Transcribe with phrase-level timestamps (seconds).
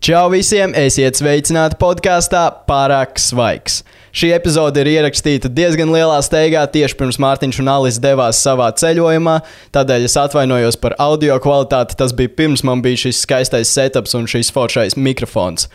[0.00, 0.72] Čau visiem!
[0.80, 3.82] Esiet sveicināti podkāstā Pārāk svaigs.
[4.16, 9.34] Šī epizode ir ierakstīta diezgan lielā steigā tieši pirms Mārtiņš un Alis devās savā ceļojumā.
[9.76, 11.98] Tādēļ es atvainojos par audio kvalitāti.
[12.00, 15.68] Tas bija pirms man bija šis skaistais setups un šis foršais mikrofons.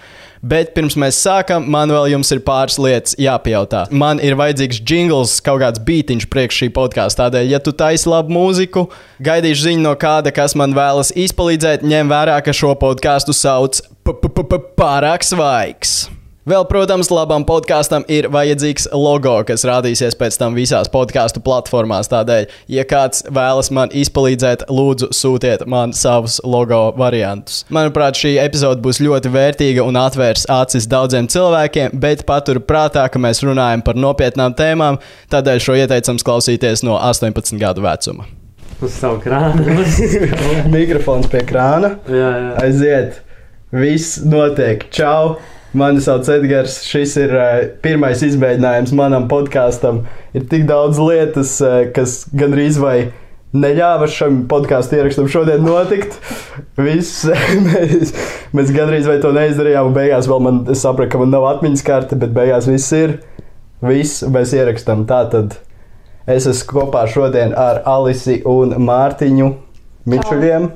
[0.45, 3.87] Bet pirms mēs sākam, man vēl jums ir pāris lietas jāpajautā.
[3.89, 7.25] Man ir vajadzīgs jingls, kaut kāds beatiņš priekš šī podkāsta.
[7.25, 8.85] Tādēļ, ja tu taisi labu mūziku,
[9.25, 15.25] gaidīšu ziņu no kāda, kas man vēlas izpalīdzēt, ņem vērā, ka šo podkāstu sauc Pārāk
[15.25, 16.03] svaigs.
[16.45, 22.05] Vēl, protams, labam podkāstam ir vajadzīgs logo, kas rādīsies pēc tam visās podkāstu platformās.
[22.11, 27.63] Tādēļ, ja kāds vēlas man izpalīdzēt, lūdzu, sūtiet man savus logo variantus.
[27.73, 33.23] Manuprāt, šī epizode būs ļoti vērtīga un atvērs acis daudziem cilvēkiem, bet patur prātā, ka
[33.25, 35.01] mēs runājam par nopietnām tēmām,
[35.33, 38.29] tādēļ šo ieteicams klausīties no 18 gadu vecuma.
[38.85, 39.65] Uz savu krānu.
[40.77, 41.95] Mikrofons pie krāna.
[42.05, 42.55] jā, jā.
[42.61, 43.21] Aiziet!
[43.73, 44.85] Viss notiek!
[44.93, 45.39] Čau!
[45.75, 46.79] Mani sauc Edgars.
[46.87, 47.51] Šis ir uh,
[47.83, 50.05] pirmais izmēģinājums manam podkāstam.
[50.35, 53.09] Ir tik daudz lietas, uh, kas gandrīz vai
[53.55, 56.15] neļāva šim podkāstu ierakstam šodien notikt.
[56.79, 57.25] Viss,
[57.67, 58.13] mēs,
[58.55, 59.91] mēs gandrīz vai to neizdarījām.
[59.91, 63.17] un Beigās vēl man es sapratu, ka man nav atmiņas karte, bet beigās viss ir.
[63.83, 65.03] Viss mēs ierakstām.
[65.09, 65.57] Tātad
[66.23, 69.51] es esmu kopā šodien ar Alisi un Mārtiņu
[70.07, 70.71] Mičuļiem.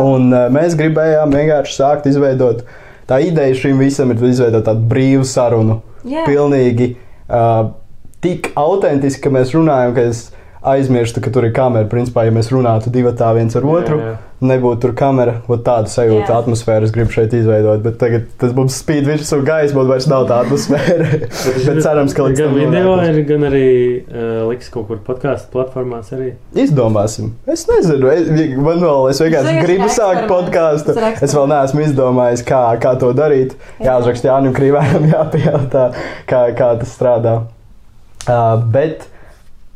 [0.00, 2.66] Un uh, mēs gribējām vienkārši sākt izveidot.
[3.10, 5.80] Tā ideja šim visam ir izveidot tādu brīvu sarunu.
[6.06, 6.22] Jā.
[6.28, 7.72] Pilnīgi uh,
[8.22, 10.28] tik autentiski, ka mēs runājam, ka es
[10.62, 11.88] aizmirstu, ka tur ir kamera.
[11.90, 14.18] Principā, ja mēs runātu divi tā viens ar otru, Jā, jā.
[14.44, 15.36] Nebūtu tur kamera.
[15.50, 16.38] Ot Tādu sajūtu, Jā.
[16.40, 17.82] atmosfēru es gribu šeit izveidot.
[17.84, 21.08] Bet tagad tas mums spīd virsū gaisa, bet vairs nav tā atmosfēra.
[21.66, 23.68] bet cerams, ka līdz gan tam video ir, gan arī
[24.00, 26.32] uh, liks kaut kur podkāstu platformās arī.
[26.56, 27.34] Izdomāsim.
[27.50, 30.96] Es nezinu, es, man vēl, es vienkārši Tas gribu sākt podkāstu.
[31.20, 33.56] Es vēl neesmu izdomājis, kā, kā to darīt.
[33.78, 33.92] Jā.
[33.92, 35.86] Jāuzraksta Jānis Krīvējam, jāpajautā,
[36.30, 37.38] kā, kā tas strādā.
[38.24, 39.06] Uh, bet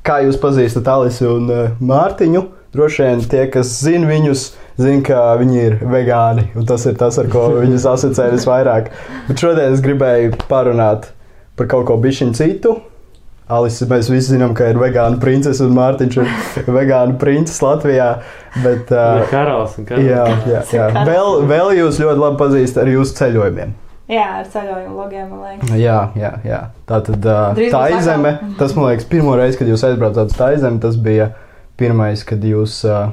[0.04, 2.44] kā jūs pazīstat Alisu un uh, Mārtiņu?
[2.74, 4.46] Droši vien tie, kas zina viņus,
[4.82, 6.48] zina, ka viņi ir vegāni.
[6.58, 8.90] un Tas ir tas, ar ko viņus asociē visvairāk.
[9.28, 11.10] Bet šodien es gribēju parunāt
[11.56, 12.74] par kaut ko bišķiņu citu.
[13.54, 16.28] Alisa, mēs visi zinām, ka ir vegāna princese un Mārtiņš ir
[16.78, 18.06] vegāna princis Latvijā.
[18.64, 20.08] Bet, Uh, uh, karalis un karalis.
[20.08, 20.86] jā, jā, jā.
[21.06, 23.74] Vēl, vēl jūs ļoti labi pazīstat ar jūsu ceļojumiem.
[24.08, 25.76] Jā, ar ceļojumu logiem, man liekas.
[25.80, 26.58] Jā, jā, jā.
[26.88, 30.50] Tā tad uh, tā izeme, tas man liekas, pirmo reizi, kad jūs aizbraucāt uz tā
[30.56, 31.30] izemi, tas bija
[31.80, 33.12] pirmais, kad jūs uh,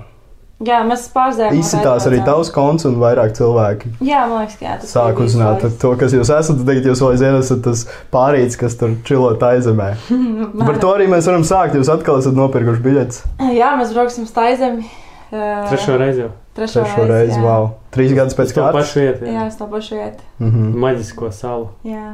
[0.61, 1.55] Jā, mēs pārzējām.
[1.57, 5.63] izsitās arī tavs konts un vairāk cilvēki Jā, man liekas, ka jā, tas sāk uzzināt
[5.81, 6.59] to, kas jūs esat.
[6.67, 9.95] Tagad jūs vēl aizvien esat tas pārīts, kas tur čilo tā izemē.
[10.11, 10.65] laiku.
[10.67, 11.73] Par to arī mēs varam sākt.
[11.79, 13.23] Jūs atkal esat nopirkuši biļetes.
[13.57, 14.85] Jā, mēs brauksim uz Taizemi.
[15.31, 16.31] Uh, Trešo reizi jau.
[16.53, 17.41] Trešo, Trešo reizi, jā.
[17.45, 17.69] wow.
[17.95, 18.89] Trīs gadus pēc kārtas.
[18.99, 20.25] Jā, uz to pašu vietu.
[20.43, 20.73] Mhm.
[20.83, 21.69] Maģisko salu.
[21.87, 22.11] Jā.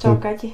[0.00, 0.20] Čau, Mm.
[0.22, 0.48] kaķi.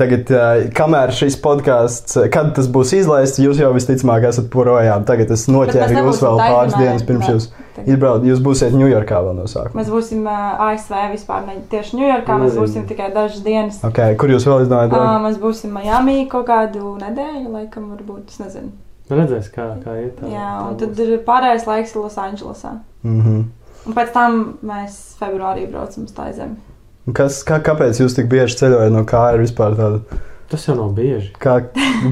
[0.00, 0.30] Tagad,
[0.72, 5.04] kamēr šis podkāsts, kad tas būs izlaists, jūs jau visticamāk esat projām.
[5.08, 7.48] Tagad es noķēru jūs vēl pāris dienas pirms jūs
[7.84, 8.24] izbraucat.
[8.28, 9.80] Jūs būsiet Ņujorkā vēl no sākuma.
[9.80, 12.38] Mēs būsim ASV vispār, ne tieši Ņujorkā.
[12.44, 13.82] Mēs būsim tikai dažas dienas.
[13.84, 14.96] Okay, kur jūs vēl izdomājat?
[14.96, 18.32] Uh, mēs būsim Miami kaut kādu nedēļu, laikam, varbūt.
[18.32, 18.72] Es nezinu.
[19.10, 20.14] Nu, Redzēs, kā, kā iet.
[20.20, 20.82] Tā, Jā, tā un būs.
[20.86, 22.76] tad ir pārējais laiks Losandželosā.
[23.04, 23.42] Mhm.
[23.82, 26.54] Un pēc tam mēs februārī braucam uz Taizemi.
[26.56, 26.71] Un
[27.10, 30.20] Kas, kā, kāpēc jūs tik bieži ceļojat no kā ir vispār tāda?
[30.52, 31.32] Tas jau nav bieži.
[31.42, 31.56] Kā,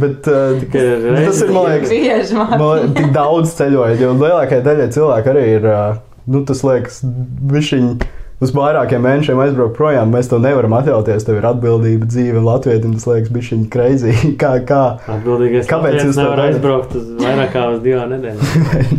[0.00, 0.84] bet, uh, Tikai
[1.26, 2.94] tas ir, liekas, Bieži, man.
[2.96, 6.00] tik daudz ceļojat, jo lielākajai daļai cilvēku arī ir, uh,
[6.30, 8.08] nu, tas liekas, viņi
[8.40, 10.12] uz vairākiem mēnešiem aizbraukt projām.
[10.14, 11.26] Mēs to nevaram atļauties.
[11.26, 14.14] Tev ir atbildība dzīve Latvijam, tas liekas, bija crazy.
[14.42, 14.82] kā, kā?
[15.18, 15.68] Atbildīgais.
[15.70, 18.40] Kāpēc jūs nevarat aizbraukt uz vairāk kā uz divām nedēļām?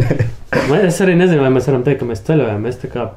[0.69, 2.61] Man- Es arī nezinu, vai mēs varam teikt, ka mēs ceļojam.
[2.67, 3.09] Mēs tā kā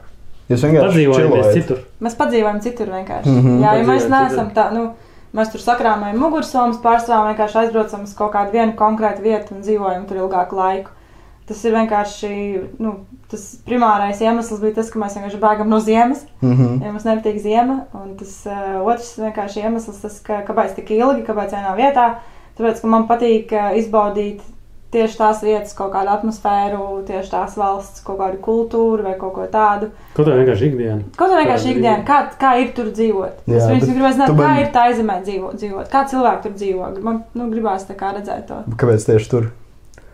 [0.51, 1.53] Jūs vienkārši čilojat.
[1.55, 1.79] citur.
[2.05, 3.31] Mēs padzīvojam citur vienkārši.
[3.31, 3.63] Mm -hmm.
[3.65, 4.91] Jā, jo mēs neesam tā, nu,
[5.35, 10.05] mēs tur sakrāmējam mugursomas, pārstāvam vienkārši aizbraucam uz kaut kādu vienu konkrētu vietu un dzīvojam
[10.09, 10.91] tur ilgāku laiku.
[11.49, 12.95] Tas ir vienkārši, nu,
[13.31, 16.83] tas primārais iemesls bija tas, ka mēs vienkārši bēgam no ziemas, Mhm.
[16.85, 17.81] ja mums nepatīk ziema.
[17.95, 22.15] Un tas uh, otrs vienkārši iemesls, tas, ka, kāpēc tik ilgi, kāpēc vienā vietā.
[22.59, 24.41] Tāpēc, ka man patīk uh, izbaudīt
[24.95, 29.47] tieši tās vietas, kaut kādu atmosfēru, tieši tās valsts, kaut kādu kultūru vai kaut ko
[29.53, 29.91] tādu.
[30.15, 31.01] Ko tā vienkārši ikdiena?
[31.19, 33.43] Kaut kā vienkārši Tāda ikdienā, kā, kā ir tur dzīvot.
[33.51, 36.43] Jā, es vienkārši gribēju zināt, tu kā man- ir tā zemē dzīvot, dzīvot, kā cilvēki
[36.47, 37.03] tur dzīvo.
[37.03, 38.63] Man nu, gribās tā kā redzēt to.
[38.77, 39.51] Kāpēc tieši tur?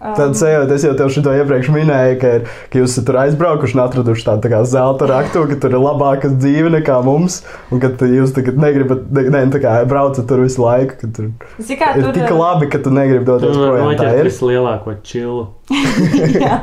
[0.00, 3.82] Tad sajūta, es jau tev šo iepriekš minēju, ka, ir, ka jūs tur aizbraukuši un
[3.84, 7.90] atraduši tādu tā kā zelta raktu, ka tur ir labāka dzīve nekā mums, un ka
[8.00, 11.26] tu- jūs tagad negribat, ne, ne, tā kā braucat tur visu laiku, ka tur
[11.60, 13.92] Zini, kā ir tur tik uh, labi, ka tu negribi doties Tur projām.
[14.00, 14.24] Tā ir.
[14.30, 15.42] vislielāko čilu.
[16.46, 16.56] jā,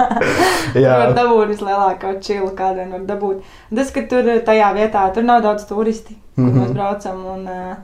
[0.73, 3.43] tur Jā, var dabūt vislielāko čilu, kādiem var dabūt.
[3.75, 6.57] Tas, ka tur uh, tajā vietā, tur nav daudz turisti, kur mm Mhm.
[6.57, 6.65] -hmm.
[6.65, 7.75] mēs braucam, un uh,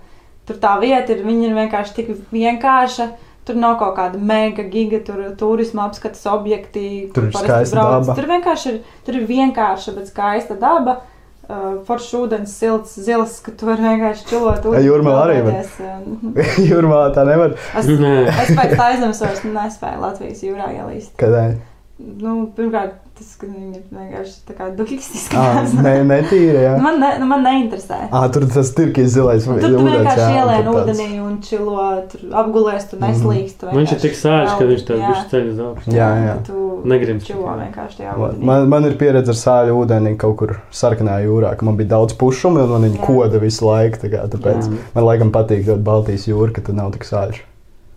[0.47, 3.07] tur tā vieta ir, viņa ir vienkārši tik vienkārša.
[3.43, 7.09] Tur nav kaut kāda mega giga, tur turisma apskates objekti.
[7.13, 8.05] Tur kur ir parasti skaista brauc.
[8.05, 8.15] daba.
[8.19, 11.01] Tur vienkārši ir, tur ir vienkārša, bet skaista daba.
[11.43, 14.63] Uh, Foršs ūdens, silts, zils, ka tu vari vienkārši čilot.
[14.79, 15.57] Jūrmā arī var.
[15.91, 16.37] un-
[16.71, 17.57] jūrmā tā nevar.
[17.75, 18.13] Es, Nē.
[18.31, 21.11] es pēc vairs nespēju Latvijas jūrā ielīst.
[21.19, 21.57] Kādai?
[21.99, 25.73] Nu, pirmkārt, tas, ka viņi ir vienkārši tā kā duļķis Ah, izskatās.
[25.85, 26.73] ne, netīri, jā.
[26.83, 27.99] man, ne, nu, man neinteresē.
[28.11, 29.47] Ah, tur tas tirkīs zilais.
[29.47, 33.57] Un Tur tu vienkārši ielēji ūdenī un čilo, tur apgulēs, tu neslīgst.
[33.63, 33.77] tu Mhm.
[33.79, 35.07] Viņš ir tik sāļš, ka viņš tev jā.
[35.13, 35.95] bišķi ceļ uz augšu.
[35.95, 36.35] Jā, jā.
[36.83, 37.57] Negrims čilo tikai.
[37.63, 38.43] vienkārši tajā Man, ūdenī.
[38.43, 42.13] man, man ir pieredze ar sāļu ūdeni kaut kur sarkanā jūrā, ka man bija daudz
[42.19, 43.97] pušumu un man viņa koda visu laiku.
[44.03, 44.77] tā Kā, tāpēc Jā.
[44.95, 47.39] man laikam patīk ļoti Baltijas jūra, ka tur nav tik sāļš.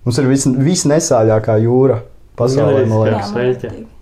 [0.06, 2.00] Mums ir vis, visnesāļākā jūra
[2.38, 3.32] pasaulē, man liekas.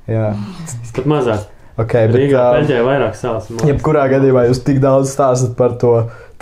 [0.07, 0.35] Jā,
[0.95, 1.45] Pat mazāk.
[1.79, 3.49] okay, bet, Rīgā uh, peļķē vairāk sāls.
[3.67, 5.95] jebkurā gadījumā jūs tik daudz stāstat par to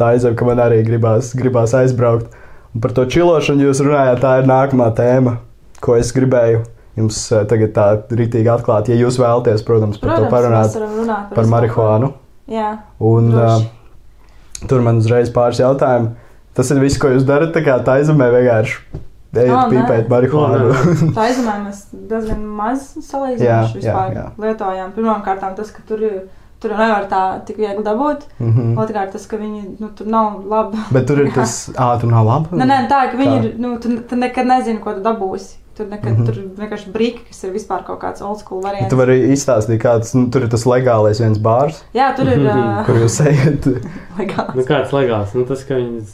[0.03, 2.33] aizem, ka man arī gribās, gribās aizbraukt.
[2.75, 5.37] Un par to čilošanu jūs runājāt, tā ir nākamā tēma,
[5.85, 6.63] ko es gribēju
[6.99, 8.89] jums uh, tagad tā rītīgi atklāt.
[8.93, 11.51] Ja jūs vēlaties, protams, par Protams, to parunāt runāt par ko.
[11.55, 12.11] marihuānu.
[12.53, 14.67] Jā, Un, uh, droši.
[14.69, 16.13] tur man uzreiz pāris jautājumu.
[16.53, 17.55] Tas ir viss, ko jūs darat.
[17.55, 19.01] Tā kā tā aizemē vienkārši
[19.33, 19.69] Ejiet nē.
[19.73, 20.75] pīpēt marihuānu.
[21.17, 24.27] Tā aizmē mēs diezgan maz salīdzinoši vispār jā.
[24.45, 24.93] lietojām.
[24.93, 26.05] Pirmkārt, tas, ka tur,
[26.61, 28.27] tur nevar tā tik viegli dabūt.
[28.43, 28.75] Mhm.
[28.83, 30.85] Otrkārt, tas, ka viņi nu, tur nav labi.
[30.93, 32.61] Bet tur ir tas, ah, tur nav labi.
[32.61, 33.41] Nē, nē, tā ka viņi Kā?
[33.41, 33.59] ir.
[33.65, 35.59] Nu, tu, tu nekad nezini, ko tu dabūsi.
[35.73, 36.27] Tur nekad mm -hmm.
[36.27, 38.91] tur vienkārši brīki, kas ir vispār kaut kāds old school variants.
[38.91, 42.45] Tu vari izstāstīt, kāds nu, tur ir tas legālais viens bārs, Jā, tur ir.
[42.53, 43.67] Uh, kur jūs ejat.
[44.19, 44.55] legāls.
[44.55, 45.33] Nu, kāds legāls?
[45.35, 46.05] Nu, tas, ka viņi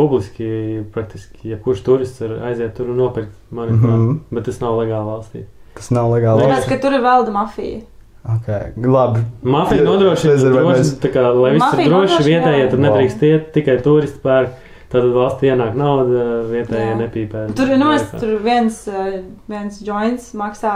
[0.00, 0.50] publiski,
[0.94, 4.18] praktiski, ja kurš turists var aiziet tur un nopirkt marihuānu, Mhm.
[4.32, 5.44] bet tas nav legāli valstī.
[5.76, 6.46] Tas nav legāli.
[6.48, 7.82] Tāpēc, ka tur ir valda mafija.
[8.20, 8.72] Okay.
[8.76, 9.22] Labi.
[9.42, 12.70] Mafija nodrošina, droši, kā, lai viss ir droši, vietējie jā.
[12.72, 14.58] tur nedrīkst iet, tikai turisti pērk.
[14.90, 17.44] Tad valstī ienāk nauda, vietējie nepīpē.
[17.54, 20.72] Tur, nu, es, tur viens, uh, viens joints maksā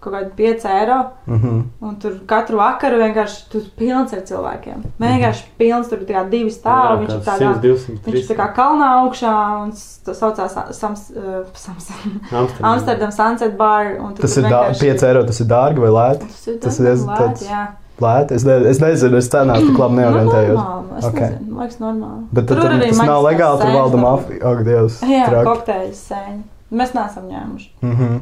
[0.00, 0.98] kaut kādu 5 eiro.
[1.26, 1.56] Mhm.
[1.82, 4.82] Un tur katru vakaru vienkārši tur pilns ar cilvēkiem.
[5.00, 7.04] Vienkārši pilns, tur tikai divi stāvi.
[7.06, 8.54] Viņš ir tādā, 100, 200, viņš ir tā kā 300.
[8.56, 9.70] kalnā augšā un
[10.06, 11.90] tas saucās Sams, uh, Sams,
[12.32, 12.64] Amsterdam.
[12.72, 13.94] Amsterdam Sunset Bar.
[14.14, 16.26] tur Tas tur ir vienkārši- 5 eiro, tas ir dārgi vai lēti?
[16.30, 17.66] Tas ir tas ir tāds- lēti, jā.
[18.00, 18.32] Lēti.
[18.32, 20.56] Es, ne, es nezinu, es cenās tik labi neorientējos.
[20.56, 21.18] Normāli, es Ok.
[21.20, 22.24] nezinu, man liekas, normāli.
[22.32, 24.40] Bet Tur tad, arī tas nav legāli, tur valda mafija.
[24.52, 25.00] Ak, Dievs.
[25.04, 26.42] Jā, kokteļu sēņi.
[26.72, 27.68] Mēs neesam ņēmuši.
[27.82, 28.20] Mhm.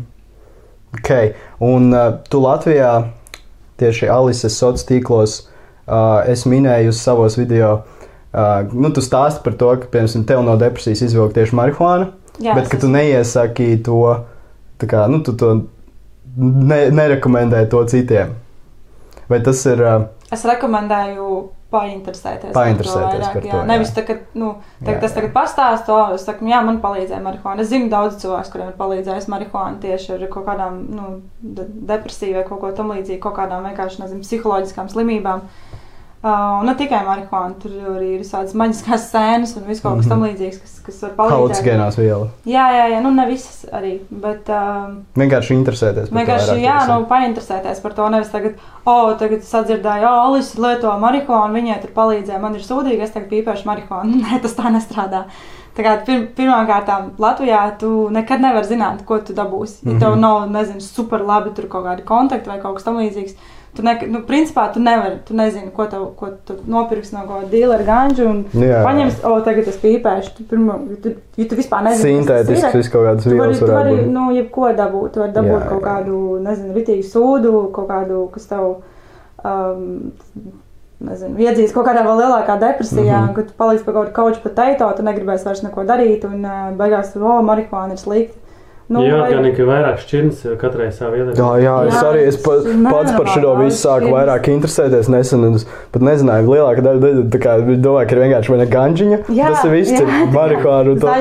[0.97, 1.11] Ok,
[1.61, 2.93] un uh, tu Latvijā
[3.79, 7.83] tieši Alises sociālos tīklos uh, es minēju savos video.
[8.33, 12.55] Uh, nu, tu stāsti par to, ka, piemēram, tev no depresijas izvilka tieši marihuāna, Jā,
[12.57, 14.01] bet ka tu neiesaki to,
[14.85, 15.55] kā, nu, tu to
[16.37, 18.37] ne, nerekomendē to citiem.
[19.29, 19.85] Vai tas ir.
[19.85, 21.29] Uh, Es rekomendēju
[21.75, 22.53] painteresēties.
[22.57, 23.43] Painteresēties par par to.
[23.43, 23.61] to, Jā.
[23.61, 23.65] jā.
[23.69, 27.21] Nevis tā, ka, nu, tā, Jā, tas tagad pastāst to, es saku, jā, man palīdzēja
[27.25, 27.65] marihuāna.
[27.65, 31.11] Es zinu daudz cilvēku, kuriem ir palīdzējis marihuāna tieši ar kaut kādām nu,
[31.43, 35.45] de depresiju vai kaut ko tam līdzīgu, kaut kādām vienkārši, nezinu, psiholoģiskām slimībām.
[35.45, 35.78] Uh,
[36.25, 40.11] un ne tikai marihuāna, tur arī ir visādas maģiskās sēnes un viss kaut kas Mhm.
[40.11, 41.35] tam līdzīgs, kas, kas var palīdzēt.
[41.37, 42.31] Halucinogēnās vielas.
[42.45, 46.09] Jā, jā, jā, nu ne visas arī, bet um, Vienkārši interesēties.
[46.11, 48.09] par to Vienkārši, jā, nu, painteresēties par to.
[48.09, 48.55] Nevis tagad,
[48.85, 53.11] o, tagad es atdzirdēju, o, Alisa lieto marihuānu, viņai tur palīdzēja, man ir sūdīgi, es
[53.15, 54.19] tagad pīpēšu marihuānu.
[54.25, 55.25] Nē, tas tā nestrādā.
[55.79, 56.89] Tā kā pir pirmkārt,
[57.23, 59.85] Latvijā tu nekad nevari zināt, ko tu dabūsi.
[59.87, 60.21] Ja tev Mhm.
[60.21, 63.37] nav, nezinu, super labi tur kaut kādi kontakti vai kaut kas tamlīdzīgs.
[63.77, 67.51] Tu, ne, nu, principā, tu nevari, tu nezini, ko, tev, ko tu nopirksi no kāda
[67.53, 68.81] dīlera ganža un Jā.
[68.87, 70.33] paņems, o, tagad es pīpēšu.
[70.39, 72.47] Tu, pirmo, tu, ja tu vispār nezini, kas.
[72.47, 74.09] Sintētisks viss kaut kādas vielas tu vari būt.
[74.15, 75.13] nu, jebko dabūt.
[75.15, 75.85] Tu vari dabūt Jā, kaut jā.
[75.85, 78.67] kādu, nezinu, ritīgu sūdu, kaut kādu, kas tev,
[79.45, 79.85] um,
[81.13, 83.35] nezinu, iedzīs kaut kādā vēl lielākā depresijā, mm -hmm.
[83.37, 86.77] kad tu paliksi par kaut kādu kauču potato, tu negribēsi vairs neko darīt, un uh,
[86.79, 88.38] beigās tur, o, marihuāna ir slikta.
[88.89, 91.61] Nu, Jā, vai- gan ir vairāk šķirnes, jo katrai savu Jā, ietekmi.
[91.61, 92.53] jā, es Jā, arī es pa,
[92.91, 95.45] pats par šo visu sāku vairāk interesēties nesen.
[95.55, 99.19] Es pat nezināju, lielākā daļa daļa- tā kā domāju, ka ir vienkārši viena ganžiņa.
[99.29, 100.95] Jā, tas ir viss, jā, ir marihuāna.
[100.99, 101.19] Tur tā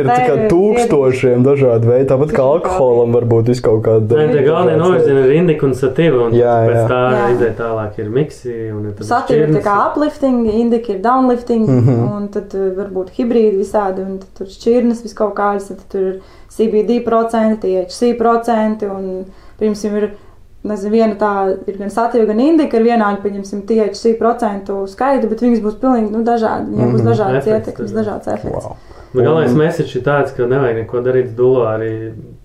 [0.00, 4.08] ir tā kā tūkstošiem dažādu veidu, tāpat kā alkoholam var būt viss kaut kāda.
[4.24, 6.86] Nē, tie galvenie novirzieni ir indika un sativa, un Jā, pēc jā.
[6.88, 7.26] tā Jā.
[7.34, 8.54] izdeja tālāk ir miksi.
[8.72, 12.16] un ir tā kā uplifting, indika ir downlifting, Mhm.
[12.16, 16.00] un tad uh, varbūt hibrīdi visādi, un tad tur šķirnes vis kaut kādas, tad tur
[16.00, 16.20] ir
[16.56, 18.86] CBD procenti, THC procenti.
[18.86, 19.24] Un,
[19.60, 20.10] piemēram, ir
[20.64, 21.32] nezinu, viena tā
[21.68, 26.10] ir gan satīva, gan indika ar vienādu, pieņemsim, THC procentu skaitu, bet viņas būs pilnīgi
[26.14, 26.70] nu, dažādi.
[26.72, 27.08] Viņiem būs Mhm.
[27.10, 28.26] dažādas Efekts ietekmes, dažāds.
[28.28, 28.64] efekts.
[28.64, 28.76] Wow.
[29.14, 31.76] Bet galvenais message ir tāds, ka nevajag neko darīt dulā.
[31.78, 31.92] Arī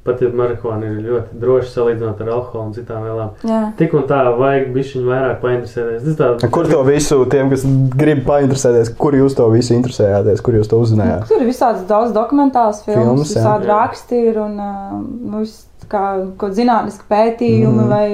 [0.10, 3.32] pat ja marihuāna ir ļoti droši salīdzinot ar alkoholu un citām vielām.
[3.48, 3.62] Jā.
[3.80, 6.18] Tik un tā vajag bišķiņu vairāk painteresēties.
[6.20, 7.64] Tā, Kur to visu, tiem, kas
[7.96, 11.26] grib painteresēties, kur jūs to visu interesējāties, kur jūs to uzzinājāt?
[11.32, 15.46] Tur ir visādas daudz dokumentālas filmas, Filmas, visādi raksti ir un nu,
[15.90, 16.04] kā
[16.42, 17.90] kaut zinātniski pētījumi Mhm.
[17.90, 18.08] vai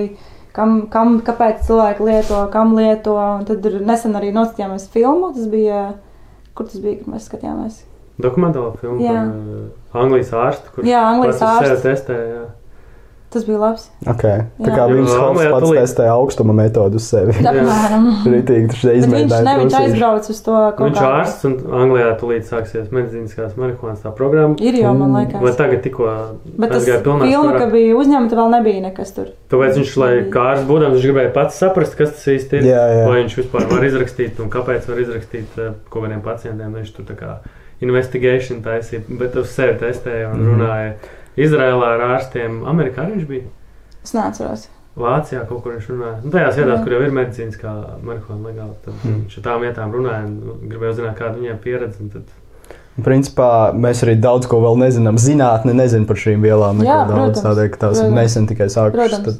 [0.55, 3.15] kam, kam, kāpēc cilvēki lieto, kam lieto.
[3.39, 5.81] Un tad ir nesen arī noskatījāmies filmu, tas bija,
[6.55, 7.81] kur tas bija, kad mēs skatījāmies.
[8.21, 9.13] Dokumentāla filma Jā.
[9.13, 11.89] par uh, Anglijas ārstu, kurš Jā, Anglijas pats uz sevi ārsts.
[11.89, 12.19] testē.
[12.35, 12.45] Jā.
[13.35, 13.89] Tas bija labs.
[14.07, 14.43] Okay.
[14.63, 14.75] Tā Jā.
[14.77, 15.13] kā viņš
[15.51, 17.33] pats tūlīt- testē augstuma metodu uz sevi.
[17.41, 18.05] Apmēram.
[18.31, 19.43] Bet Viņš, izmēģināja.
[19.43, 19.89] ne, viņš prasīšu.
[19.91, 24.13] aizbrauca uz to kaut Viņš ir kādu- ārsts un Anglijā tūlīt sāksies medicīniskās marihuānas tā
[24.15, 24.55] programma.
[24.61, 25.33] Ir jau, man Mm.
[25.41, 25.57] Vai liekas.
[25.57, 26.05] tagad tikko
[26.57, 27.59] Bet tas filma, sparā?
[27.59, 29.27] ka bija uzņemta, vēl nebija nekas tur.
[29.51, 32.63] Tāpēc viņš, lai kā ārsts būdams, viņš gribēja pats saprast, kas tas īsti ir.
[32.71, 33.05] Jā, jā.
[33.09, 36.71] Vai viņš vispār var izrakstīt un kāpēc var izrakstīt eh, kaut kādiem pacientiem.
[36.79, 37.35] Viņš tur tā kā
[37.81, 40.53] investigation taisīja, bet uz sevi testēja un Mhm.
[40.53, 40.93] runāja.
[41.37, 43.43] Izrēlā ar ārstiem, Amerikā viņš bija.
[44.03, 44.67] Es neatceros.
[44.95, 46.23] Vācijā kaut kur viņš runāja.
[46.23, 47.71] Nu, tajās vietās, kur jau ir medicīniskā
[48.05, 49.25] marihuāna legāla, tad Hmm.
[49.25, 51.99] viņš ar tām vietām runāja un gribēja uzzināt, kāda viņiem pieredze.
[51.99, 52.21] un Tad...
[53.03, 55.17] Principā mēs arī daudz ko vēl nezinām.
[55.19, 56.77] Zinātne nezina par šīm vielām.
[56.79, 58.15] neko Jā, daudz, protams, tādēļ, ka tās protams.
[58.15, 59.23] nesen tikai sākušas.
[59.25, 59.35] Tad...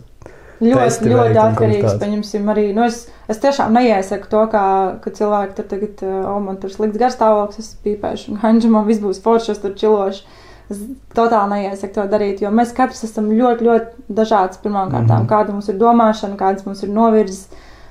[0.63, 1.83] Ļoti, ļoti atkarīgs.
[1.83, 1.99] kāds.
[1.99, 4.65] Pieņemsim, arī, nu, es, es tiešām neiesaku to, kā,
[5.03, 9.03] ka cilvēki tur tagad, oh, man tur slikts garstāvoklis, es pīpēšu, un hanģi man viss
[9.03, 10.23] būs forši, es tur čilošu.
[10.65, 10.79] Es
[11.13, 14.57] totāli neiesaku to darīt, jo mēs katrs esam ļoti, ļoti dažāds.
[14.63, 15.11] Pirmkārt, mm.
[15.11, 15.27] -hmm.
[15.29, 17.45] kāda mums ir domāšana, kādas mums ir novirzes.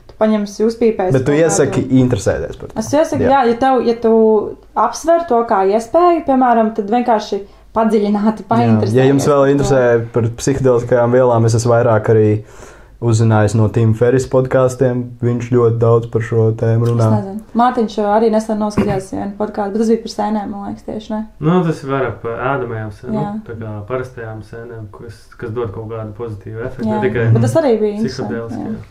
[0.08, 1.12] Tu paņemsi, uzpīpēsi.
[1.14, 2.78] Bet tu kaut kādu- iesaki interesēties par to.
[2.78, 3.30] Es iesaku, Jā.
[3.30, 4.14] jā, ja, tev, ja tu
[4.74, 8.48] apsver to kā iespēju, piemēram, tad vienkārši padziļināti Jā.
[8.52, 8.94] painteresēties.
[8.98, 9.52] Ja jums vēl par to.
[9.54, 12.28] interesē par psihedeliskajām vielām, es esmu vairāk arī
[13.04, 15.02] uzzinājis no Tīma Ferris podkāstiem.
[15.20, 17.08] Viņš ļoti daudz par šo tēmu runā.
[17.58, 21.20] Mārtiņš arī nesen noskatījās vienu podkāstu, bet tas bija par sēnēm, man liekas, tieši ne.
[21.44, 23.34] Nu, tas ir vairāk par ēdamajām sēnēm, Jā.
[23.50, 26.88] tā kā parastajām sēnēm, kas, kas dod kaut kādu pozitīvu efektu.
[26.88, 28.64] Jā, Ne tikai bet tas arī bija psihedēliski.
[28.64, 28.90] jā.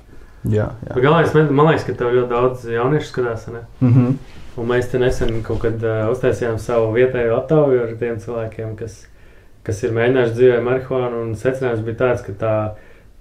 [0.53, 1.03] Jā, Bet jā.
[1.07, 3.47] Galvenais, man liekas, ka tev ļoti daudz jauniešu skatās.
[3.47, 3.61] Ne?
[3.81, 4.13] Mhm.
[4.57, 8.99] Un mēs te nesen kaut kad uh, uztaisījām savu vietējo aptauju ar tiem cilvēkiem, kas,
[9.65, 11.21] kas ir mēģinājuši dzīvē marihuānu.
[11.25, 12.53] un Secinājums bija tāds, ka tā,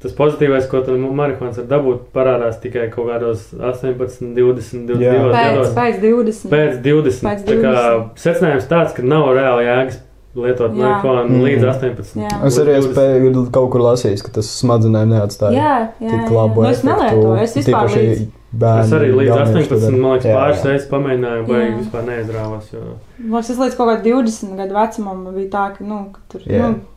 [0.03, 5.01] tas pozitīvais, ko tu no marihuānas var dabūt, parādās tikai kaut kādos 18, 20, 22
[5.01, 5.15] Jā.
[5.33, 5.73] Pēc, gados.
[5.79, 6.53] pēc 20.
[6.53, 7.25] Pēc 20.
[7.31, 8.25] Pēc Tā kā 20.
[8.27, 10.01] secinājums tāds, ka nav reāli jēgas
[10.37, 11.43] lietot marihuānu Mhm.
[11.47, 12.21] līdz 18.
[12.27, 12.35] Jā.
[12.49, 16.69] Es arī esmu kaut kur lasījis, ka tas smadzenēm neatstāja Jā, jā, tik labu Nu,
[16.69, 18.23] es nelietoju, es vispār Tīpaši līdz,
[18.53, 18.85] bērni.
[18.85, 19.99] Es arī līdz jaunieši 18, to dara.
[20.05, 22.73] man liekas, pāris reizes pamēģināju, vai vispār neizrāvās.
[22.75, 22.85] Jo...
[23.19, 26.73] man liekas, līdz kaut kādam 20 gadu vecumam bija tā, ka, nu, ka tur, Jā.
[26.73, 26.92] nu,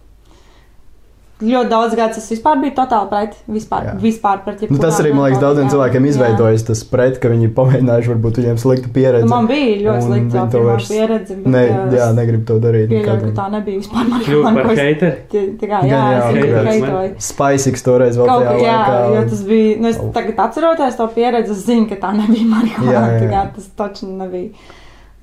[1.43, 3.93] ļoti daudz gadus es vispār biju totāli pret, vispār, Jā.
[3.99, 8.11] vispār pret Nu, tas arī, man liekas, daudziem cilvēkiem izveidojas tas pret, ka viņi pamēģinājuši,
[8.13, 9.25] varbūt viņiem slikta pieredze.
[9.27, 11.63] Nu, man bija ļoti slikta pirmā vairs pieredze, bet Ne,
[11.97, 12.87] jā, negrib to darīt.
[12.93, 15.17] pieļauju, ka tā nebija vispār man Kļūt par heiteri.
[15.35, 16.63] Jā, jau, tikai jau.
[16.71, 17.11] heitoju.
[17.19, 19.11] Spaiks toreiz vēl Kaut tajā kā, jā, laikā.
[19.17, 22.55] jo tas bija, nu, es tagad atceroties to pieredzi, es zinu, ka tā nebija Jā,
[22.55, 23.45] marihuāna, jā, kā jā.
[23.59, 24.49] tas taču nebija.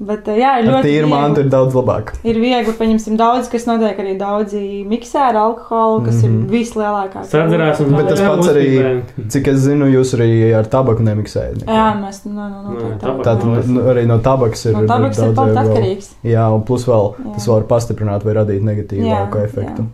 [0.02, 1.44] Bet, uh, jā, ir ļoti mantu viegli.
[1.44, 2.09] ir daudz labāk.
[2.26, 6.40] Ir viegli, paņemsim daudz, kas notiek arī daudzi miksē ar alkoholu, kas mm Mhm.
[6.40, 6.44] -hmm.
[6.44, 7.23] ir vislielākā.
[7.30, 9.02] Sadzerās un Bet tas pats arī-.
[9.28, 11.62] Cik es zinu, jūs arī ar tabaku nemiksējat.
[11.66, 13.66] Jā, mēs, nu, nu, nu, Nē, tā, tā.
[13.68, 14.73] nu, arī no tabakas ir.
[14.73, 16.11] No tabaks ir daudz pat atkarīgs.
[16.25, 17.35] Jā, un plus vēl Jā.
[17.35, 19.82] tas var pastiprināt vai radīt negatīvāku Jā, efektu.
[19.82, 19.87] jā.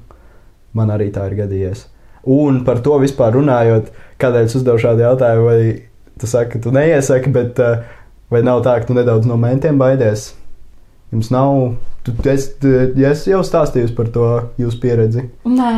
[0.74, 1.84] Man arī tā ir gadījies.
[2.26, 3.86] Un par to vispār runājot,
[4.20, 5.82] kādēļ es uzdevu šādu jautājumu, vai
[6.18, 7.76] tu saki, ka tu neiesaki, bet uh,
[8.32, 10.32] vai nav tā, ka tu nedaudz no mentiem baidies?
[11.12, 11.54] Jums nav,
[12.04, 12.50] tu, es,
[13.00, 14.26] ja es jau stāstīju par to
[14.60, 15.28] jūsu pieredzi.
[15.48, 15.72] Nē,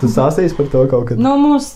[0.00, 1.18] Tu stāstīsi par to kaut kad?
[1.20, 1.68] nu, mums,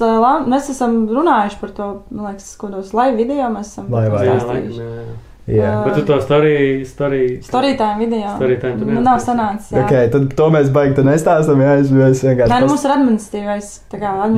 [0.51, 4.33] mēs esam runājuši par to, man liekas, kādos live video mēs esam to Laivā, Jā,
[4.41, 4.57] jā.
[4.81, 5.05] jā,
[5.47, 5.57] jā.
[5.63, 5.73] Jā.
[5.87, 6.55] Bet tu to story,
[6.89, 8.33] story, Storītājiem video.
[8.37, 9.85] Storytime tu Nu, nav sanācis, jā.
[9.85, 11.61] Okay, tad to mēs baigi te nestāstam.
[11.63, 12.51] Jā, es, es vienkārši.
[12.53, 13.69] Nē, nu, mums ir administratīvais.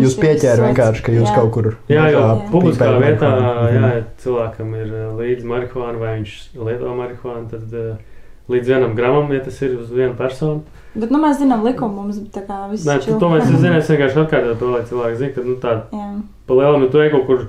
[0.05, 1.35] Jūs pieķērat vienkārši, ka jūs Jā.
[1.39, 1.71] kaut kur.
[1.89, 3.85] Jā, jau publiskā vietā, jā, Mhm.
[3.85, 6.35] ja cilvēkam ir uh, līdzi marihuāna vai viņš
[6.69, 7.97] lieto marihuānu, tad uh,
[8.49, 10.63] līdz vienam gramam, ja tas ir uz vienu personu.
[10.99, 13.89] Bet, nu, mēs zinām likumu, mums tā kā viss Nē, tu, to mēs zinām, es
[13.93, 15.75] vienkārši atkārtoju to, lai cilvēki zinātu, ka nu, tā
[16.49, 17.43] pa lielam, ja tu ej kaut kur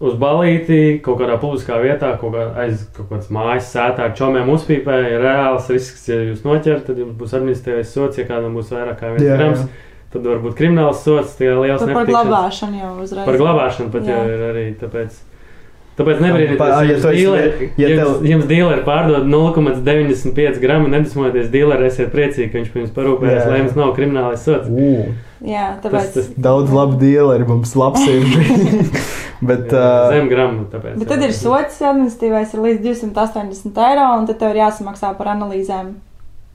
[0.00, 4.50] uz balīti, kaut kādā publiskā vietā, kaut kā aiz kaut kādas mājas sētā ar čomiem
[4.52, 8.74] uzpīpē, ir reāls risks, ja jūs noķerat, tad jums būs administratīvais sots, ja kādam būs
[8.74, 9.62] vairāk kā viens grams,
[10.12, 13.24] tad var būt krimināls sots, tie liels Par, par glabāšanu jau uzreiz.
[13.30, 14.36] Par glabāšanu pat jau Jā.
[14.36, 15.22] ir arī tāpēc.
[15.96, 17.44] Tāpēc nebrīnīties, ja
[17.80, 23.46] ja jums, jums dīleri pārdod 0,95 gramu, nedusmoties dīleri, esiet priecīgi, ka viņš pirms parūpējas,
[23.48, 24.68] lai jums nav kriminālais sots.
[24.68, 25.06] Ū,
[25.46, 26.12] Jā, Tas, tāpēc.
[26.14, 29.00] tas daudz labu dīleri mums labsirdīgi.
[29.40, 30.96] Bet, uh, zem gramu, tāpēc.
[30.98, 35.26] Bet tad ir sots administratīvais ir līdz 280 eiro, un tad tev ir jāsamaksā par
[35.36, 35.94] analīzēm.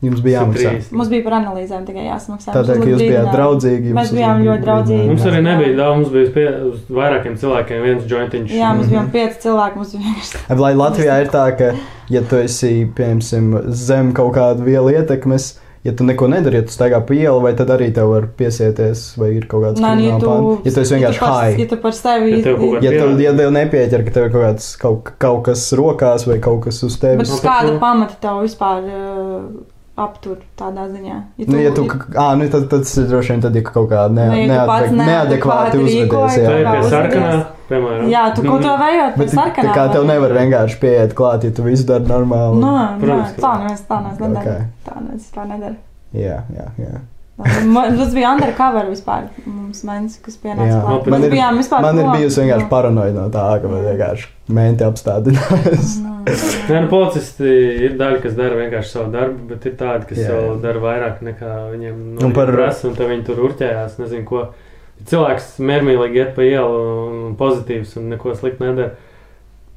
[0.02, 0.72] jums bija jāmaksā.
[0.82, 0.92] 130.
[0.98, 2.54] Mums bija par analīzēm tikai jāsamaksā.
[2.56, 3.92] Tādēļ, ka jūs bijāt draudzīgi.
[3.94, 5.08] Mēs bijām ļoti draudzīgi.
[5.12, 5.44] Mums arī Jā.
[5.46, 8.50] nebija daudz, mums bija pie, uz vairākiem cilvēkiem viens jointiņš.
[8.58, 8.96] Jā, mums Mhm.
[8.96, 9.76] bija pieci cilvēki.
[9.76, 10.60] Mums bija vienkārši.
[10.64, 11.70] Lai Latvijā ir tā, ka,
[12.10, 16.74] ja tu esi, piemēram, zem kaut kāda viela ietekmes, ja tu neko nedari, ja tu
[16.76, 20.20] staigā pa ielu, vai tad arī tev var piesieties, vai ir kaut kāds nu, ja
[20.22, 20.36] tu?
[20.66, 21.60] Ja tu esi vienkārši ja tu high.
[21.64, 24.26] ja tu par sevi Ja tev kaut kāda- Ja tev, ja tev nepieķer, ka tev
[24.26, 27.42] ir kaut, kāds, kaut, kaut kas rokās vai kaut kas uz Bet tevis, Nu, uz
[27.42, 29.42] par kāda to- pamata tev vispār uh,
[29.98, 31.18] aptur tādā ziņā?
[31.38, 34.06] Ja nu, ja tu, ā, nu, tad, tad ir droši vien tad, ja kaut kā
[34.12, 36.06] ne, Nu, ja tu pats neadek, neadekvāti neadekvāti uzvedies.
[36.06, 36.94] rīkojies, Tā ir kā pie uzvedies.
[36.94, 38.10] sarkanā, piemēram.
[38.12, 39.74] Jā, tu kaut ko vējot, Bet bet tā sarkanā.
[39.78, 42.60] kā tev nevar vienkārši pieiet klāt, ja tu visu dari normāli.
[42.62, 43.64] Nu, nē, Protams, tā nē.
[43.64, 44.60] neviens tā neviens nedara.
[44.60, 44.86] Ok.
[44.90, 45.76] Tā neviens vispār nedara.
[46.14, 47.00] Jā, jā, jā.
[47.74, 49.24] Man- Tas bija undercover vispār.
[49.48, 51.08] Mums mēnesis, kas pienāca klāt.
[51.10, 52.70] Man ir- bijām vispār Man ir bijusi vienkārši Nu.
[52.70, 54.28] paranoja no tā, ka man vienkārši
[54.60, 55.96] menti apstādinās.
[56.22, 56.36] Nu,
[56.70, 57.50] Nē, nu, policisti
[57.88, 60.58] ir daļa, kas dara vienkārši savu darbu, bet ir tādi, kas Jā, jau jā.
[60.62, 64.44] dara vairāk nekā viņiem Un nu, par- prasa, un tad viņi tur urķējās, nezinu ko.
[65.10, 66.78] Cilvēks miermīlīgi iet pa ielu
[67.08, 68.92] un pozitīvs un neko sliktu nedara.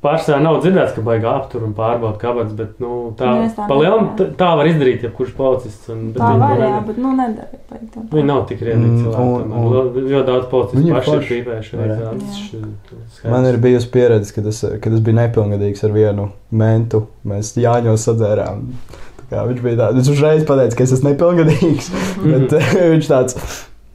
[0.04, 3.74] Pārsvarā nav dzirdēts, ka baigā aptur un pārbauda kabats, bet nu, tā, Mēs tā pa
[3.80, 5.88] lielam, tā, var izdarīt, ja kurš policists.
[5.88, 6.82] Un, bet Tā var, jā, nedara.
[6.90, 7.48] bet nu nedara.
[8.12, 9.16] Viņi nav tik riedīgi Mm, cilvēki.
[9.16, 9.56] tomēr.
[9.56, 9.64] un-
[10.12, 11.72] Ļoti daudz policistu paši ir pīpējuši.
[13.32, 17.06] Man ir bijusi pieredze, kad es, kad es biju nepilngadīgs ar vienu mentu.
[17.26, 18.60] Mēs Jāņos sadzērām.
[19.18, 21.86] Tā kā Viņš bija tāds, viņš uzreiz pateica, ka es esmu nepilngadīgs.
[22.24, 23.32] bet eh, viņš tāds,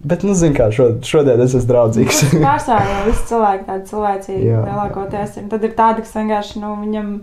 [0.05, 2.23] bet, nu, zini, kā šod, šodien es esmu draudzīgs.
[2.45, 5.37] Pārsvarā jau visi cilvēki tādi cilvēcīgi lielākoties.
[5.41, 5.47] ir.
[5.51, 7.13] Tad ir tādi, kas vienkārši, nu, viņam,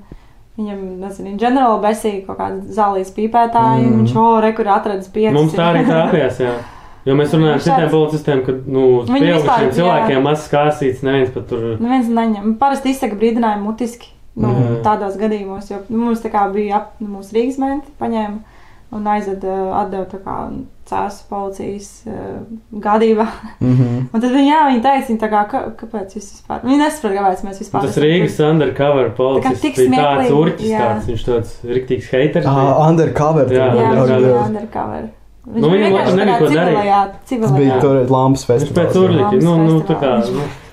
[0.59, 3.93] viņam, nezinu, in general besīgi kaut kāda zālīs pīpētāji, Mm.
[3.93, 5.35] un viņš, o, re, kur atradis pieci.
[5.35, 6.55] Mums tā arī trāpījās, jā.
[7.07, 11.45] Jo mēs runājam ar Šāds- citiem policistiem, ka, nu, pieaugušiem cilvēkiem mazs kāsīts, neviens pat
[11.47, 11.77] tur.
[11.79, 12.57] Neviens neņem.
[12.59, 14.09] Parasti izsaka brīdinājumu mutiski.
[14.37, 14.83] Nu, Mhm.
[14.85, 18.39] Tādos gadījumos, jo nu, mums tā kā bija ap, nu, mūsu Rīgas menti paņēma
[18.93, 20.35] un aizveda atdeva tā kā
[20.91, 22.15] cēsu policijas uh,
[22.87, 23.27] gādībā.
[23.61, 23.99] Mhm.
[24.15, 27.17] Un tad viņi, jā, viņi teica, viņi tā kā, ka, kāpēc jūs vispār, viņi nesaprot,
[27.19, 27.87] kāpēc mēs vispār.
[27.89, 30.81] Tas Rīgas undercover policists tik bija tāds urķis, jā.
[30.87, 32.47] tāds, viņš tāds riktīgs haters.
[32.49, 32.67] bija.
[32.67, 33.51] Ah, undercover.
[33.53, 34.43] Jā, Jā, jā, bija jā.
[34.49, 35.09] undercover.
[35.47, 36.79] Viņš Nu, viņam vienkārši nebija tādā ko darīt.
[37.17, 37.59] Tas civilajā.
[37.61, 38.97] bija tur Lampas Viņš pēc festivāls.
[39.05, 40.33] urļika, nu, nu, tā kā, Festivāls.
[40.35, 40.65] nu.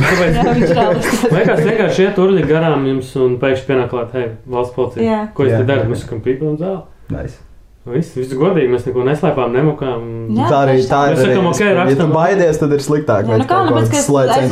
[0.36, 1.00] Jā, viņš reāli.
[1.34, 5.06] liekas, vienkārši iet urļi garām jums un pēkšņi pienāk klāt, hei, valsts policija.
[5.08, 5.20] Jā.
[5.34, 5.62] Ko jūs Jā.
[5.64, 5.88] te darat?
[5.90, 6.82] Mēs sakam pīpam zāli.
[7.16, 7.40] Nice.
[7.88, 10.02] Viss, viss godīgi, mēs neko neslēpām, nemokām.
[10.36, 11.14] Jā, tā arī tā ir.
[11.16, 13.24] Mēs sakam, arī- ok, Ja tu baidies, tad ir sliktāk.
[13.24, 14.50] Jā, nu kā, nu, pēc, ka es, uzreiz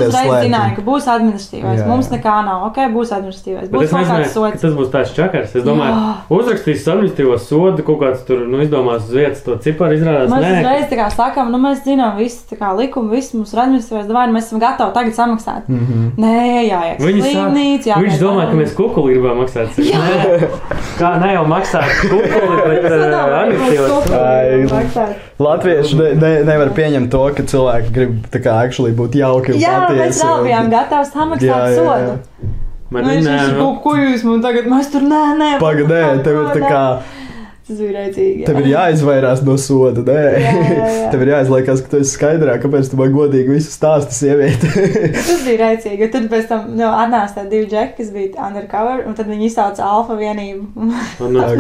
[0.49, 1.83] zināju, ka būs administratīvais.
[1.83, 2.17] Jā, Mums jā.
[2.17, 2.63] nekā nav.
[2.71, 3.69] Ok, būs administratīvais.
[3.69, 4.61] Būs kaut kāds sots.
[4.63, 5.53] tas būs tāds čakars.
[5.55, 6.15] Es domāju, Jā.
[6.39, 10.33] uzrakstīs administratīvo sodu, kaut kāds tur, nu, izdomās uz vietas to ciparu izrādās.
[10.33, 13.53] Mēs Nē, uzreiz tā kā sakām, nu mēs zinām visu tā kā likumu, visu mums
[13.53, 15.69] ir administratīvais, vai mēs esam gatavi tagad samaksāt.
[15.69, 16.17] Mhm.
[16.17, 16.99] Nē, jāiet.
[17.05, 17.97] Viņi sāk- Slimnīca, jā.
[18.09, 19.69] Viņš domā, ka mēs kukuli gribam maksāt.
[19.77, 20.49] Nē,
[20.99, 22.57] kā ne jau maksāt kukuli,
[22.89, 29.55] bet Ai, Latvieši ne, ne, nevar pieņemt to, ka cilvēki grib kā actually būt jauki
[29.55, 30.25] un Jā, mēs patiesi.
[30.25, 32.17] vēl un- bijām gatavi samaksāt sodu.
[32.91, 35.51] Man Nu, viņš nu, ko jūs man tagad, mēs tur nē, nē.
[35.61, 36.83] Pagadē, tev ir tā kā,
[37.69, 38.45] Tas bija rēcīgi.
[38.49, 40.21] tev ir jāizvairās no soda, nē.
[40.41, 41.09] Jā, jā, jā.
[41.13, 44.71] Tev ir jāizliekas, ka tu esi skaidrā, kāpēc tu man godīgi visu stāsti sievieti.
[45.19, 45.69] Tas bija
[46.01, 49.51] jo tad pēc tam nu, atnāca tā divi džeki, kas bija undercover, un tad viņi
[49.51, 50.89] izsauca alfa vienību.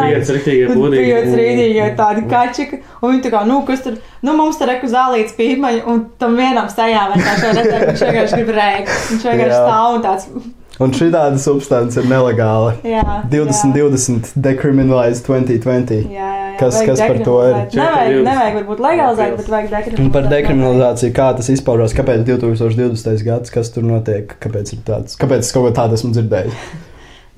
[0.01, 1.39] pieci riktīgie Tur bija būdīgi.
[1.43, 5.37] rīdīgi tādi kačiki, un viņi tā kā, nu, kas tur, nu, mums tur reku zālīts
[5.37, 8.95] pīpaņi, un tam vienam sejā vienkārši redzēja, viņš vienkārši grib rēkt.
[9.13, 10.31] Viņš vienkārši stāv un tāds,
[10.79, 12.75] Un šī tāda substance ir nelegāla.
[12.87, 13.03] jā.
[13.33, 16.05] 2020, decriminalized 2020.
[16.07, 16.59] Jā, jā, jā.
[16.61, 17.55] Kas- kas par to ir?
[17.75, 18.25] Nevajag, 20.
[18.29, 20.13] nevajag varbūt legalizēt, bet vajag Un dekriminalizēt.
[20.13, 23.25] par dekriminalizāciju, kā tas izpaužās, kāpēc 2020.
[23.27, 26.55] gads, kas tur notiek, kāpēc ir tāds, kāpēc es kaut ko tādu esmu dzirdējis.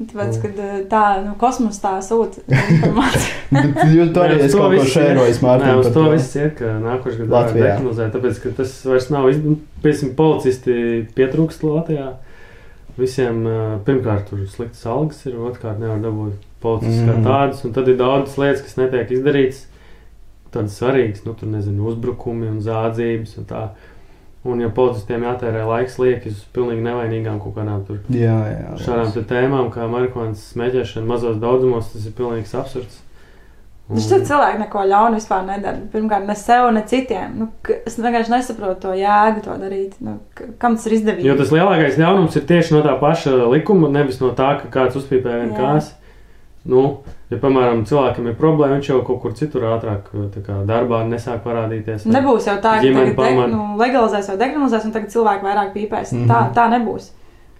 [0.00, 3.34] Tāpēc, kad uh, tā, nu, kosmos tā sūta informāciju.
[3.52, 5.74] Bet jūs to arī Nē, uz es to kaut ko šērojis, Nē, Mārtiņ.
[5.80, 7.74] uz par to viss iet, ka nākošais gads Latvijā.
[8.14, 9.42] Tāpēc, ka tas vairs nav, iz-
[9.84, 10.76] piemēram, policisti
[11.16, 12.06] pietrūkst Latvijā.
[13.00, 13.42] Visiem
[13.86, 17.24] pirmkārt tur sliktas algas ir, otrkārt nevar dabūt policistus kā Mhm.
[17.26, 19.62] tādus, un tad ir daudzas lietas, kas netiek izdarītas,
[20.52, 23.68] tādas svarīgas, nu, tur nezinu, uzbrukumi un zādzības un tā.
[24.44, 28.76] Un, ja policistiem jātērē laiks lieki uz pilnīgi nevainīgām kaut kādām tur Jā, jā.
[28.80, 33.02] šādām tēmām, kā marihuānas smēķēšana mazos daudzumos, tas ir pilnīgs absurds.
[33.90, 35.80] Viņš tur cilvēki neko ļaunu vispār nedara.
[35.92, 37.32] Pirmkārt, ne sev, ne citiem.
[37.40, 39.96] Nu, es vienkārši nesaprotu to jēgu, to darīt.
[40.04, 40.18] Nu,
[40.62, 41.26] kam tas ir izdevīgi?
[41.26, 45.00] Jo tas lielākais ļaunums ir tieši no tā paša likuma, nevis no tā, ka kāds
[45.00, 45.58] uzpīpē vienu Jā.
[45.58, 45.96] kāsi.
[46.70, 46.84] Nu,
[47.32, 51.40] ja, piemēram, cilvēkam ir problēma, viņš jau kaut kur citur ātrāk tā kā darbā nesāk
[51.46, 52.04] parādīties.
[52.04, 53.54] Nebūs jau tā, ka Ģimene tagad de, pamana.
[53.54, 56.12] nu, legalizēs vai dekriminalizēs, un tagad cilvēki vairāk pīpēs.
[56.12, 56.26] Mm.
[56.26, 56.28] -hmm.
[56.28, 57.14] tā, tā nebūs.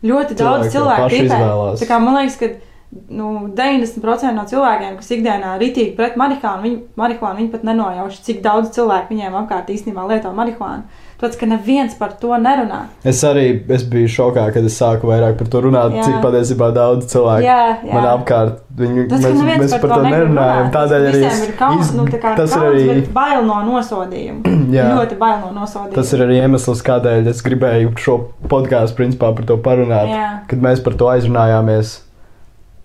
[0.05, 1.39] Ļoti daudz Cilvēki jau cilvēku pīpē.
[1.81, 2.53] Tā kā man liekas, ka
[2.91, 8.41] nu, 90% no cilvēkiem, kas ikdienā ritīgi pret marihuānu, viņi, marihuānu, viņi pat nenojauš, cik
[8.43, 11.07] daudz cilvēku viņiem apkārt īstenībā lieto marihuānu.
[11.21, 12.79] Tāpēc, ka neviens par to nerunā.
[13.05, 13.45] Es arī
[13.77, 16.07] es biju šokā, kad es sāku vairāk par to runāt, Jā.
[16.07, 17.93] cik patiesībā daudz cilvēku Jā, jā.
[17.93, 18.63] man apkārt.
[18.81, 20.71] Viņu, Tas, mēs, mēs par to negrib nerunājam.
[20.73, 22.85] Tādēļ arī visiem ir kauns, nu, tā kā tas ir kauns, arī.
[23.03, 24.55] bet bail no nosodījuma.
[24.79, 24.87] Jā.
[24.97, 25.97] Ļoti bail no nosodījuma.
[26.01, 28.17] Tas ir arī iemesls, kādēļ es gribēju šo
[28.49, 30.09] podkāstu principā par to parunāt.
[30.09, 30.31] Jā.
[30.49, 31.99] Kad mēs par to aizrunājāmies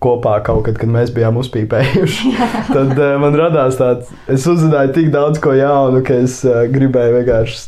[0.02, 2.34] kopā kaut kad, kad mēs bijām uzpīpējuši,
[2.74, 7.16] tad uh, man radās tāds, es uzzināju tik daudz ko jaunu, ka es uh, gribēju
[7.20, 7.64] vienkārši,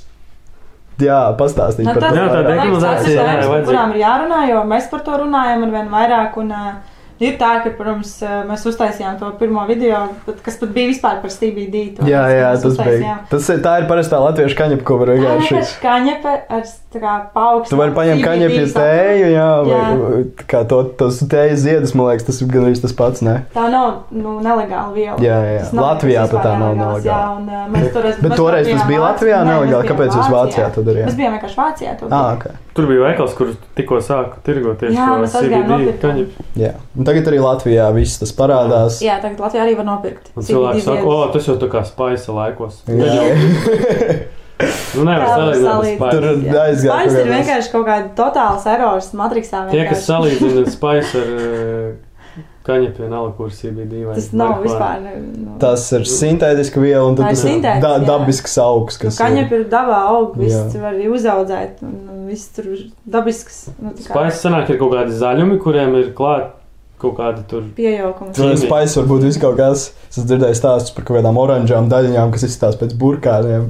[1.06, 2.12] jā, pastāstīt Nu, par to.
[2.18, 5.90] Jā, tā ir tēmas, par kurām ir jārunā, jo mēs par to runājam ar vien
[5.96, 6.38] vairāk.
[6.44, 10.70] Un, uh, Ir tā, ka, protams, uh, mēs uztaisījām to pirmo video, bet, kas pat
[10.70, 11.80] bija vispār par CBD.
[11.96, 13.16] to Jā, jā, tas bija.
[13.26, 16.62] Tas ir, tā ir parastā latviešu kaņepka, ko var Tā ir kaņepe ar.
[16.88, 20.20] Tu vari paņemt kaņepju tēju, jā, vai Jā.
[20.48, 23.34] kā to, tos tējas ziedus, man liekas, tas ir gan arī tas pats, ne?
[23.52, 25.18] Tā nav nu, nelegāla viela.
[25.20, 25.66] Jā, jā.
[25.76, 27.04] Nav Latvijā pat tā nav nelegāla.
[27.04, 29.02] Jā, un, uh, mēs toreiz, Bet mēs toreiz tas bija.
[29.04, 29.90] Latvijā nelegāli.
[29.90, 31.10] Kāpēc jūs Vācijā to darījāt?
[31.10, 31.92] Mēs bijām vienkārši Vācijā.
[32.00, 32.40] to Ah, darījām.
[32.40, 32.72] ok.
[32.78, 36.00] Tur bija veikals, kur tikko sāku tirgot tieši Jā, to mēs aizgājām CBD nopirkt.
[36.06, 36.48] kaņepju.
[36.64, 36.72] Jā.
[36.96, 39.00] Un tagad arī Latvijā viss tas parādās.
[39.04, 40.32] Jā, tagad Latvijā arī var nopirkt.
[40.38, 42.80] Un cilvēki saka, o, tas jau tā kā spaisa laikos.
[42.88, 43.28] Jā.
[44.58, 46.26] Nu, nevar salīdzināt ar salīdz- Tur
[46.64, 46.98] aizgāja.
[47.06, 49.60] Kaut ir vienkārši kaut kāda totāls erors matrixā.
[49.70, 50.06] Tie, kas vienkārši.
[50.10, 55.06] salīdzina spaisu ar uh, kaņepju, nav kur CBD vai Tas nav vispār.
[55.06, 59.64] Nu, Tas ir sintētiska viela, un tas ir da dabisks augs, nu, kas kaņepē ir
[59.72, 61.80] dabā aug, viss var uzaudzēt.
[61.86, 62.66] Un, viss tur
[63.08, 63.68] dabisks.
[63.78, 66.50] Nu, tā kā Spaisu sanāk, ir kaut kādi zaļumi, kuriem ir klāt
[66.98, 67.66] kaut kādi tur.
[67.76, 68.34] Piejaukums.
[68.36, 69.84] Tur spēļas var būt viss kaut kas.
[70.08, 73.68] Es esmu dzirdējis stāstus par kaut kādām oranžām daļiņām, kas izskatās pēc burkāniem.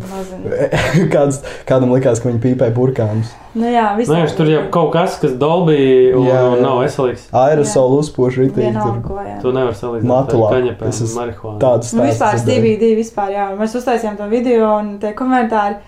[1.15, 3.35] Kāds, kādam likās, ka viņi pīpē burkānus.
[3.59, 4.11] Nu jā, viss.
[4.13, 5.79] Nē, tur jau kaut kas, kas dolbī
[6.15, 7.27] un, Jā, un nav veselīgs.
[7.35, 8.69] Aerosolu uzpoš rītīgi.
[8.69, 9.37] Vienalga, Tur ko, jā.
[9.43, 10.51] To nevar salīdzināt Matulā.
[10.55, 11.61] kaņepēm marihuānu.
[11.65, 12.75] tāds Nu, vispār stāsts dzirdēju.
[12.79, 13.47] CBD vispār, jā.
[13.59, 15.81] Mēs uztaisījām to video un tie komentāri.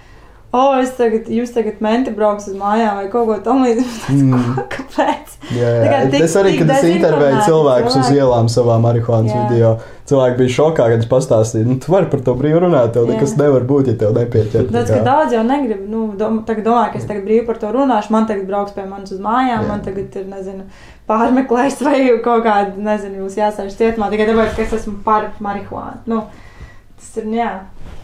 [0.50, 4.08] O, es tagad, jūs tagad menti brauks uz mājām vai kaut ko tamlīdzīgu.
[4.20, 4.56] Mm.
[4.72, 5.29] Kāpēc?
[5.50, 6.10] Jā, jā.
[6.10, 8.18] tik- Es arī, kad es intervēju cilvēkus uz cilvēki.
[8.20, 9.70] ielām savā marihuānas video,
[10.06, 13.14] cilvēki bija šokā, kad es pastāstīju, nu, tu vari par to brīvi runāt, tev Jā.
[13.16, 14.70] nekas nevar būt, ja tev nepieķer.
[14.70, 15.88] Daudz, ka daudz jau negrib.
[15.88, 18.10] Nu, dom, tagad domā, ka es tagad brīvi par to runāšu.
[18.10, 19.68] Man tagad brauks pie manis uz mājām, Jā.
[19.68, 20.62] man tagad ir, nezinu,
[21.08, 25.98] pārmeklējis vai kaut kāda, nezinu, jūs jāsēž cietumā tikai tāpēc, ka es esmu par marihuānu.
[26.06, 26.22] Nu,
[27.00, 27.50] tas ir, jā,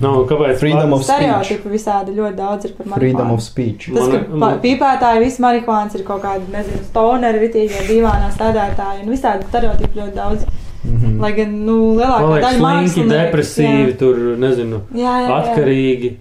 [0.00, 0.58] Nu, kāpēc?
[0.60, 1.16] Freedom of speech.
[1.22, 3.00] stereotipi visādi ļoti daudz ir par marihuānu.
[3.00, 3.86] Freedom of speech.
[3.94, 9.08] Tas, ka Man- pīpētāji, visi marihuāns ir kaut kādi, nezinu, stoneri, ritīgie, divānā sēdētāji un
[9.14, 10.44] visādi stereotipi ļoti daudz.
[10.86, 11.16] Mhm.
[11.20, 13.98] Lai gan, nu, lielākā daļa mākslinieku- depresīvi, jā.
[13.98, 15.40] tur, nezinu, Jā, jā, jā.
[15.42, 16.16] atkarīgi.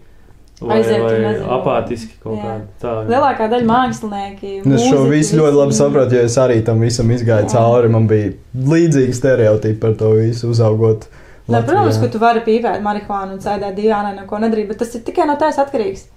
[0.61, 1.47] Vai, Aiziet, vai nezinu.
[1.51, 2.43] apātiski kaut Jā.
[2.45, 3.09] kādi tādi.
[3.11, 4.65] Lielākā daļa mākslinieki.
[4.65, 7.51] Nu, Es šo visu ļoti labi saprotu, jo es arī tam visam izgāju Jā.
[7.51, 7.89] cauri.
[7.89, 11.07] Man bija līdzīgi stereotipi par to visu uzaugot.
[11.45, 12.01] Nē, protams, Latvijā.
[12.01, 15.35] ka tu vari pīpēt marihuānu un sēdēt divānā, neko nedarīt, bet tas ir tikai no
[15.37, 16.07] tevis atkarīgs.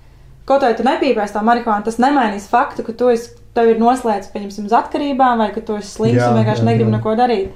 [0.49, 4.31] Kaut vai tu nepīpēsi to marihuānu, tas nemainīs faktu, ka tu esi, tev ir noslēgts,
[4.33, 6.95] pieņemsim, uz atkarībām, vai ka tu esi slims Jā, un vienkārši jā, negribi jā.
[6.97, 7.51] neko darīt.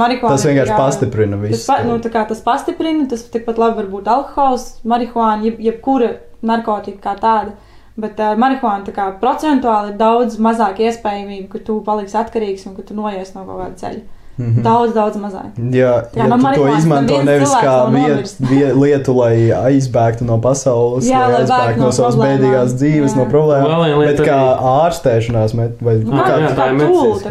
[0.00, 0.34] Marihuāna.
[0.34, 1.66] Tas vienkārši kā- pastiprina Tas, visu.
[1.68, 7.14] pa, nu, tas pastiprina, tas tikpat labi var būt alkohols, marihuāna, jeb, jebkura narkotika kā
[7.20, 7.52] tāda.
[8.00, 12.66] Bet ar uh, marihuānu tā kā procentuāli ir daudz mazāk iespējamība, ka tu paliksi atkarīgs
[12.66, 14.02] un ka tu noies no kaut kāda ceļa.
[14.38, 14.62] Mhm.
[14.64, 15.50] Daudz, daudz mazāk.
[15.58, 18.38] Jā, Jā, ja no tu to izmanto nevis kā viet, nomirst.
[18.40, 23.12] vie, lietu, lai aizbēgtu no pasaules, Jā, lai aizbēgtu bēgtu no, no savas bēdīgās dzīves,
[23.12, 23.16] Jā.
[23.20, 26.70] no problēmām, Vēl bet kā arī- ārstēšanās, met, vai Nu, kā, jā, kā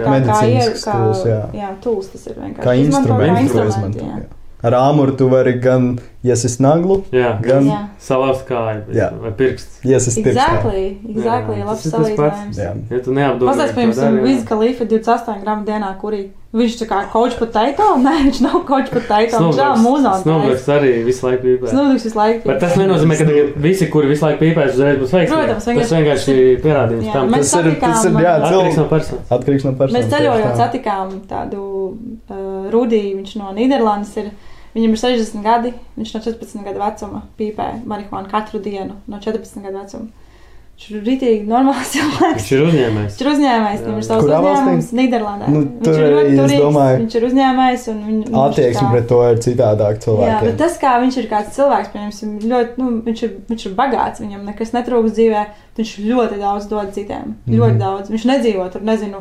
[0.03, 1.41] kā, Medicīnisks kā, tools, jā.
[1.53, 2.61] jā, tūls tas ir vienkārši.
[2.61, 3.99] kā to instrumentu, izmanto.
[4.05, 4.19] jā.
[4.19, 4.23] jā.
[4.61, 7.77] Ar āmuru tu vari gan iesist naglu, Jā, gan Jā.
[7.99, 9.09] salauzt kāju Jā.
[9.21, 9.79] vai pirksts.
[9.87, 10.33] iesist pirkstā.
[10.33, 12.17] Exactly, exactly, Jā, labs tas ir tas pats.
[12.17, 12.57] salīdzinājums.
[12.59, 12.73] Jā.
[12.91, 17.37] Ja tu neapdomā, Pastāstiet, piemēram, Viz Khalifa 28 gramu dienā, kurī viņš tā kā coach
[17.39, 17.83] potato?
[18.03, 20.23] Nē, viņš nav coach potato, viņš žēl mūzons.
[20.25, 21.71] Snowbirds arī visu laiku pīpē.
[21.71, 22.43] Snūdīgs visu laiku.
[22.51, 23.25] Bet tas nenozīmē, ka
[23.63, 25.39] visi, kuri visu laiku pīpēs, uzreiz būs veiksmīgi.
[25.39, 27.31] Protams, tas vienkārši- vienkārši pierādījums Jā, tam.
[27.31, 28.89] Tas ir, tas ir jā, Atkarīgs no cilvēks.
[28.89, 29.25] personas.
[29.39, 29.95] Atkarīgs no personas.
[29.95, 31.63] Mēs ceļojot, satikām tādu
[32.29, 34.31] uh, Rudiju, viņš no Nīderlandes ir.
[34.75, 39.63] Viņam ir 60 gadi, viņš no 14 gadu vecuma pīpē marihuānu katru dienu, no 14
[39.65, 40.07] gadu vecuma.
[40.79, 42.43] Viņš ir rītīgi normāls cilvēks.
[42.45, 43.15] Viņš ir uzņēmējs.
[43.17, 45.49] Viņš ir uzņēmējs, viņam ir savs Kurā uzņēmums Nīderlandē.
[45.51, 48.91] Nu, Viņš tur ir ļoti turīgs, domāju, viņš ir uzņēmējs un viņ, viņš Attieksme tā-
[48.93, 50.45] pret to ir citādāk Jā, cilvēkiem.
[50.47, 54.23] bet tas, kā viņš ir kāds cilvēks, piemēram, ļoti, nu, viņš, ir, viņš ir bagāts,
[54.23, 55.43] viņam nekas netrūks dzīvē,
[55.81, 57.25] viņš ļoti daudz dod citiem.
[57.27, 57.51] Mm Mhm.
[57.51, 57.59] -hmm.
[57.59, 58.09] Ļoti daudz.
[58.15, 59.19] Viņš nedzīvo tur, nezinu,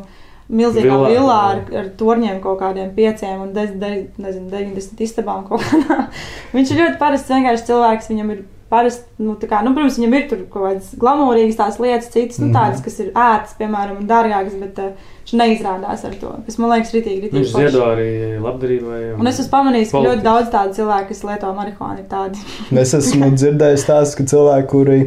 [0.49, 5.43] milzīgā Villā, villā ar, ar torņiem kaut kādiem pieciem un de, de, nezinu, 90 istabām
[5.49, 6.07] kaut kādā.
[6.57, 10.15] viņš ir ļoti parasts vienkārši cilvēks, viņam ir parasti, nu, tā kā, nu, protams, viņam
[10.19, 12.57] ir tur kaut kādas glamūrīgas tās lietas, citas, nu, Mhm.
[12.57, 16.75] tādas, kas ir ērtas, piemēram, un dārgākas, bet uh, viņš neizrādās ar to, kas man
[16.75, 18.11] liekas rītīgi, rītīgi Viņš ziedo arī
[18.45, 18.99] labdarībai.
[19.17, 22.45] Un es esmu pamanījis, ka ļoti daudz tādu cilvēku, kas lieto marihuānu, ir tādi.
[22.85, 25.01] Es esmu dzirdējis tās, ka cilvēki, kuri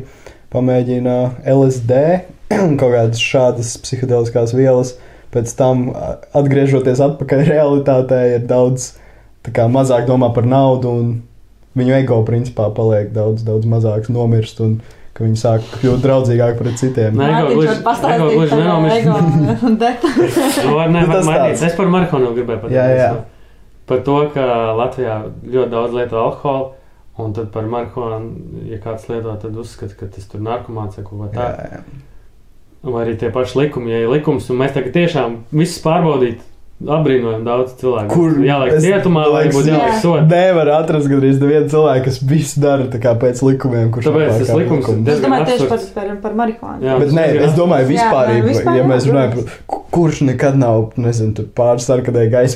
[0.55, 1.15] pamēģina
[1.53, 2.01] LSD
[2.57, 4.95] un kaut kādas šādas psihedeliskās vielas,
[5.33, 5.89] pēc tam
[6.37, 8.91] atgriežoties atpakaļ realitātē, ir daudz
[9.47, 11.11] kā, mazāk domā par naudu un
[11.77, 14.79] viņu ego principā paliek daudz, daudz mazāks, nomirst un
[15.15, 17.15] ka viņi sāk kļūt draudzīgāki pret citiem.
[17.19, 18.97] Nē, ego Mārtiņš gluži- var ego pastāstīt gluži par nenomirst.
[18.97, 20.37] ego un detaļas.
[20.75, 21.41] Var, ne, Nu, var tas mainīt.
[21.55, 21.63] tāds.
[21.67, 22.75] Es par marihuānu gribēju pateikt.
[22.77, 23.09] Jā, jā.
[23.91, 24.45] Par to, ka
[24.79, 25.17] Latvijā
[25.51, 26.69] ļoti daudz lieto alkoholu,
[27.19, 28.31] un tad par marihuānu,
[28.71, 31.83] ja kāds lieto, tad uzskata, ka tas tur narkomāns vai kaut ko tādu.
[32.83, 32.91] Jā.
[32.91, 36.41] Vai arī tie paši likumi, ja ir likums, un mēs tagad tiešām visus pārbaudītu,
[36.81, 38.09] apbrīnojam daudz cilvēku.
[38.09, 39.75] Kur jāliek cietumā, vai liekas, būtu jā.
[39.77, 40.23] jāliek sodā?
[40.31, 42.87] Nevar atrast gandrīz nevienu cilvēku, kas visu dara
[43.21, 45.11] pēc likumiem, kurš Tāpēc tas likums ir likumus.
[45.13, 46.81] Es domāju tieši par, par, par marihuānu.
[46.87, 46.97] Jā.
[47.03, 49.83] Bet nē, diezgan es domāju, Jā, vispār, nē, vispār, ja jā, mēs runājam par ku-
[49.93, 51.37] kurš nekad nav, nezinu,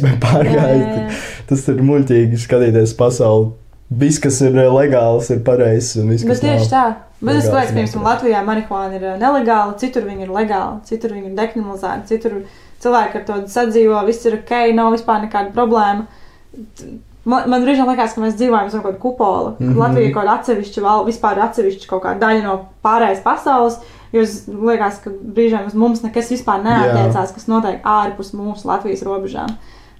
[0.10, 1.08] Jā, jā, pārgājis, jā.
[1.54, 3.52] tas ir muļķīgi skatīties pasauli.
[3.94, 6.74] Viss, kas ir legāls, ir pareizs, un viss, Bet kas tieši nav.
[6.74, 7.05] tā.
[7.22, 8.06] Bet es domāju, ka piemēram.
[8.06, 12.42] Latvijā marihuāna ir uh, nelegāla, citur viņa ir legāla, citur viņa ir dekriminalizēta, citur
[12.84, 16.06] cilvēki ar to sadzīvo, viss ir ok, nav vispār nekāda problēma.
[17.26, 19.54] Man, man brīžiem liekas, ka mēs dzīvojam zem kaut kāda kupola.
[19.56, 19.70] Mm.
[19.70, 19.80] -hmm.
[19.82, 23.80] Latvija ir kaut kāda atsevišķa, val, vispār atsevišķa kaut kāda daļa no pārējās pasaules.
[24.14, 29.04] Jo es liekas, ka brīžiem uz mums nekas vispār neatiecās, kas notiek ārpus mūsu Latvijas
[29.04, 29.50] robežām.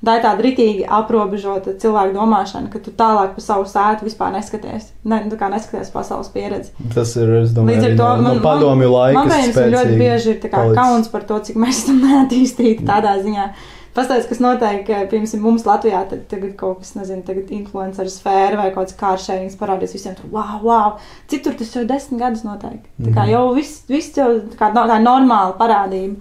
[0.06, 4.92] Tā ir tāda rītīgi aprobežota cilvēku domāšana, ka tu tālāk pa savu sētu vispār neskaties.
[5.04, 6.72] Ne, tu kā neskaties pasaules pieredzi.
[6.94, 9.16] Tas ir, es domāju, Līdz ar to man, no padomju laika.
[9.18, 10.78] man pieņemsim, ļoti bieži ir kā palicis.
[10.78, 13.48] kauns par to, cik mēs esam neattīstīti tādā ziņā.
[13.96, 18.66] Pastāstiet, kas notiek, piemēram, mums Latvijā tad, tagad kaut kas, nezinu, tagad influenceru sfēra vai
[18.76, 20.98] kaut kāds kāršējums parādīs visiem tur, wow, wow.
[21.32, 22.82] Citur tas jau desmit gadus notiek.
[23.00, 23.32] Tā kā Mhm.
[23.32, 26.18] jau viss, viss jau tā kā, tā ir normāla parādība.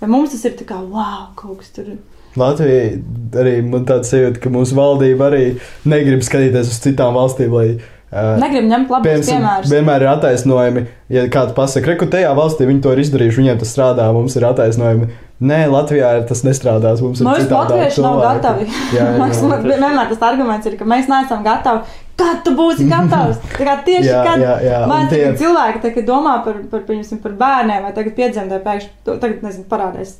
[0.00, 1.98] Bet mums tas ir tā kā, wow, kaut kas tur.
[2.36, 2.98] Latvija
[3.40, 5.44] arī man tāds sajūta, ka mūsu valdība arī
[5.88, 9.72] negrib skatīties uz citām valstīm, lai uh, Negribu ņemt labus Piemēram, piemērus.
[9.72, 13.72] vienmēr ir attaisnojumi, ja kāds pasakā, ka tajā valstī viņi to ir izdarījuši, viņiem tas
[13.74, 15.10] strādā, mums ir attaisnojumi.
[15.38, 16.98] Nē, Latvijā tas nestrādās.
[17.04, 18.64] Mums ir Mums citādāk latvieši nav gatavi.
[18.90, 19.58] Jā, jā, jā.
[19.68, 21.84] vienmēr tas arguments ir, ka mēs neesam gatavi.
[22.18, 23.36] Kad tu būsi gatavs?
[23.58, 26.96] Tā kā tieši Jā, kad jā, jā, man tie- cilvēki tagad domā par, par, par,
[27.22, 30.16] par bērniem, vai tagad piedzemdē pēkšņi, tagad nezinu, parādēs,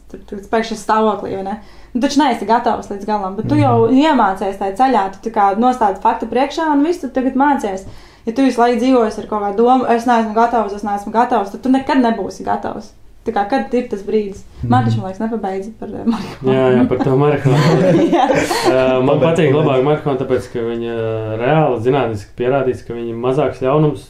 [0.53, 1.57] pēkšņi stāvoklī, vai ne?
[1.95, 3.99] Nu, taču neesi gatavs līdz galam, bet tu jau Mhm.
[4.05, 7.87] iemācies tajā ceļā, tu tā kā nostādi faktu priekšā un viss tu tagad mācies.
[8.27, 11.51] Ja tu visu laiku dzīvosi ar kaut kādu domu, es neesmu gatavs, es neesmu gatavs,
[11.51, 12.93] tad tu nekad nebūsi gatavs.
[13.35, 14.43] Tā kā kad ir tas brīdis?
[14.63, 16.55] Man tas, man liekas, nepabeidz par eh, marihuānu.
[16.55, 18.09] Jā, jā, par to marihuānu.
[18.09, 20.97] Uh, man patīk labāk marihuāna, tāpēc, ka viņa
[21.43, 24.09] reāli zinātniski pierādīts, ka viņa mazāks ļaunums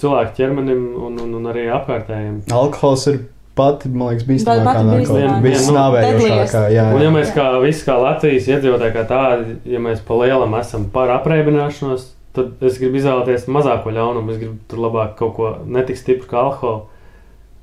[0.00, 2.40] cilvēku ķermenim un, un, un arī apkārtējiem.
[2.56, 3.20] Alkohols ir
[3.58, 5.36] pati, man liekas, bīstamākā narkotika.
[5.44, 6.86] Visnāvējošākā, jā.
[6.96, 10.88] Un ja mēs kā visi kā Latvijas iedzīvotāji, kā tādi, ja mēs pa lielam esam
[10.94, 14.32] par apreibināšanos, tad es gribu izvēlēties mazāko ļaunumu.
[14.32, 16.88] Es gribu tur labāk kaut ko netik stipru kā alkoholu.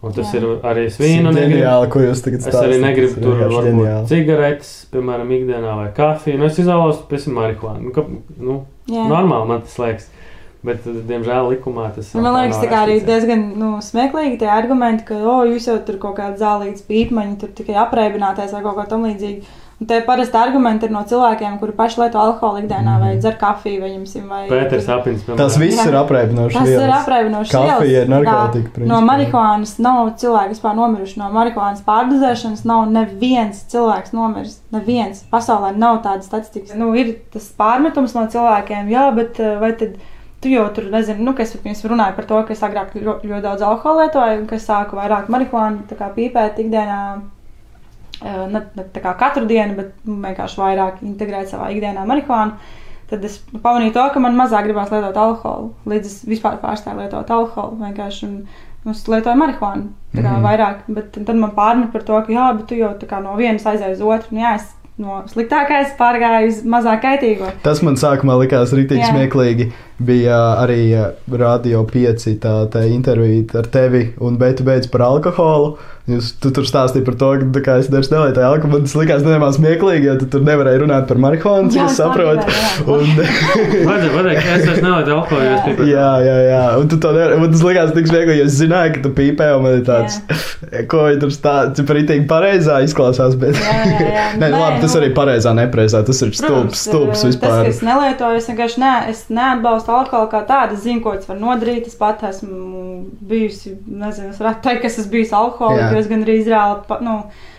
[0.02, 0.40] Un tas Jā.
[0.40, 1.32] ir arī ir svīna.
[1.36, 2.70] ģeniāli, ko jūs tagad Es stāstāt.
[2.70, 6.38] arī negribu ir tur varbūt cigaretes, piemēram, ikdienā vai kafiju.
[6.40, 7.82] Nu, es izvēlos tam marihuānu.
[7.84, 8.06] Nu, ka,
[8.40, 9.04] nu, Jā.
[9.12, 10.08] normāli man tas liekas.
[10.64, 15.06] Bet, diemžēl, likumā tas Nu, Man liekas, tā kā arī diezgan nu, smieklīgi tie argumenti,
[15.08, 18.84] ka, o, jūs jau tur kaut kādā zālītas pīpmaņi, tur tikai apreibināties vai kaut ko
[18.90, 19.44] tam līdzīgu.
[19.80, 23.80] Un tie parasti argumenti ir no cilvēkiem, kuri paši lieto alkoholu ikdienā vai dzer kafiju,
[23.80, 24.42] vai jums ir vai.
[24.50, 25.38] Pēters Apins, piemēram.
[25.40, 26.58] Tas viss ir apreibinoši.
[26.58, 27.06] Tas ir vielas.
[27.06, 27.54] apreibinoši.
[27.54, 29.00] Kafija ir narkotika, No principā.
[29.08, 31.18] marihuānas nav cilvēki vispār nomiruši.
[31.22, 34.60] No marihuānas pārdozēšanas nav neviens cilvēks nomiris.
[34.76, 35.24] Neviens.
[35.32, 36.76] Pasaulē nav tādas statistikas.
[36.76, 39.96] Nu, ir tas pārmetums no cilvēkiem, jā, bet eh, vai tad.
[40.40, 43.42] Tu jau tur nezini, nu, kas pirms runāja par to, ka es agrāk ļoti, ļoti
[43.44, 47.00] daudz alkohola lietoju, un ka es sāku vairāk marihuānu tā kā pīpēt ikdienā.
[48.24, 52.54] Eh, Ne, ne tā kā katru dienu, bet vienkārši vairāk integrēt savā ikdienā marihuānu.
[53.10, 55.72] Tad es pamanīju to, ka man mazāk gribās lietot alkoholu.
[55.90, 57.80] Līdz es vispār pārstāju lietot alkoholu.
[57.82, 58.30] Vienkārši
[58.92, 59.88] es lietoju marihuānu.
[60.16, 60.44] Kā Mhm.
[60.46, 60.76] vairāk.
[60.88, 64.02] Bet tad man pārmet par to, ka jā, bet tu jau no vienas aizēji uz
[64.02, 64.36] otru.
[64.36, 67.52] Nu, jā, es no sliktākais pārgāju uz mazāk kaitīgo.
[67.64, 69.72] Tas man sākumā likās rītīgi smieklīgi.
[70.00, 71.10] Bija arī uh,
[71.40, 75.78] Radio 5 tā, tā intervija ar tevi, un beidz beidz par alkoholu.
[76.10, 78.80] Jūs, tu tur stāstīji par to, ka kā, es dažs nelietoju alkoholu.
[78.80, 82.48] Man tas likās nevienmēr smieklīgi, jo tu tur nevarēji runāt par marihuānu, Jā, es saprotu.
[82.88, 86.64] Vajadzēja pateikt, ka es vairs nelietu alkoholu, pie jā, jā, jā.
[86.82, 87.38] Un tu to nevari.
[87.44, 90.18] Man tas likās tik smieklīgi, jo es zināju, ka tu pīpē, un man ir tāds,
[90.90, 91.76] ko viņi tur stāsta.
[91.78, 93.38] Cik arī pareizā izklausās.
[93.38, 93.60] Bet...
[93.62, 94.26] Jā, jā, jā.
[94.42, 96.02] Nē, Nē, labi, tas nu- arī pareizā, nepreizā.
[96.10, 97.68] Tas ir stulbs, stulbs Tas, vispār.
[97.68, 100.74] ka es nelietoju, es vienkārši ne, es neatbalstu alkoholu kā tādu.
[100.78, 101.88] Es zinu, ko tas var nodarīt.
[101.88, 105.94] Es pat esmu bijusi, nezinu, es varētu teikt, ka es esmu bijusi alkoholiķa, Jā.
[105.94, 107.18] jo es gan arī izrālu, pa- nu,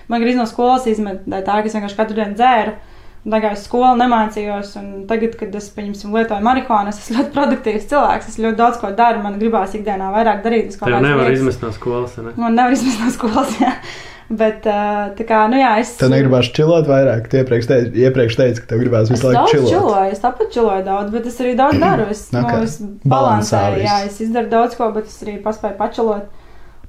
[0.08, 2.76] man gandrīz no skolas izmetēju tā, ka es vienkārši katru dienu dzēru.
[3.30, 8.28] Tagad es skolu nemācījos, un tagad, kad es, lietoju marihuānu, es esmu ļoti produktīvs cilvēks.
[8.32, 10.68] Es ļoti daudz ko daru, man gribās ikdienā vairāk darīt.
[10.72, 11.40] uz kaut Tev kādas nevar lietas.
[11.42, 12.16] izmest no skolas.
[12.16, 12.32] Ne?
[12.40, 13.74] Man nevar izmest no skolas, jā.
[14.30, 15.96] Bet, tā kā, nu jā, es.
[15.98, 17.24] Tev negribās čilot vairāk.
[17.30, 19.70] Tu iepriekš teici, iepriekš teici ka tev gribās Es visu laiku daudz čilot.
[19.72, 22.04] čiloju, es tāpat čiloju daudz, bet es arī daudz daru.
[22.14, 22.36] Es, Ok.
[22.44, 22.60] okay.
[22.60, 26.28] nu, es balansēju, jā, es izdaru daudz ko, bet es arī paspēju pačilot.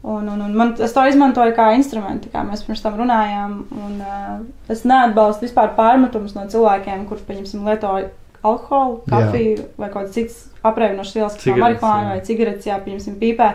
[0.01, 3.58] Un, un, un man, es to izmantoju kā instrumentu, kā mēs pirms tam runājām.
[3.88, 4.38] Un, uh,
[4.69, 7.95] es neatbalstu vispār pārmetumus no cilvēkiem, kurus, pieņemsim, lieto
[8.41, 9.17] alkoholu, Jā.
[9.17, 12.13] kafiju vai kaut kādas citas apreibinošas vielas, kā marihuāna jā.
[12.15, 13.49] vai cigaretes, jā, pieņemsim, pīpē.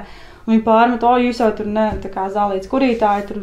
[0.46, 3.42] Un viņi pārmet, o, jūs jau tur ne, tā kā zālītas kurītāji, tur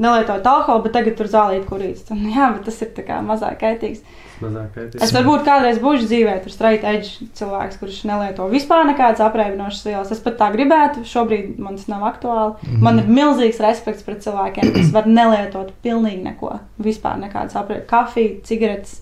[0.00, 2.08] nelietojat alkoholu, bet tagad tur zālīt kurītas.
[2.14, 4.02] Un, jā, bet tas ir tā kā mazāk kaitīgs.
[4.40, 5.02] Mazāk kaitīgs.
[5.04, 10.12] Es varbūt kādreiz būšu dzīvē, tur straight edge cilvēks, kurš nelieto vispār nekādas apreibinošas vielas.
[10.14, 12.56] Es pat tā gribētu, šobrīd man tas nav aktuāli.
[12.56, 12.82] Mm -hmm.
[12.88, 16.58] Man ir milzīgs respekts pret cilvēkiem, kas var nelietot pilnīgi neko.
[16.78, 19.00] Vispār nekādas apreibinošas, kafiju, cigaretes.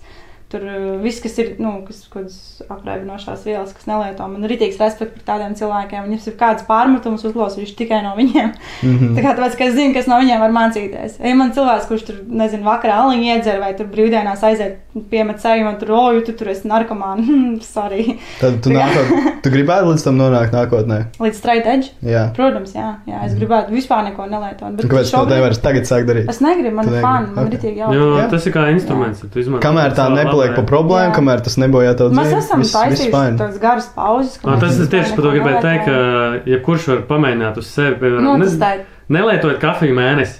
[0.49, 2.37] Tur uh, viss, kas ir, nu, kas kādas
[2.73, 4.25] apreibinošās vielas, kas nelieto.
[4.31, 6.07] Man ir rītīgs respekts pret tādiem cilvēkiem.
[6.07, 8.55] Viņiem ir kādas pārmetumus uzklausījuši tikai no viņiem.
[8.81, 9.11] Mhm.
[9.17, 11.19] Tā kā tāpēc, ka es zinu, kas no viņiem var mācīties.
[11.21, 14.79] Ja man cilvēks, kurš tur, nezinu, vakarā aliņu iedzer vai tur brīvdienās aiziet
[15.11, 18.17] piemet seju un tur, o, tu tur esi narkomāni, Hmm, sorry.
[18.39, 19.11] Tad tu, nākot,
[19.45, 20.97] tu gribētu līdz tam nonākt nākotnē.
[21.21, 21.91] Līdz straight edge.
[22.01, 22.25] Jā.
[22.35, 24.73] Protams, jā, jā es gribētu vispār neko nelietot.
[24.79, 26.29] Bet Tu Kāpēc tu to šobrīd- nevari tagad sākt darīt?
[26.33, 28.01] Es negribu, man ir fani, man ir Jo, jautri.
[28.17, 28.25] Jā.
[28.33, 29.21] tas ir kā instruments.
[29.23, 30.69] ja tu izmanto Kamēr tā savā nepaliek par labā.
[30.71, 34.37] problēmu, kamēr tas nebojā tavu Mēs dzīvi, esam viss- viss taisījuši tādas garas pauzes.
[34.37, 37.67] ka Nā, mēs tas ir tieši par to gribēju teikt, ka jebkurš var pamēģināt uz
[37.67, 37.95] sevi.
[37.99, 40.39] Nu, Piemēram, tas ne, nelietojot kafiju mēnesi.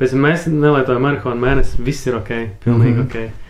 [0.00, 1.78] Pēc mēs nelietojam marihuānu mēnesi.
[1.84, 2.30] Viss ir ok,
[2.64, 3.26] pilnīgi mm -hmm.
[3.26, 3.45] ok.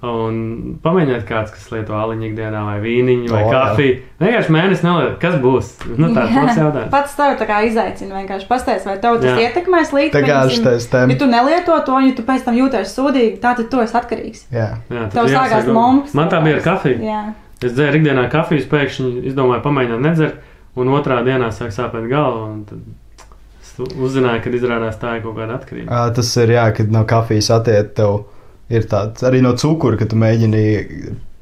[0.00, 0.36] Un
[0.80, 3.96] pamēģiniet kāds, kas lieto aliņu ikdienā, vai vīniņu, vai oh, kafiju.
[4.22, 5.18] Vienkārši mēnesis nelietot.
[5.20, 5.66] Kas būs?
[5.92, 6.44] Nu, tāds Jā.
[6.46, 6.90] labs jautājums.
[6.94, 9.50] Pats tev tā kā izaicina vienkārši pastāstīt, vai tev tas Jā.
[9.50, 10.14] ietekmēs līdzi.
[10.14, 11.12] Tā kā šitais tēma.
[11.12, 14.46] Ja tu nelieto to, un ja tu pēc tam jūties sūdīgi, tad tu esi atkarīgs.
[14.56, 14.70] Jā.
[14.88, 16.16] Jā, Tev sākās mumps.
[16.16, 17.04] Man tā bija ar kafiju.
[17.04, 17.20] Jā.
[17.60, 20.40] Es dzēru ikdienā kafiju, pēkšņi izdomāju pamēģināt nedzert,
[20.80, 22.46] un otrā dienā sāk sāpēt galva.
[22.54, 22.80] un tad
[23.60, 25.92] es tu- Uzzināju, ka izrādās tā ir kaut kāda atkarība.
[25.92, 28.22] Ā, Tas ir jā, kad no kafijas attiekt tev
[28.70, 30.62] ir tāds arī no cukura, ka tu mēģini.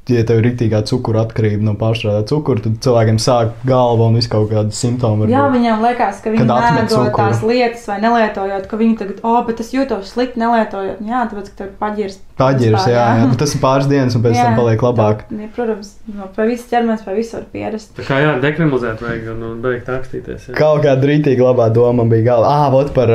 [0.09, 4.31] Ja tev ir rītīgā cukura atkarība no pārstrādāta cukura, tad cilvēkiem sāk galva un viss
[4.33, 5.27] kaut kādi simptomi.
[5.27, 6.47] var Jā, viņam liekas, ka viņi
[6.89, 7.11] cukuru.
[7.19, 11.05] tās lietas, vai nelietojot, ka viņi tagad, oh, bet es jūtos slikti nelietojot.
[11.05, 12.17] Jā, tāpēc, ka tev ir paģirs.
[12.41, 13.29] Paģirs, vispār, jā, jā.
[13.35, 15.23] Bet tas ir pāris dienas, un pēc tam paliek labāk.
[15.29, 17.93] Tā, jā, protams, no, pie visas ķermenis, pie visu var pierast.
[18.01, 20.49] Tā kā jā, dekriminalizēt vajag un, un beigt akstīties.
[20.49, 20.57] jā.
[20.57, 22.57] Kaut kāda rītīga labā doma bija galvā.
[22.65, 23.13] Ah, vot par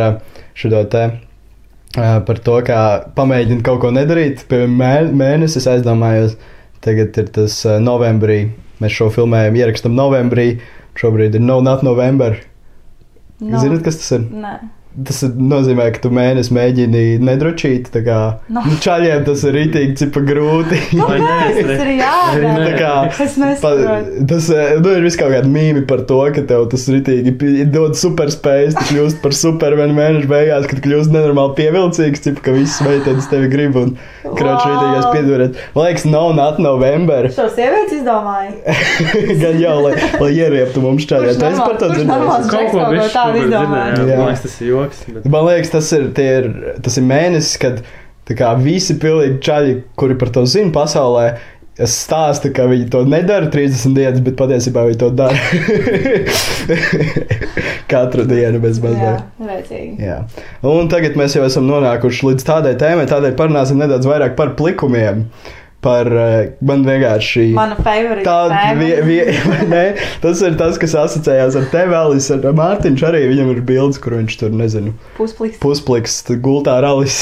[0.53, 1.07] šo te.
[1.09, 1.32] ā,
[1.93, 2.79] Par to, kā
[3.17, 4.47] pamēģināt kaut ko nedarīt.
[4.49, 6.37] Pie mē, mēnesis aizdomājos,
[6.81, 8.39] tagad ir tas novembrī.
[8.81, 10.47] Mēs šo filmējumu ierakstām novembrī.
[10.97, 12.39] Šobrīd ir no, not November.
[13.43, 13.61] No.
[13.61, 14.25] Zināt, kas tas ir?
[14.29, 14.57] Nē.
[14.93, 17.87] Tas nozīmē, ka tu mēnesi mēģini nedrošīt.
[17.95, 18.17] Tā kā
[18.53, 18.61] No.
[18.67, 20.77] nu, čaļiem tas ir rītīgi, cipa grūti.
[20.93, 22.67] Kāpēc es tas ir jādara?
[22.77, 22.91] Kā,
[23.25, 24.25] Es nesaprotu.
[24.29, 27.33] tas eh, nu, ir vis kaut kāda mīmija par to, ka tev tas rītīgi
[27.73, 32.83] dod superspējas, tu kļūst par supermenu mēnešu beigās, kad kļūst nenormāli pievilcīgs, cip, ka visas
[32.85, 35.57] meitenes tevi grib un kroč rītīgais piedurēt.
[35.73, 37.31] Man liekas, nav not November.
[37.33, 38.61] Šo sievietes izdomāju.
[39.41, 41.33] Gan jau, lai, lai ierieptu mums čaļiem.
[41.33, 42.49] Esi par to dzirdējis.
[42.53, 44.07] Kaut ko bišķi tādu dzirdēju.
[44.13, 44.17] Jā.
[44.21, 45.03] Man liekas, tas ir joks.
[45.09, 45.25] Bet...
[45.33, 46.45] Man liekas, tas ir, tie ir,
[46.85, 47.81] tas ir mēnesis, kad
[48.29, 51.25] kā, visi pilnīgi čaļi, kuri par to zina pasaulē,
[51.73, 55.33] es stāstu, ka viņi to nedara 30 dienas, bet patiesībā viņi to dara
[57.91, 59.25] katru dienu bez Jā, mazliet.
[59.49, 60.05] rēcīgi.
[60.05, 60.19] Jā.
[60.69, 65.25] Un tagad mēs jau esam nonākuši līdz tādai tēmai, tādēļ parunāsim nedaudz vairāk par plikumiem.
[65.83, 67.49] Par uh, man vienkārši.
[67.57, 69.23] Mana favorite Tā, vie, vie,
[69.73, 69.83] ne,
[70.23, 72.29] tas ir tas, kas asociējās ar tevi, Alis.
[72.31, 75.59] Ar Mārtiņš arī viņam ir bildes, kur viņš tur, nezinu, Puspliks.
[75.63, 77.21] puspliks, gultā ar Alis.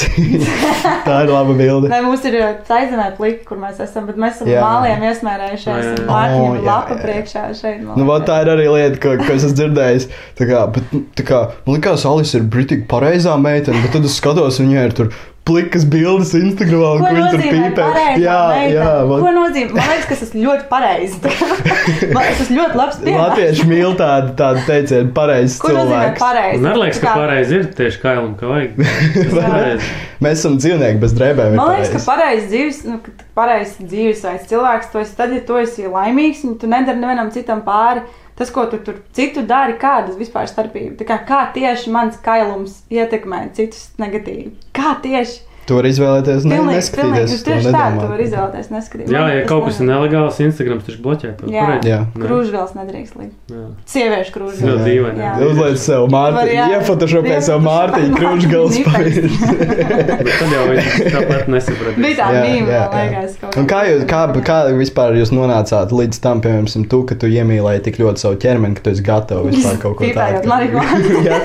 [1.08, 1.90] tā ir laba bilde.
[1.90, 4.62] Nē, mums ir aizzinājumi pliki, kur mēs esam, bet mēs esam Jā.
[4.62, 5.66] māliem iesmērējušies.
[5.88, 6.06] Jā, jā.
[6.08, 7.00] Mārtiņam O, ir jā, lapa jā.
[7.02, 7.82] priekšā šeit.
[7.82, 10.08] man Nu, vot tā ir arī lieta, ko, ko es esmu dzirdējis.
[10.38, 14.16] Tā kā, bet, tā kā, man liekas, Alis ir brīvīgi pareizā meitene, bet tad es
[14.22, 15.12] skatos, viņai ir tur
[15.48, 17.86] plikas bildes Instagramā, un Ko kur viņi tur pīpē.
[18.22, 18.36] Jā,
[18.70, 19.72] jā, Ko man, nozīmē?
[19.74, 21.18] Man liekas, ka tas ir ļoti pareizi.
[22.14, 23.18] Man- Es esmu ļoti labs piemērs.
[23.24, 26.20] Latvieši mīl tādu, tādu teicienu, pareizs Ko cilvēks.
[26.22, 26.62] pareizi?
[26.62, 28.78] Man liekas, ka kā- pareizi ir tieši kailam, ka vajag.
[28.78, 29.90] Tas ir pareizi.
[30.22, 31.56] Mēs esam dzīvnieki bez drēbēm.
[31.58, 32.10] Man liekas, ka pareizi.
[32.12, 36.54] pareizs dzīves, nu, ka pareizs dzīvesveids cilvēks, tu esi tad, ja tu esi laimīgs, un
[36.62, 38.06] tu nedari nevienam citam pāri.
[38.38, 40.96] Tas, ko tu tur citu dari, kāda ir vispār starpība?
[41.00, 44.54] Tā Kā, kā tieši mans kailums ietekmē citus negatīvi?
[44.76, 45.51] Kā tieši?
[45.62, 47.12] Tu vari izvēlēties, ne, Pilnīgi, neskatīties.
[47.12, 49.12] pilnīgi, tieši tā, tu vari izvēlēties neskatīties.
[49.14, 51.50] Jā, ja kaut kas ir nelegāls, Instagrams taču bloķē to.
[51.54, 51.66] Jā.
[51.86, 51.98] Jā.
[52.16, 52.24] Nē.
[52.26, 53.36] Krūžgals nedrīkst likt.
[53.92, 54.64] Sieviešu Tas krūžgals.
[54.66, 55.28] ļoti dīvaini.
[55.46, 58.18] Uzliec sev Mārtiņu, iefotošopē sev Mārtiņu,
[58.88, 59.46] pavirst.
[60.26, 61.94] Bet tad jau viņi tāpat nesaprata.
[62.02, 62.42] Bija tā jā.
[62.96, 63.38] liekas.
[63.44, 67.30] kaut Un kā, jūs, kā, kā vispār jūs nonācāt līdz tam, piemēram, tu, ka tu
[67.30, 70.42] iemīlēji tik ļoti savu ķermeni, ka tu esi gatavs vispār kaut ko tādu?
[71.28, 71.38] Jā.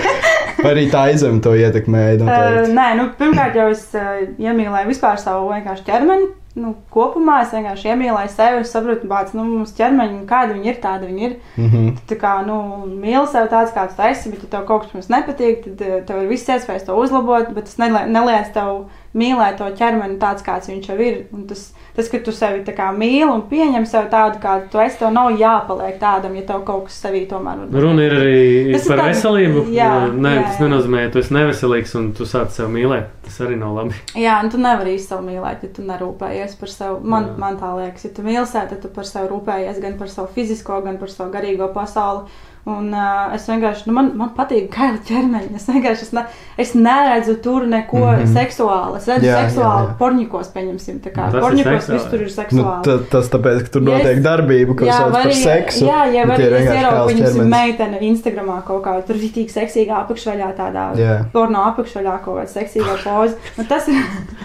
[0.63, 2.17] Vai arī tā aizem to ietekmēja?
[2.23, 6.29] Uh, nē, nu, pirmkārt, jau es uh, iemīlēju vispār savu vienkārši ķermeni.
[6.57, 8.63] Nu, kopumā es vienkārši iemīlēju sevi.
[8.65, 11.35] Saprotu, ka nu, mums ķermeņi, kāda viņi ir, tāda viņi ir.
[11.61, 11.83] Mhm.
[11.99, 12.55] Tu tā kā nu,
[12.89, 16.31] mīli sevi tāds, kāds tu esi, bet, ja tev kaut kas nepatīk, tad tev ir
[16.31, 17.53] viss iespējas to uzlabot.
[17.53, 18.87] Bet tas nelie- neliedz tev
[19.17, 21.15] mīlēt to ķermeni tāds, kāds viņš jau ir.
[21.33, 24.79] Un tas, tas, ka tu sevi tā kā mīli un pieņem sevi tādu, kādu tu
[24.83, 27.79] esi, tev nav jāpaliek tādam, ja tev kaut kas sevī tomēr ir.
[27.81, 28.37] Runa ir arī
[28.73, 29.63] Tas ir par tāds- veselību.
[29.73, 33.07] jā, Nē, jā, tas nenozīmē, ka tu esi neveselīgs un tu sāc sev mīlēt.
[33.25, 33.95] Tas arī nav labi.
[34.15, 36.99] Jā, un tu nevari īsti sev mīlēt, ja tu nerūpējies par sevi.
[37.03, 37.37] Man, Jā.
[37.37, 40.27] man tā liekas, ja tu mīli sevi, tad tu par sevi rūpējies gan par savu
[40.35, 42.27] fizisko, gan par savu garīgo pasauli.
[42.67, 45.53] Un uh, es vienkārši, nu, man, man patīk kaila ķermeņa.
[45.55, 46.23] Es vienkārši es ne,
[46.59, 48.17] es neredzu tur neko mm.
[48.25, 48.33] -hmm.
[48.35, 48.97] seksuālu.
[48.99, 49.93] Es redzu Jā, jā, seksuālu jā.
[50.01, 50.97] porņikos, pieņemsim.
[51.05, 51.93] Tā kā porņikos seksuāli.
[51.95, 52.83] viss tur ir Nu, seksuāli.
[52.83, 55.85] ta, tas tāpēc, ka tur Ja es- notiek darbība, ko sauc vai par seksu.
[55.87, 60.03] Jā, ja bet arī es ieraugu viņas meiteni Instagramā kaut kā tur ir tik seksīgā
[60.03, 61.17] apakšveļā, tādā Jā.
[61.31, 63.35] porno apakšveļā kaut kāda seksīga poza.
[63.57, 63.95] Nu, tas, ir,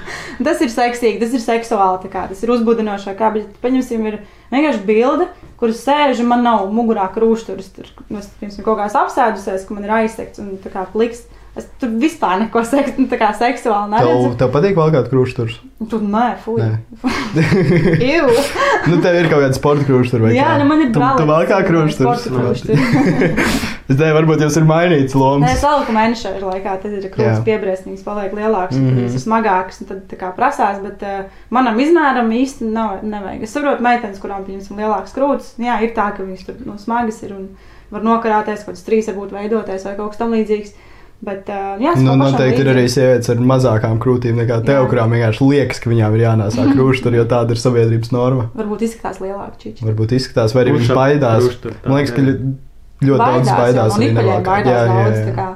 [0.46, 4.20] tas ir seksīgi, tas ir seksuāli, kā, tas ir uzbudinoši, kā, bet paņemsim ir
[4.52, 5.26] vienkārši bilde,
[5.62, 9.76] kur es sēžu, man nav mugurā krūšturis, tur, nu, es, piemēram, kaut kāds apsēdusies, ka
[9.76, 11.20] man ir aizsekts un tā kā pliks.
[11.54, 14.36] Es tur vispār neko seks, nu, kā seksuāli Tev, neredzu.
[14.40, 15.58] tev patīk vēl kāda krūšturs?
[15.90, 16.62] Tur nē, fuj.
[16.62, 16.78] Nē.
[18.14, 18.30] Iu.
[18.88, 20.54] nu, tev ir kaut kāda sporta krūštura vai Jā, kā?
[20.62, 22.24] nu man ir Tu, tu vēl kā krūšturs?
[22.24, 23.60] Sporta krūšturs.
[23.92, 25.50] Es teiktu, varbūt jūs ir mainīts Nē, lomas.
[25.52, 29.00] es saliku mēneša laikā, tad ir krūtis piebriesnīgs, paliek lielāks, mm Mhm.
[29.02, 29.16] -hmm.
[29.18, 33.42] ir smagāks, un tad tā kā prasās, bet uh, manam izmēram īsti nav, nevajag.
[33.42, 37.20] Es saprotu meitenes, kurām, pieņemsim, lielāks krūtis, jā, ir tā, ka viņas tur no smagas
[37.26, 37.48] ir un
[37.90, 40.72] var nokarāties, kaut kāds trīs varbūt veidoties vai kaut kas tam līdzīgs.
[41.22, 42.72] Bet, uh, jā, Nu, noteikti ir līdzīgi.
[42.74, 44.88] arī sievietes ar mazākām krūtīm nekā tev, Jā.
[44.90, 48.48] kurām vienkārši liekas, ka viņām ir jānēsā krūštura, jo tāda ir sabiedrības norma.
[48.58, 49.84] Varbūt izskatās lielāk čiči.
[49.86, 51.46] Varbūt izskatās, vai arī viņš baidās.
[51.46, 52.24] krūštur tā, Man liekas, ka
[53.06, 53.98] ļoti daudz baidās.
[53.98, 55.18] no arī baidās Jā, jā, daudz.
[55.20, 55.26] jā.
[55.30, 55.48] tā kā.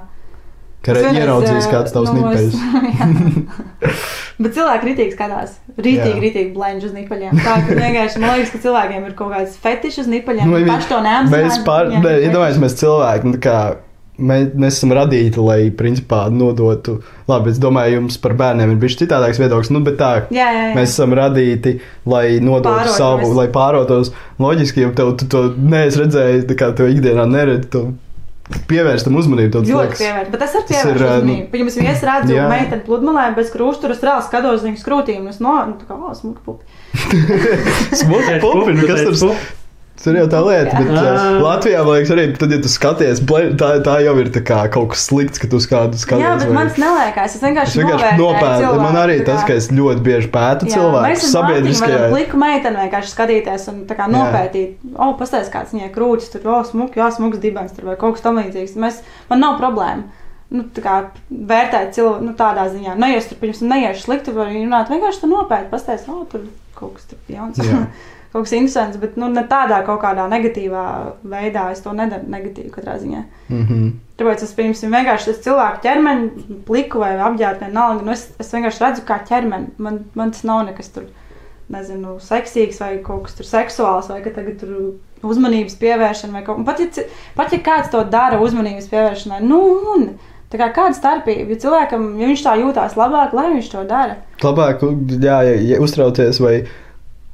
[0.87, 3.27] Ka Es re- vienreiz, ieraudzījis eh, kāds tavs nu, jā.
[4.45, 5.55] Bet cilvēki kritīgi skatās.
[5.81, 7.39] Rītīgi, rītīgi blendž uz nipaļiem.
[7.43, 10.47] Tā vienkārši man liekas, ka cilvēkiem ir kaut kāds fetišs uz nipaļiem.
[10.47, 11.33] Nu, Viņi paši to neapzinās.
[11.33, 13.57] Mēs pār, ne, ir iedomājamies, mēs cilvēki, nu, tā kā,
[14.19, 16.99] mēs, mēs esam radīti, lai, principā, nodotu,
[17.29, 20.12] labi, es domāju, jums par bērniem ir bijis citādāks viedoklis, nu, bet tā.
[20.35, 20.73] Jā, jā, jā.
[20.79, 21.77] Mēs esam radīti,
[22.09, 24.12] lai nodotu Pārotu savu, lai pārotos.
[24.43, 27.85] Loģiski, ja tev tu to neesi redzējis, tā kā to ikdienā neredzi, tu
[28.71, 29.53] pievērst tam uzmanību.
[29.59, 31.51] tas Ļoti pievērst, bet tas ir Tas ir, pievērst ā, nu, uzmanību.
[31.53, 32.49] Pirms es redzu jā.
[32.53, 35.99] meiteni pludmalē bez krūštura, es reāli skatos viņas krūtīm, un es no, nu, tā kā,
[35.99, 36.67] o, smuka pupi.
[38.01, 39.19] Smuka pupi, nu, kas tur
[39.97, 41.03] Tur jau tā lieta, bet Jā.
[41.09, 43.23] uh, Latvijā, man liekas, arī tad, ja tu skaties,
[43.59, 46.23] tā, tā jau ir kā kaut kas slikts, ka tu uz kādu skaties.
[46.23, 47.33] Jā, bet vai- man neliekas.
[47.33, 48.75] Es Es vienkārši, vienkārši nopēdu.
[48.83, 52.03] Man arī tas, ka es ļoti bieži pētu cilvēku sabiedriskajā.
[52.05, 54.13] Mēs pliku meiteni vienkārši skatīties un tā kā Jā.
[54.15, 54.77] nopētīt.
[54.95, 58.27] O, pastāst, kāds viņai krūtis tur, o, smuk, jā, smuks dibens tur vai kaut kas
[58.27, 58.77] tam līdzīgs.
[58.77, 60.05] Mēs, man nav problēma.
[60.51, 62.95] Nu, kā vērtēt cilvēku nu, tādā ziņā.
[63.01, 66.45] Nē, es tur, piemēram, neiešu slikti, vai runāt, vienkārši tur nopēt, pastāst, o, tur
[66.77, 67.59] kaut kas tur jauns.
[68.37, 70.82] Kaut kas interesants, bet nu, ne tādā kaut kādā negatīvā
[71.24, 71.70] veidā.
[71.72, 73.22] Es to nedaru negatīvi katrā ziņā.
[73.49, 73.87] Mm -hmm.
[74.20, 76.28] Tāpēc es pirms vienkārši tas cilvēku ķermeni,
[76.68, 78.05] pliku vai apģērbu, vienalga.
[78.05, 79.72] Nu es, es vienkārši redzu, kā ķermeni.
[79.78, 81.09] Man, man tas nav nekas tur,
[81.72, 84.70] nezinu, seksīgs vai kaut kas tur seksuāls, vai ka tagad tur
[85.22, 86.66] uzmanības pievēršana vai kaut kas.
[86.66, 87.03] Pat, ja
[87.37, 89.62] pat ja kāds to dara uzmanības pievēršanai, nu,
[89.97, 90.09] un
[90.53, 94.18] tā kā kāda starpība, ja cilvēkam, ja viņš tā jūtās labāk, lai viņš to dara.
[94.45, 94.84] Labāk,
[95.16, 96.59] jā, ja, ja uztraucies vai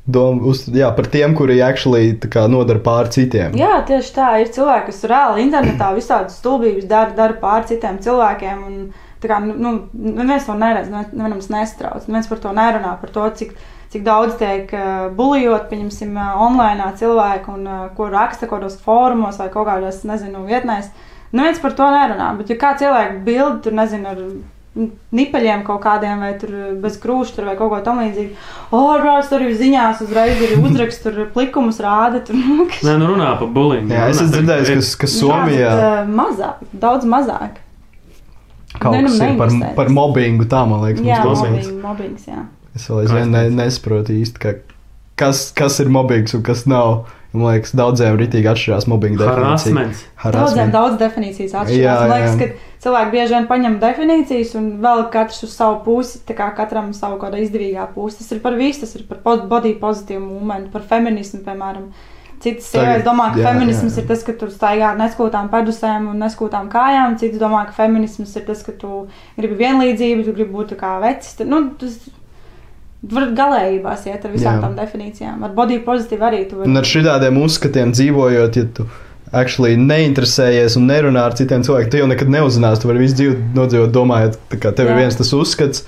[0.04, 3.54] dom, uz, jā, par tiem, kuri actually kā nodara pār citiem.
[3.58, 4.30] Jā, tieši tā.
[4.42, 8.64] Ir cilvēki, kas reāli internetā visādas stulbības dara, dara pār citiem cilvēkiem.
[8.66, 8.80] Un,
[9.22, 12.08] kā, nu, nu, neviens to neredz, nevienam nestrauc.
[12.08, 13.54] Neviens par to nerunā, par to, cik,
[13.94, 18.80] cik daudz tiek uh, bulijot, pieņemsim, uh, online cilvēku un uh, ko raksta kaut kādos
[18.82, 20.90] fórumos vai kaut kādās, nezinu, vietnēs.
[21.32, 22.32] Neviens par to nerunā.
[22.40, 24.24] Bet, ja kāds ieliek bildi, tur nezinu, ar
[24.72, 28.36] nipaļiem kaut kādiem, vai tur bez krūšļa, vai kaut ko tamlīdzīgu.
[28.72, 32.22] Brālis, tur ir ziņās, uzreiz ir uzraksts, tur plikumus rāda.
[32.24, 32.80] Tur, nu, kas...
[32.86, 33.92] Nē, nu runā par bulingu.
[33.92, 37.60] Jā, es esmu dzirdējis, ka, ka Somijā Jā, bet, uh, mazāk, daudz mazāk.
[38.78, 40.48] kaut ne, nu, kas ir par, par mobbingu.
[40.48, 42.46] Tā man liekas, Jā, mums mobbing, mobbings, jā.
[42.72, 44.54] Es vēl aizvien ne, nesaprotu īsti, ka,
[45.20, 47.02] kas, kas ir mobbings un kas nav.
[47.32, 49.40] Man liekas, daudziem ritīgi atšķirās mobbinga definīcija.
[49.46, 50.02] Harasments.
[50.36, 51.80] Daudziem daudz definīcijas atšķirās.
[51.80, 52.48] Jā, Man liekas, jā.
[52.52, 56.92] ka cilvēki bieži vien paņem definīcijas un vēl katrs uz savu pusi, tā kā katram
[56.92, 58.18] savu kāda izdevīgā pusi.
[58.20, 61.88] Tas ir par visu, tas ir par body pozitīvu momentu, par feminismu, piemēram.
[62.42, 64.02] Citas sievietes domā, ka jā, feminisms jā.
[64.02, 67.14] ir tas, ka tu staigā ar neskūtām pedusēm un neskūtām kājām.
[67.20, 69.04] Citas domā, ka feminisms ir tas, ka tu
[69.38, 71.36] gribi vienlīdzību, tu gribi būt kā vecs.
[71.38, 72.00] Tu- Nu, tas
[73.02, 74.60] var galējībās iet ar visām Jā.
[74.62, 75.40] tām definīcijām.
[75.42, 76.70] Ar body pozitīvu arī tu vari.
[76.70, 78.86] Un ar šādiem uzskatiem dzīvojot, ja tu
[79.32, 82.82] actually neinteresējies un nerunā ar citiem cilvēkiem, tu jau nekad neuzzināsi.
[82.82, 84.94] Tu vari visu dzīvi nodzīvot, domājot, ka tev Jā.
[84.94, 85.86] ir viens tas uzskats,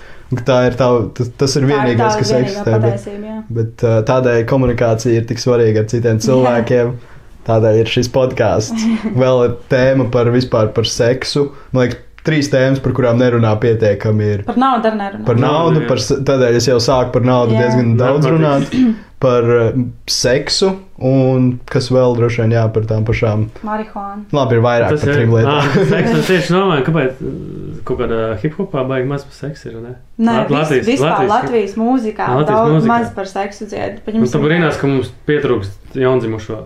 [0.49, 2.79] tā ir tā, tas, ir Tā ir vienīgais, tā kas eksistē.
[2.83, 3.41] Bet, jā.
[3.61, 6.97] bet uh, tādēļ komunikācija ir tik svarīga ar citiem cilvēkiem.
[7.45, 8.89] Tādēļ ir šis podkāsts.
[9.23, 11.51] Vēl ir tēma par vispār par seksu.
[11.77, 14.29] Man liekas, trīs tēmas, par kurām nerunā pietiekami.
[14.35, 15.25] Ir Par naudu arī nerunā.
[15.29, 15.99] par Naudu, par,
[16.31, 17.65] tādēļ es jau sāku par naudu Jā.
[17.67, 18.73] diezgan daudz runāt.
[19.25, 19.71] Par uh,
[20.11, 20.69] seksu
[21.05, 23.47] un kas vēl droši vien jā, par tām pašām.
[23.67, 24.27] Marihuāna.
[24.37, 25.57] Labi, ir vairāk Tas par ir trim lietām.
[25.59, 29.79] Ah, seks, es tieši domāju, kāpēc uh, kaut kādā hip-hopā baigi maz par seksu ir,
[29.83, 29.95] ne?
[30.23, 32.91] Nē, Lat- Latvijas, vispār Latvijas- Latvijas, mūzikā Latvijas daudz mūzikā.
[32.93, 34.15] maz par seksu dziedā.
[34.15, 36.59] Un tu brīnās, ka mums pietrūkst jaundzimušo.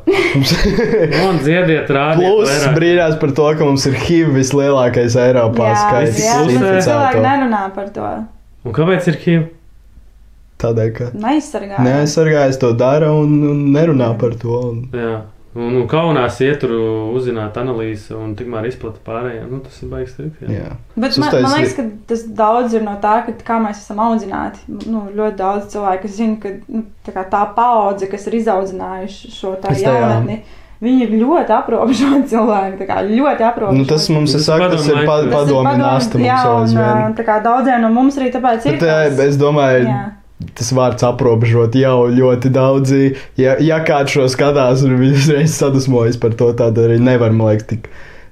[1.29, 2.25] Un dziediet, rādiet.
[2.29, 2.75] Plus vairāk.
[2.79, 6.21] brīnās par to, ka mums ir HIV vislielākais Eiropā jā, skaits.
[6.27, 6.75] jā, Pusē.
[6.89, 8.11] cilvēki nerunā par to.
[8.67, 9.47] Un kāpēc ir HIV?
[10.59, 11.79] Tādēļ, ka Neizsargā.
[11.87, 14.61] neaizsargājas to dara un, un nerunā par to.
[14.73, 14.87] Un...
[14.93, 15.19] Jā.
[15.59, 16.71] Un, un kaunās iet tur
[17.17, 19.47] uzzināt analīzi un tikmēr izplata pārējiem.
[19.51, 20.43] Nu, tas ir baigs trikts.
[20.45, 20.51] jā.
[20.61, 20.75] Jā.
[20.95, 24.61] Bet man, man liekas, ka tas daudz ir no tā, ka, kā mēs esam audzināti.
[24.87, 29.55] Nu, ļoti daudz cilvēku, zina, ka nu, tā, kā tā paudze, kas ir izaudzinājuši šo
[29.63, 29.97] tā Es tā, jā.
[30.05, 30.37] jaunatni,
[30.85, 32.79] viņi ir ļoti aprobežoti cilvēki.
[32.85, 33.81] tā kā Ļoti aprobežoti.
[33.83, 35.33] Nu, tas mums ir saka, tas ir padomu pa- laiks.
[35.33, 36.39] Tas ir padomi padomu- nasta jā,
[37.09, 38.79] un, tā kā daudziem no mums arī tāpēc ir.
[38.79, 40.05] Bet, tas- es domāju, jā.
[40.55, 43.17] Tas vārds aprobežot jau ļoti daudzi.
[43.41, 47.53] Ja, ja kāds šo skatās un viņš uzreiz sadusmojas par to, tad arī nevar, man
[47.55, 47.89] liekas, tik,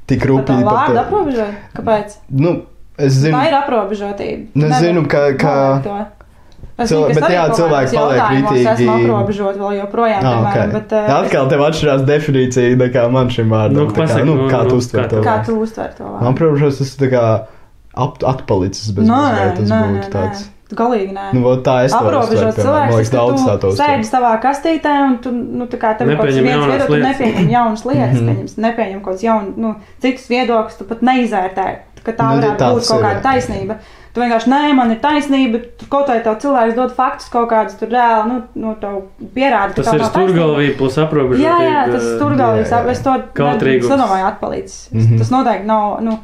[0.07, 1.57] tik Par to rūpīgi vārdu aprobežot?
[1.74, 2.18] Kāpēc?
[2.30, 2.52] Nu,
[2.98, 4.46] es zinu, Tā ir aprobežotība.
[4.54, 6.07] Nu, es zinu, ka- ka-.
[6.76, 8.64] Es Cilvē- zinu, ka es bet jā, cilvēki paliek kritīgi.
[8.72, 10.72] Esmu aprobežot vēl joprojām, Ah, piemēram, okay.
[10.76, 13.78] bet uh, Atkal tev atšķirās definīcija nekā man šim vārdam.
[13.80, 15.22] Nu, tā kā, pasaki, nu, nu, kā nu, tu kā uztver tu- to?
[15.24, 16.34] kā tu uztver to Man, vārdu?
[16.36, 17.24] protams, tas ir tā kā
[17.96, 20.44] atpalicis bez mazliet, tas būtu tāds.
[20.44, 20.52] nē.
[20.74, 21.28] Galīgi nē.
[21.32, 24.32] Nu, vot tā es to uztveru, Aprobežot cilvēku, liekas, daudz tā to tu sēdi savā
[24.42, 27.06] kastītē un tu, nu, tā kā tev kaut kas viens viedoklis, tu lietas.
[27.20, 28.26] nepieņem jaunas lietas, Mhm.
[28.26, 31.66] pieņems, nepieņem kaut kādus jaunus, nu, citus viedokļus, tu pat neizvērtē,
[32.02, 33.22] ka tā Nu, varētu būt kaut ir, kāda jā.
[33.22, 33.76] taisnība.
[34.16, 37.88] Tu vienkārši, nē, man ir taisnība, tu kaut tev cilvēks dod faktus kaut kādus, tur
[37.88, 39.02] reāli, nu, nu tev
[39.36, 41.44] pierāda, ka Tas tā ir stūrgalvība plus aprobežotība.
[41.44, 42.90] Jā, jā, tas ir jā, jā.
[42.90, 43.90] es to Kautrīgums.
[43.92, 44.88] nedomāju atpalicis.
[44.90, 45.18] Mhm.
[45.18, 46.18] Tas noteikti nav, nu,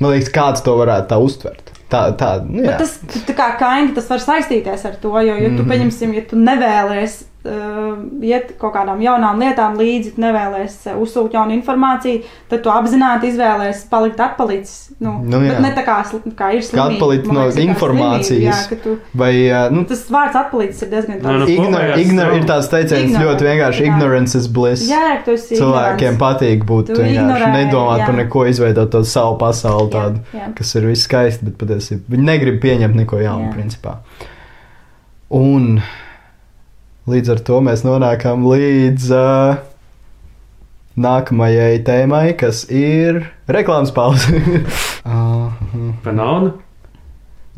[0.00, 1.71] Man liekas, kāds to varētu tā uztvert.
[1.92, 2.72] Tā, tā, nu, jā.
[2.72, 5.68] Bet tas tā kā kaini, tas var saistīties ar to, jo, ja tu, Mhm.
[5.70, 12.20] pieņemsim, ja tu nevēlies iet kaut kādām jaunām lietām līdzi, nevēlies uh, uzsūkt jaunu informāciju,
[12.48, 14.92] tad tu apzināti izvēlēsies palikt atpalicis.
[15.02, 15.56] Nu, Nu, jā.
[15.58, 15.96] ne tā kā,
[16.38, 16.94] kā ir slimība.
[16.94, 18.62] atpalikt man no informācijas.
[18.68, 21.50] slimība, Jā, tu, Vai, ā, nu, tas vārds atpalicis ir diezgan Nē, nu, tāds.
[21.56, 23.90] ignor, ignor, ir tāds teiciens Ignorant, ļoti vienkārši jā.
[23.90, 24.86] ignorance is bliss.
[24.90, 26.22] Jā, jā, tu esi Cilvēkiem ignorants.
[26.22, 28.06] patīk būt Tu vienkārši ignorē, nedomāt jā.
[28.06, 30.52] par neko, izveidot to savu pasauli, Jā, tādu, jā.
[30.54, 33.54] kas ir viss skaisti, bet patiesībā viņi negrib pieņemt neko jaunu, Jā.
[33.58, 33.96] principā.
[35.32, 35.80] Un
[37.10, 39.62] līdz ar to mēs nonākam līdz uh,
[41.02, 44.42] nākamajai tēmai, kas ir reklāmas pauze.
[45.06, 45.50] uh,
[46.04, 46.54] Par naudu?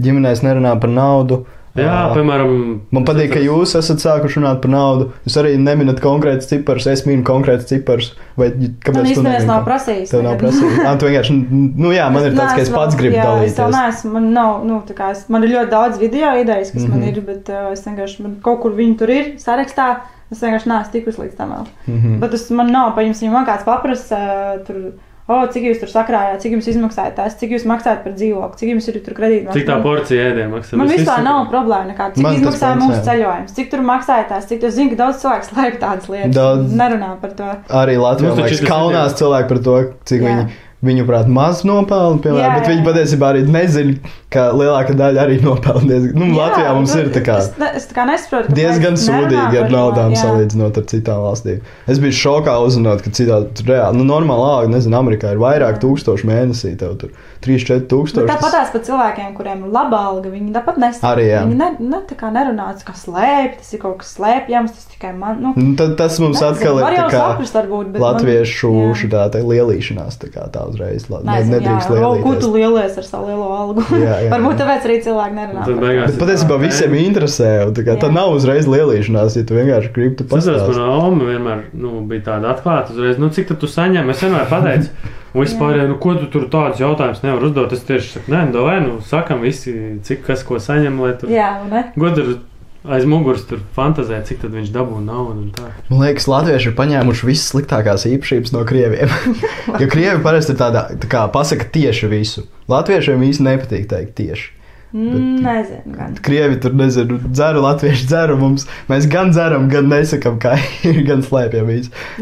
[0.03, 1.45] ģimenēs nerunā par naudu.
[1.75, 2.51] Jā, piemēram.
[2.95, 5.09] Man patīk, ka jūs esat sākuši runāt par naudu.
[5.27, 8.12] Jūs arī neminat konkrētus ciparus, es minu konkrētus ciparus.
[8.39, 10.11] Vai kāpēc tu īstenībā nemini nav prasījis.
[10.12, 10.77] Tev nav prasījis.
[10.87, 11.35] Ah, tu vienkārši,
[11.83, 13.75] nu jā, man ir tāds, ka es pats gribu jā, Es dalīties.
[13.75, 16.87] neesmu, man nav, nu, tā kā es, man ir ļoti daudz video idejas, kas mm
[16.87, 16.91] -hmm.
[16.91, 17.09] man Mhm.
[17.09, 19.89] ir, bet uh, es vienkārši, man kaut kur viņi tur ir sarakstā,
[20.31, 21.66] es vienkārši neesmu tikus līdz tam vēl.
[21.89, 22.20] Mhm.
[22.20, 24.16] Bet tas man nav, paņems, ja man kāds paprasa,
[24.61, 24.93] uh, tur,
[25.25, 28.59] o, oh, cik jūs tur sakrājāt, cik jums izmaksāja tas, cik jūs maksājat par dzīvokli,
[28.61, 29.55] cik jums ir tur kredīti.
[29.57, 30.77] Cik tā porcija ēdienu maksā?
[30.81, 32.18] Man vispār nav problēma nekāda.
[32.18, 35.22] Cik Man tas izmaksāja mūsu ceļojums, cik tur maksāja tās, cik es zinu, ka daudz
[35.25, 36.35] cilvēku slēp tādas lietas.
[36.37, 36.77] Daudz.
[36.77, 37.49] Nerunā par to.
[37.81, 39.79] Arī Latvijā taču liekas, tas kaunās cilvēki par to,
[40.12, 40.29] cik Jā.
[40.29, 42.87] viņi, viņuprāt, maz nopelna, piemēram, Jā, bet jā, viņi jā.
[42.91, 46.16] patiesībā arī nezina, ka lielākā daļa arī nopelna diezgan.
[46.20, 47.37] Nu, Latvijā mums nu, ir tā kā.
[47.43, 48.49] Es, es tā kā nesaprotu.
[48.51, 50.22] kāpēc Diezgan sūdīgi ar naudām jā.
[50.24, 51.61] salīdzinot ar citām valstīm.
[51.91, 56.26] Es biju šokā uzzinot, ka citā reāli, nu, normāli, alga, nezinu, Amerikā ir vairāk tūkstoši
[56.30, 56.74] mēnesī.
[56.80, 57.14] Tev tur
[57.45, 58.28] 3-4 Bet tūkstoši.
[58.32, 61.12] tāpat tās par cilvēkiem, kuriem ir laba alga, viņi tāpat nesaka.
[61.14, 61.43] Arī, jā.
[61.47, 64.89] Viņi ne, ne, tā kā nerunā, tas kā slēpj, tas ir kaut kas slēpjams, tas
[64.95, 65.39] tikai man.
[65.45, 68.89] Nu, Nu, tad, tas mums nezinu, atkal ir tā kā saprast, varbūt, bet latviešu man,
[68.91, 68.97] jā.
[69.05, 71.07] šitā tā lielīšanās, tā kā tā uzreiz.
[71.09, 73.85] Nezinu, nedrīkst o, ko tu lielies ar savu lielo algu?
[73.97, 75.64] Jā, jā, Varbūt tāpēc arī cilvēki nerunā.
[75.64, 76.18] Tad par beigās- to.
[76.18, 80.25] Bet patiesībā visiem interesē, tā, kā, tā nav uzreiz lielīšanās, ja tu vienkārši gribi tu
[80.29, 80.81] Tas atceros, pastāstīt.
[80.83, 82.93] manā Oma vienmēr nu, bija tāda atklāta.
[82.97, 84.11] Uzreiz, nu, cik tad tu saņem?
[84.11, 84.91] Es vienmēr pateicu,
[85.35, 87.72] vispār, nu, ko tu tur tādus jautājumus nevar uzdot.
[87.75, 89.75] Es tieši saku, nē, nu, vai nu, sakam visi,
[90.07, 91.87] cik kas ko saņem, lai tur Jā, ne?
[91.99, 92.37] godur
[92.85, 95.49] aiz muguras tur fantazē, cik tad viņš dabū naudu.
[95.89, 99.12] Man liekas, Latvieši ir paņēmuši visas sliktākās īpašības no krieviem.
[99.80, 102.47] jo krievi parasti ir tādā, tā kā pasaka tieši visu.
[102.70, 104.54] Latviešiem īsti nepatīk teikt tieši.
[104.95, 106.12] Mm, Nezinu, gan.
[106.22, 108.62] Krievi tur nezinu, dzeru latviešu dzeru mums.
[108.86, 110.53] Mēs gan dzeram, gan nesakām, kā
[110.86, 111.66] ir, gan slēpjam.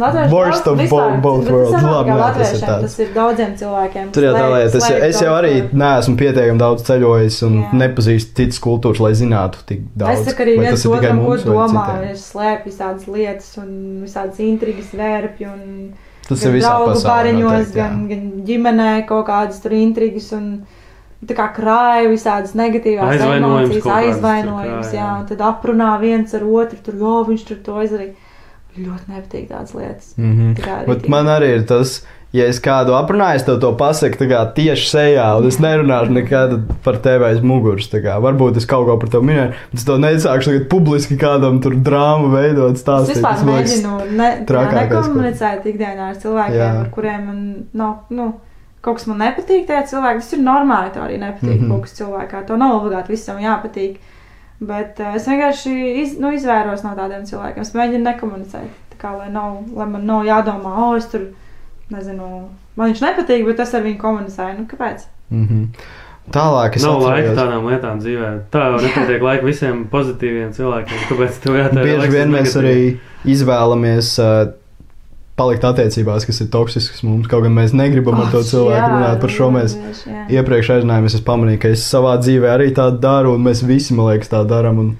[0.00, 1.84] Latvieši Worst of both bet worlds.
[1.84, 2.86] Labi, jā, tas ir tāds.
[2.86, 4.08] tas ir daudziem cilvēkiem.
[4.16, 4.80] Tur jau tā lieta.
[4.80, 7.70] Es, es jau arī neesmu pietiekami daudz ceļojis un Jā.
[7.84, 10.24] nepazīstu citas kultūras, lai zinātu tik daudz.
[10.32, 11.86] Es arī viens ir otram, ko domā.
[12.08, 13.72] Es slēpju visādas lietas un
[14.06, 15.52] visādas intrigas vērpju.
[15.52, 15.92] Un
[16.24, 17.08] Tas gan ir visā pasaulē.
[17.10, 20.32] bariņos, noteikti, gan, gan ģimenē kaut kādas tur intrigas.
[20.32, 20.62] Un,
[21.22, 25.10] Tā kā krāja visādas negatīvās Aizvainojums emocijas, aizvainojums, krāja, jā, jā.
[25.20, 28.14] un tad aprunā viens ar otru, tur jau viņš tur to izdarīja.
[28.72, 30.14] Ļoti nepatīk tādas lietas.
[30.16, 30.54] Mhm.
[30.56, 32.00] Tā kā Bet man arī ir tas,
[32.32, 34.16] ja es kādu aprunāju, es tev to pasaku
[34.56, 37.86] tieši sejā, un es nerunāšu nekad par tevi aiz muguras.
[37.92, 41.76] Varbūt es kaut ko par tevi minēju, bet es to nesākšu tagad publiski kādam tur
[41.76, 43.20] drāmu veidot, Es stāstīt.
[43.20, 46.80] vispār man liekas- mēģinu ne, nekomunicēt ikdienā ar cilvēkiem, Jā.
[46.80, 47.94] ar kuriem man nav.
[48.10, 48.32] Nu,
[48.82, 50.90] Kaut kas man nepatīk, tie cilvēki, tas ir normāli.
[50.94, 51.70] Tā arī nepatīk mm -hmm.
[51.70, 52.46] kaut kas cilvēkā.
[52.46, 54.00] To nav obligāti visam jāpatīk.
[54.62, 57.62] Bet uh, es vienkārši iz, nu, izvairos no tādiem cilvēkiem.
[57.62, 58.70] Es mēģinu nekomunicēt.
[58.94, 61.28] Tā kā, lai, nav, lai man nav jādomā, o, es tur
[61.90, 64.58] nezinu, man viņš nepatīk, bet es ar viņu komunicēju.
[64.58, 65.06] Nu, kāpēc?
[65.30, 65.64] Mhm.
[66.32, 68.28] Tālāk es Nav laika tādām lietām dzīvē.
[68.54, 71.06] Tā jau nepietiek laika visiem pozitīviem cilvēkiem.
[71.08, 71.88] Kāpēc tev jāatcerās?
[71.88, 72.76] Bieži vien mēs arī
[73.34, 74.52] izvēlamies uh,
[75.42, 77.28] palikt attiecībās, kas ir toksiskas mums.
[77.30, 79.20] Kaut gan mēs negribam ar to Oh, cilvēku jā, runāt.
[79.20, 79.76] Par šo mēs
[80.06, 80.24] jā.
[80.38, 81.18] iepriekš aizinājāmies.
[81.18, 84.44] Es pamanīju, ka es savā dzīvē arī tādu daru, un mēs visi, man liekas, tā
[84.48, 84.78] darām.
[84.78, 84.92] un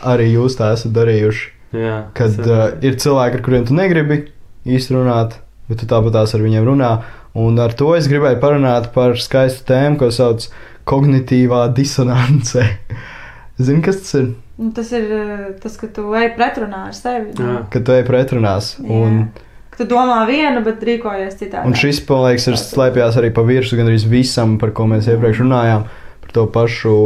[0.00, 1.48] Arī jūs tā esat darījuši.
[1.76, 4.22] Jā, Kad tas uh, ir cilvēki, ar kuriem tu negribi
[4.64, 5.36] īsti runāt,
[5.68, 6.94] bet tu tāpat tās ar viņiem runā.
[7.40, 12.64] Un ar to es gribēju parunāt par skaistu tēmu, ko sauc par kognitīvā disonance.
[13.60, 14.30] Zini, kas tas ir?
[14.60, 17.30] Nu, tas ir eh, tas, ka tu ej pretrunā ar sevi.
[17.38, 17.46] nu.
[17.46, 17.60] Jā.
[17.72, 18.74] Kad tu ej pretrunās.
[18.84, 19.46] Un, Jā.
[19.72, 21.64] Ka tu domā vienu, bet rīkojies citādi.
[21.70, 25.40] un šis, man liekas, ir slēpjās arī pa virsmu gandrīz visam, par ko mēs iepriekš
[25.46, 25.86] runājām.
[26.20, 26.96] Par to pašu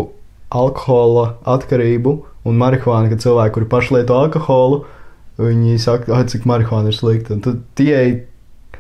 [0.55, 4.83] alkohola atkarību un marihuānu, kad cilvēki, kuri paši lieto alkoholu,
[5.41, 7.35] viņi saka, ah, cik marihuāna ir slikta.
[7.37, 8.27] Un Tu, tie,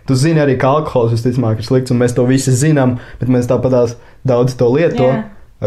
[0.06, 3.48] tu zini arī, ka alkohols visticamāk ir slikts, un mēs to visi zinām, bet mēs
[3.50, 3.96] tāpatās
[4.26, 5.12] daudz to lieto.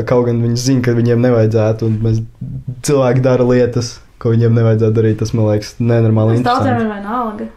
[0.05, 2.19] Kaut gan viņi zina, ka viņiem nevajadzētu, un mēs
[2.87, 5.19] cilvēki dara lietas, ko viņiem nevajadzētu darīt.
[5.21, 7.47] Tas man liekas nenormāli daudziem ir vienalga.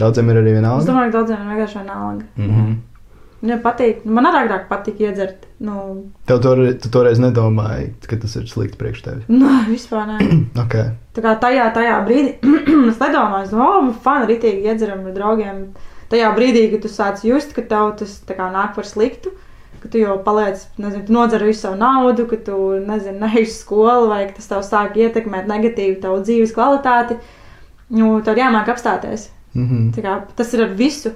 [0.00, 0.88] Daudziem ir arī Es vienalga.
[0.90, 2.26] domāju, ka daudziem ir vienkārši vienalga.
[2.36, 2.74] Mhm.
[3.44, 4.04] Viņam patīk.
[4.08, 5.42] Man arī agrāk patīk iedzert.
[5.60, 9.26] Nu, Tev to, tu toreiz nedomāji, ka tas ir slikti priekš tevis.
[9.40, 10.18] nu vispār nē.
[10.64, 10.94] Okay.
[11.14, 12.38] Tā kā tajā, tajā brīdī
[12.90, 15.60] es nedomāju, ka, oh, fani, rītīgi iedzeram ar draugiem.
[16.08, 19.32] Tajā brīdī, kad tu sāc just, ka tev tas kā nāk par sliktu,
[19.84, 22.56] ka tu jau paliec, nezinu, tu nodzer visu savu naudu, ka tu,
[22.88, 27.20] nezinu, neej uz skolu, vai ka tas tev sāk ietekmēt negatīvi tavu dzīves kvalitāti,
[27.94, 29.28] nu, tad jāmāk apstāties.
[29.54, 29.92] Mhm.
[29.94, 31.12] Tā Kā, tas ir ar visu,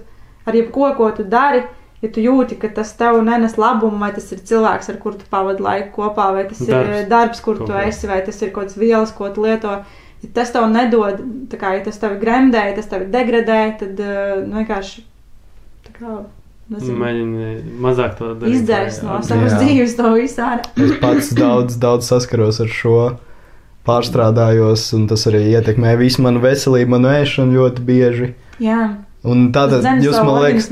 [0.46, 1.64] ar jebko, ko tu dari.
[1.98, 5.24] Ja tu jūti, ka tas tev nenes labumu, vai tas ir cilvēks, ar kuru tu
[5.32, 7.00] pavadi laiku kopā, vai tas darbs.
[7.00, 7.40] ir Darbs.
[7.42, 7.88] kur tu Kaut kā.
[7.88, 9.72] esi, vai tas ir kaut kāds vielas, ko tu lieto.
[10.22, 11.18] Ja tas tev nedod,
[11.58, 13.98] kā ja tas tev gremdē, ja tas tev degradē, tad
[14.46, 15.02] nu, vienkārši
[15.98, 16.20] kā,
[16.72, 17.48] nezinu, Mēģini
[17.84, 18.58] mazāk to darīt.
[18.58, 20.66] izdzēst no savas dzīves to visu ārā.
[20.76, 22.98] Es pats daudz, daudz saskaros ar šo.
[23.88, 28.32] Pārstrādājos, un tas arī ietekmē visu manu veselību, manu ēšanu ļoti bieži.
[28.60, 28.82] Jā,
[29.26, 30.68] Un tātad Zini jūs man liekas,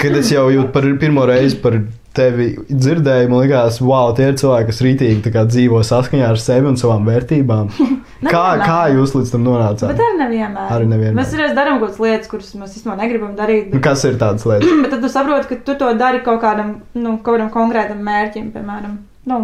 [0.00, 1.76] kad es jau jūtu par pirmo reizi par
[2.16, 6.78] tevi dzirdēju, man liekas, wow, tie ir cilvēki, kas rītīgi dzīvo saskaņā ar sevi un
[6.80, 7.68] savām vērtībām.
[8.32, 9.86] kā, kā jūs līdz tam nonācāt?
[9.92, 10.72] Bet arī nevienmēr.
[10.74, 11.18] Arī nevienmēr.
[11.20, 13.68] Mēs reiz darām kaut kādas lietas, kuras mēs vispār negribam darīt.
[13.70, 14.74] Nu, Bet, kas ir tādas lietas?
[14.84, 18.50] bet tad tu saproti, ka tu to dari kaut kādam, nu, kaut kādam konkrētam mērķim,
[18.56, 18.98] piemēram,
[19.30, 19.40] nu,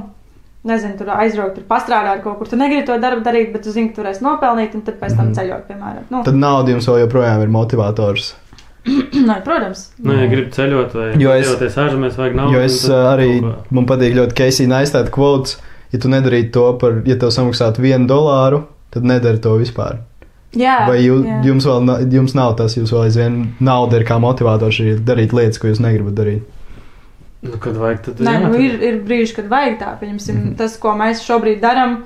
[0.64, 2.48] nezinu, tur aizbraukt, tur pastrādāt kaut kur.
[2.50, 5.16] Tu negribi to darbu darīt, bet tu zini, ka tu varēsi nopelnīt un tad pēc
[5.18, 5.34] tam Mhm.
[5.38, 6.06] ceļot, piemēram.
[6.10, 8.32] Nu, Tad nauda jums vēl joprojām ir motivators.
[9.28, 9.86] nē, protams.
[9.98, 12.56] Nu, ja gribi ceļot vai es- ceļoties ārzemēs, vajag naudu.
[12.56, 13.30] Jo es un tad uh, arī,
[13.70, 15.58] man patīk ļoti Keisija Naistāta kvots,
[15.92, 18.64] ja tu nedarītu to par, ja tev samaksātu vienu dolāru,
[18.94, 20.02] tad nedari to vispār.
[20.54, 21.40] Jā, Vai jū, jā.
[21.48, 25.32] jums vēl na- jums nav tas, jūs vēl aizvien nauda ir kā motivators arī darīt
[25.34, 26.42] lietas, ko jūs negribat darīt?
[27.44, 29.90] Nu, kad vajag, tad Nē, jā, nu, ir, ir brīži, kad vajag tā.
[30.00, 30.44] Pieņemsim, mm.
[30.44, 30.56] -hmm.
[30.56, 31.98] Tas, ko mēs šobrīd darām,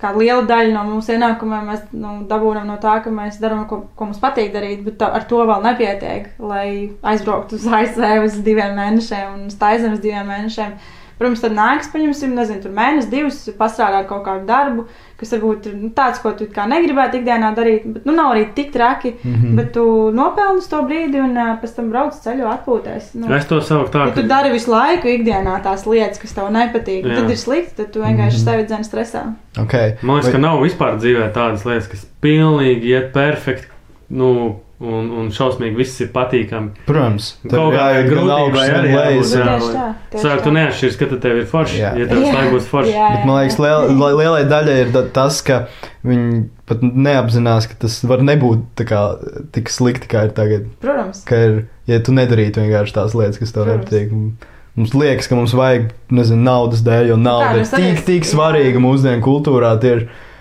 [0.00, 3.84] kā liela daļa no mūsu ienākumiem mēs nu, dabūjam no tā, ka mēs darām, ko,
[3.94, 6.66] ko mums patīk darīt, bet tā, ar to vēl nepietiek, lai
[7.12, 10.76] aizbrauktu uz ASV uz diviem mēnešiem un uz Taizemi uz diviem mēnešiem.
[11.18, 14.86] Protams, tad nāks, paņemsim, nezinu, tur mēnesis, divus, pastrādāt kaut kādu darbu,
[15.20, 18.48] kas varbūt ir nu, tāds, ko tu kā negribētu ikdienā darīt, bet nu, nav arī
[18.54, 19.12] tik traki.
[19.22, 19.34] Mm.
[19.34, 19.54] -hmm.
[19.56, 23.14] Bet tu nopelni to brīdi un uh, pēc tam brauc ceļu atpūties.
[23.14, 26.50] Nu, Es to saucu tā, Ja tu dari visu laiku ikdienā tās lietas, kas tev
[26.50, 27.14] nepatīk, Jā.
[27.14, 28.44] tad ir slikti, tad tu vienkārši Mhm.
[28.44, 29.22] sevi dzēni stresā.
[29.58, 29.94] Okay.
[30.02, 33.66] Man liekas, Vai- ka nav vispār dzīvē tādas lietas, kas pilnīgi iet perfekti,
[34.10, 36.70] nu, un, un šausmīgi viss ir patīkami.
[36.86, 37.72] Protams, Kaut
[38.08, 39.58] grūtībai augšas, gan arī jābūt, Nu, jā.
[39.58, 39.84] tieši tā.
[40.14, 40.54] tieši Sāk, tu tā.
[40.58, 41.92] neatšķirs, ka tev ir forši, Jā.
[42.00, 42.32] ja tev Jā.
[42.34, 42.94] slēg būs forši.
[42.96, 45.60] Jā, Bet man liekas, liel, li- lielai daļai ir tas, ka
[46.04, 49.02] viņi pat neapzinās, ka tas var nebūt kā,
[49.52, 50.66] tik slikti, kā ir tagad.
[50.82, 51.22] Protams.
[51.28, 53.90] Ka ir, ja tu nedarītu vienkārši tās lietas, kas tev Protams.
[53.90, 54.50] nepatīk.
[54.74, 58.24] Mums liekas, ka mums vajag, nezinu, naudas dēļ, jo nauda kā, ir nu, tik, tik
[58.26, 58.30] jā.
[58.34, 59.78] svarīga mūsdienu kultūrā.
[59.80, 60.33] tie ir- tad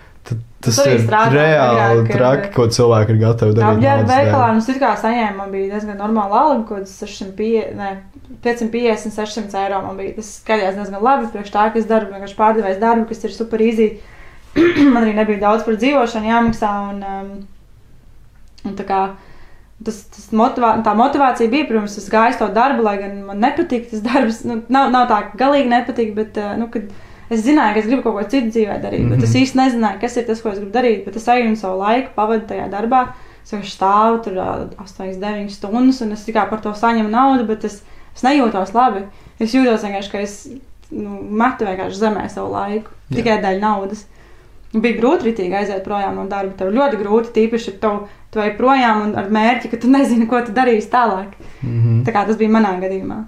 [0.63, 3.83] Tas ir strādā reāli traki, ko cilvēki ir gatavi darīt.
[3.83, 7.89] Jā, veikalā mums it kā saņēma, bija diezgan normāla alga, kaut kāds 650, ne,
[8.45, 9.81] 550, 600 eiro.
[9.83, 13.27] Man bija tas skaļās diezgan labi, priekš tā, ka es daru vienkārši pārdevējs darbu, kas
[13.27, 13.89] ir super easy.
[14.93, 16.73] man arī nebija daudz par dzīvošanu jāmaksā.
[16.93, 17.31] Un, um,
[18.69, 19.03] un tā kā
[19.83, 23.41] tas, tas motivā, tā motivācija bija, protams, es gāju uz to darbu, lai gan man
[23.43, 24.43] nepatīk tas darbs.
[24.47, 26.87] Nu, nav, nav tā, ka galīgi nepatīk, bet uh, nu, kad
[27.29, 29.15] es zināju, ka es gribu kaut ko citu dzīvē darīt, mm -hmm.
[29.15, 29.43] bet es Mhm.
[29.43, 31.05] īsti nezināju, kas ir tas, ko es gribu darīt.
[31.05, 33.07] Bet es eju un savu laiku pavadu tajā darbā.
[33.43, 37.45] Es vienkārši stāvu tur ā, 8, 9 stundas, un es tikai par to saņemu naudu,
[37.47, 37.83] bet es,
[38.15, 39.03] es nejūtos labi.
[39.39, 40.49] Es jūtos vienkārši, ka es
[40.91, 43.15] nu, metu vienkārši zemē savu laiku, Jā.
[43.15, 44.05] tikai dēļ naudas.
[44.73, 46.53] Bija grūti ritīgi aiziet projām no darba.
[46.57, 50.27] Tev ļoti grūti, tīpaši, ja tev, tu ej projām un ar mērķi, ka tu nezini,
[50.27, 51.27] ko tu darīsi tālāk.
[51.61, 52.03] Mhm.
[52.05, 53.23] Tā kā tas bija manā gadījumā.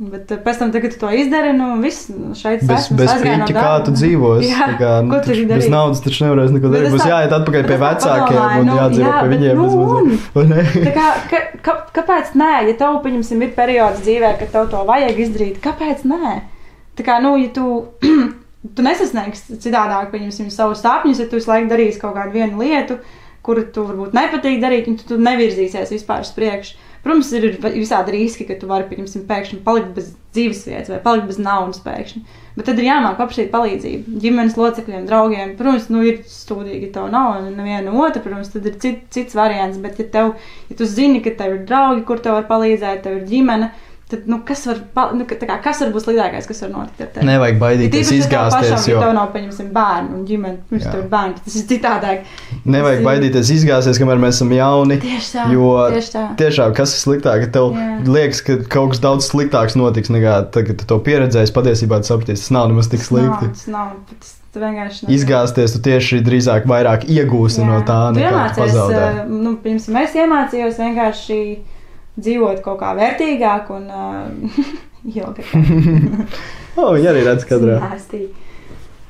[0.00, 3.10] Bet eh, pēc tam, kad tu to izdari, nu viss nu, šeit Bez, esmu, bez
[3.12, 4.48] aizgāju no kā tu dzīvosi.
[4.52, 6.94] Jā, kā, nu, tu taču bez naudas taču nevarēs neko darīt.
[6.94, 9.60] Būs jāiet atpakaļ pie vecākiem un nu, jādzīvo jā, pie viņiem.
[9.60, 10.62] nu, bez?
[10.88, 14.84] Tā kā, ka, ka, kāpēc nē, ja tev, pieņemsim, ir periods dzīvē, kad tev to
[14.88, 16.36] vajag izdarīt, kāpēc nē?
[16.96, 17.66] Tā kā, nu, ja tu,
[18.76, 22.96] tu nesasniegsi citādāk, pieņemsim, savus sapņus, ja tu visu laiku darīsi kaut kādu vienu lietu,
[23.44, 26.88] kuru tu varbūt nepatīk darīt, un tu, tu nevirzīsies vispār uz priekšu.
[27.02, 31.82] Protams, ir visādi riski, ka tu vari, pēkšņi palikt bez dzīvesvietas vai palikt bez naudas
[31.82, 32.22] pēkšņi.
[32.54, 35.54] Bet tad ir jāmāk apšīt palīdzību ģimenes locekļiem, draugiem.
[35.58, 39.80] Protams, nu ir stūdīgi, ja tev nav neviena otra, protams, tad ir cit, cits variants.
[39.82, 40.34] Bet, ja, tev,
[40.70, 43.91] ja tu zini, ka tev ir draugi, kur tev var palīdzēt, tev ir ģimene, tad,
[44.28, 44.80] nu, kas var,
[45.16, 47.26] nu, kā, kas var būt sliktākais, kas var notikt ar tevi?
[47.28, 51.00] Nevajag baidīties ja izgāzties, pašam, jo Ja tev nav, pieņemsim, bērnu un ģimeni, pirms tev
[51.00, 52.26] ir bērni, tad tas ir citādāk.
[52.64, 54.98] nevajag Tas baidīties izgāzties, kamēr mēs esam jauni.
[55.02, 55.46] Tieši tā.
[55.54, 56.26] Jo tieši tā.
[56.42, 57.88] tiešām, kas ir sliktāk, ka tev Jā.
[58.18, 61.54] liekas, ka kaut kas daudz sliktāks notiks nekā tagad, tu to pieredzēsi.
[61.56, 63.52] Patiesībā tu sapratīsi, tas nav nemaz tik Tas nav, slikti.
[63.56, 65.16] Tas nav, tas tu vienkārši nezini.
[65.16, 67.68] Izgāzties, tu tieši drīzāk vairāk iegūsi Jā.
[67.68, 68.42] no tā, nekā
[68.98, 71.38] eh, Nu, piemēram, es iemācījos vienkārši
[72.20, 74.62] dzīvot kaut kā vērtīgāk un uh,
[75.16, 75.46] ilgāk.
[76.72, 77.74] O, viņi arī redz kadrā.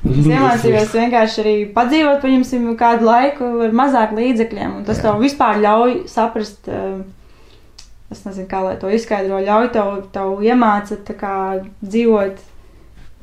[0.03, 4.79] Es iemācījos vienkārši arī padzīvot, paņemsim kādu laiku ar mazāk līdzekļiem.
[4.79, 5.05] un Tas Jā.
[5.05, 6.97] tev vispār ļauj saprast, eh,
[8.11, 11.35] es nezinu, kā lai to izskaidro, ļauj tev, tev iemācīt tā kā
[11.79, 12.43] dzīvot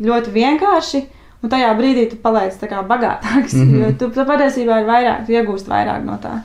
[0.01, 1.05] ļoti vienkārši.
[1.43, 3.55] Un tajā brīdī tu paliec tā kā bagātāks.
[3.55, 3.69] Mm.
[3.73, 3.99] -hmm.
[3.99, 6.41] Tu, tu patiesībā ir vairāk, tu iegūsti vairāk no tā.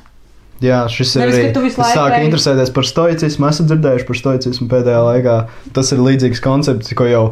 [0.63, 1.49] Jā, šis ir Nevis, arī.
[1.53, 3.47] tu visu Es laiku sāku ej- interesēties par stoicismu.
[3.49, 5.35] Esmu dzirdējuši par stoicismu pēdējā laikā.
[5.75, 7.23] Tas ir līdzīgs koncepts, ko jau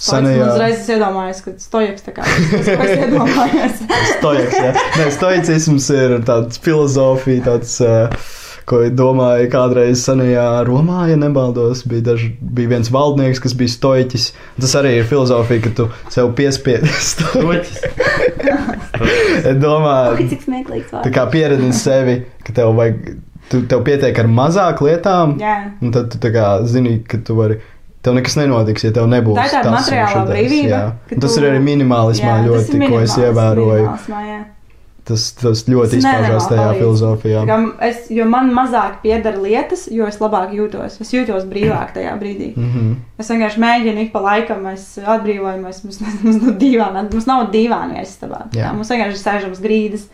[0.00, 0.46] senajā.
[0.54, 3.82] Uzreiz es iedomājos, ka stojaks tā kā tas, ko es iedomājos.
[4.16, 4.70] Stoiks, jā.
[4.96, 8.30] Nē, stoicisms ir tāds filozofija, tāds, uh,
[8.70, 11.82] ko domāja kādreiz senajā Romā, ja nebaldos.
[11.90, 14.30] Bija, daž, bija viens valdnieks, kas bija stoiķis.
[14.62, 16.88] Tas arī ir filozofija, ka tu sev piespiedi.
[17.44, 17.84] Roķis.
[19.64, 23.02] Domāju, Cik smieklīgs tā kā pieredzi sevi, ka tev vajag,
[23.50, 25.56] tu, tev pietiek ar mazāk lietām, Jā.
[25.82, 27.60] un tad tu kā zini, ka tu vari.
[28.00, 30.78] Tev nekas nenotiks, ja tev nebūs tāda šitais, brīvība,
[31.20, 33.90] Tas tu- ir arī minimālismā Jā, ļoti, ko es ievēroju.
[34.08, 34.38] jā.
[35.04, 36.78] Tas, tas ļoti Tas izpaužās tajā palīdz.
[36.80, 37.42] filozofijā.
[37.48, 37.56] Kā
[37.88, 41.00] Es, jo man mazāk pieder lietas, jo es labāk jūtos.
[41.00, 42.50] Es jūtos brīvāk tajā brīdī.
[42.56, 42.94] Mm -hmm.
[43.18, 45.84] Es vienkārši mēģinu ik pa laikam, mēs atbrīvojamies.
[45.84, 47.48] Mums, mums, nav dīvāna, mums nav.
[47.52, 48.60] Jā.
[48.60, 50.06] Jā, mums vienkārši sēžam uz grīdas.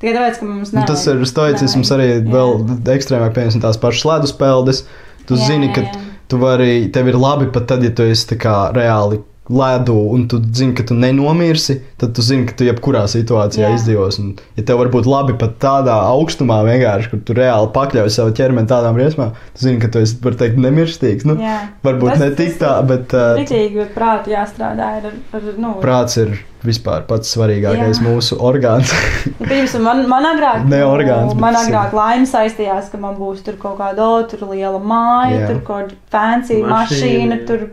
[0.00, 0.86] Tikai tāpēc, ka mums Nu, nav.
[0.86, 2.66] tas ir stoicisms arī vēl
[2.96, 4.84] ekstrēmāk, piemēram, tās pašas ledus peldes.
[5.26, 5.92] Tu Jā, zini, jā, ka jā.
[6.28, 9.18] tu vari, tev ir labi pat tad, ja tu esi tā kā reāli
[9.48, 13.74] ledu, un tu zini, ka tu nenomirsi, tad tu zini, ka tu jebkurā situācijā Jā.
[13.78, 14.22] izdzīvosi.
[14.24, 18.34] Un, ja tev var būt labi pat tādā augstumā, vienkārši, kur tu reāli pakļauj savu
[18.36, 21.24] ķermeni tādām briesmām, tu zini, ka tu esi, var teikt, nemirstīgs.
[21.28, 21.60] Nu, Jā.
[21.86, 26.18] varbūt Tas- ne tik tā, bet uh, Rītīgi, bet prāti jāstrādā ar, ar nu, prāts
[26.22, 26.36] ir
[26.66, 28.06] vispār pats svarīgākais Jā.
[28.08, 28.90] mūsu orgāns.
[29.38, 33.14] Nu, Piemēram, man, man agrāk, Ne orgāns, bet man ir- agrāk laime saistījās, ka man
[33.14, 35.46] būs tur kaut kāda o, tur liela māja, Jā.
[35.52, 37.68] tur kaut kāda fancy Mašīna, mašīna, tur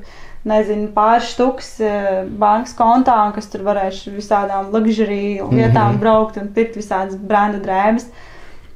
[0.46, 6.00] nezinu, pāris štuks eh, bankas kontā, un kas tur varēšu visādām luxury lietām Mhm.
[6.00, 8.06] braukt un pirkt visādas brenda drēbes.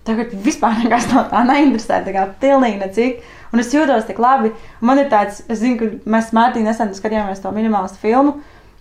[0.08, 3.24] Tagad vispār nekas no tā neinteresē, tā kā pilnīgi necik.
[3.54, 4.52] Un es jūtos tik labi.
[4.82, 8.38] Man ir tāds, es zinu, ka mēs Mārtiņā nesen skatījāmies to minimālistu filmu.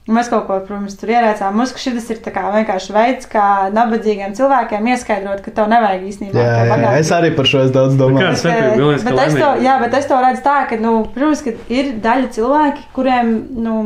[0.07, 1.57] Mēs kaut ko, protams, tur ierēcām.
[1.59, 6.61] Mums šis ir vienkārši veids, kā nabadzīgiem cilvēkiem ieskaidrot, ka tev nevajag īstenībā jā, to
[6.61, 7.01] jā, bagātību.
[7.01, 8.29] es arī par šo es daudz domāju.
[8.39, 8.77] starpība?
[8.79, 11.57] Galvenais, ka bet, es to, jā, bet es to redzu tā, ka, nu, protams, ka
[11.75, 13.33] ir daļa cilvēki, kuriem
[13.67, 13.81] nu,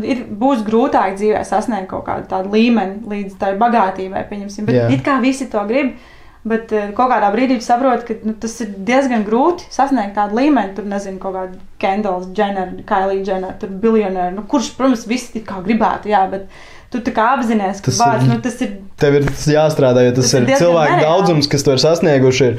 [0.00, 4.66] ir, būs grūtāk dzīvē sasniegt kaut kādu tādu līmeni līdz tai bagātībai, pieņemsim.
[4.66, 4.88] Bet Jā.
[4.96, 5.94] it kā visi to grib.
[6.44, 10.34] Bet eh, kaut kādā brīdī tu saproti, ka nu, tas ir diezgan grūti sasniegt tādu
[10.40, 10.72] līmeni.
[10.74, 14.34] Tur nezinu, kaut kāda Kendalls, Jenner, Kailija Jenner, tur biljonēri.
[14.34, 16.48] Nu, kurš, protams, visi it kā gribētu, jā, bet
[16.90, 18.72] tu tā kā apzinājies, ka Tas ir- nu, tas ir
[19.02, 21.06] Tev ir tas jāstrādā, jo tas, Tas ir ir cilvēku nereāli.
[21.06, 22.50] daudzums, kas to ir sasnieguši.
[22.50, 22.58] Ir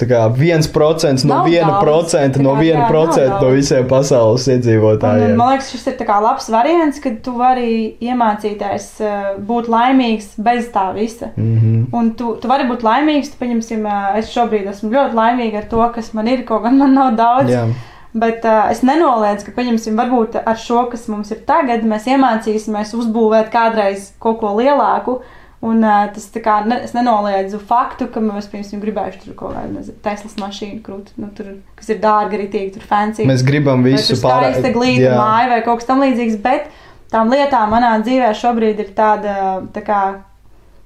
[0.00, 5.36] tā kā viens procents no viena procenta, no viena procenta no visiem pasaules Un, iedzīvotājiem.
[5.36, 10.88] man liekas, šis ir labs variants, kad tu vari iemācīties uh, būt laimīgs bez tā
[10.96, 11.30] visa.
[11.36, 11.90] Mhm.
[11.96, 15.70] Un tu, tu vari būt laimīgs, tu pieņemsim, uh, es šobrīd esmu ļoti laimīga ar
[15.70, 17.52] to, kas man ir, kaut gan man nav daudz.
[17.52, 17.68] Jā,
[18.12, 22.90] Bet uh, es nenoliedzu, ka, pieņemsim, varbūt ar šo, kas mums ir tagad, mēs iemācīsimies
[22.98, 25.20] uzbūvēt kādreiz kaut ko lielāku.
[25.62, 29.52] Un uh, tas tā kā, ne, es nenoliedzu faktu, ka mēs, piemēram, gribējuši tur kaut
[29.58, 33.26] kādu Teslas mašīnu krūt, nu, tur, kas ir dārga, arī tīk, tur fancy.
[33.28, 35.18] mēs gribam visu tur skaista glīta Jā.
[35.18, 36.70] māja vai kaut kas tamlīdzīgs, bet
[37.12, 39.34] tām lietām manā dzīvē šobrīd ir tāda,
[39.74, 39.98] tā kā,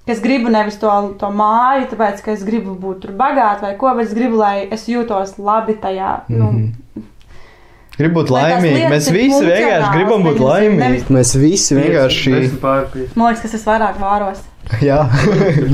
[0.06, 0.90] ka es gribu nevis to,
[1.22, 4.66] to māju, tāpēc, ka es gribu būt tur bagāta vai ko, bet es gribu, lai
[4.74, 6.16] es jūtos labi tajā.
[6.28, 6.72] Nu, Mhm.
[7.94, 8.88] Gribu būt laimīgi.
[8.90, 10.80] Mēs ir visi vienkārši gribam būt laimīgi.
[10.82, 13.14] nevis- Mēs visi vienkārši.
[13.14, 14.40] Man liekas, kas es vairāk vāros.
[14.88, 14.98] Jā,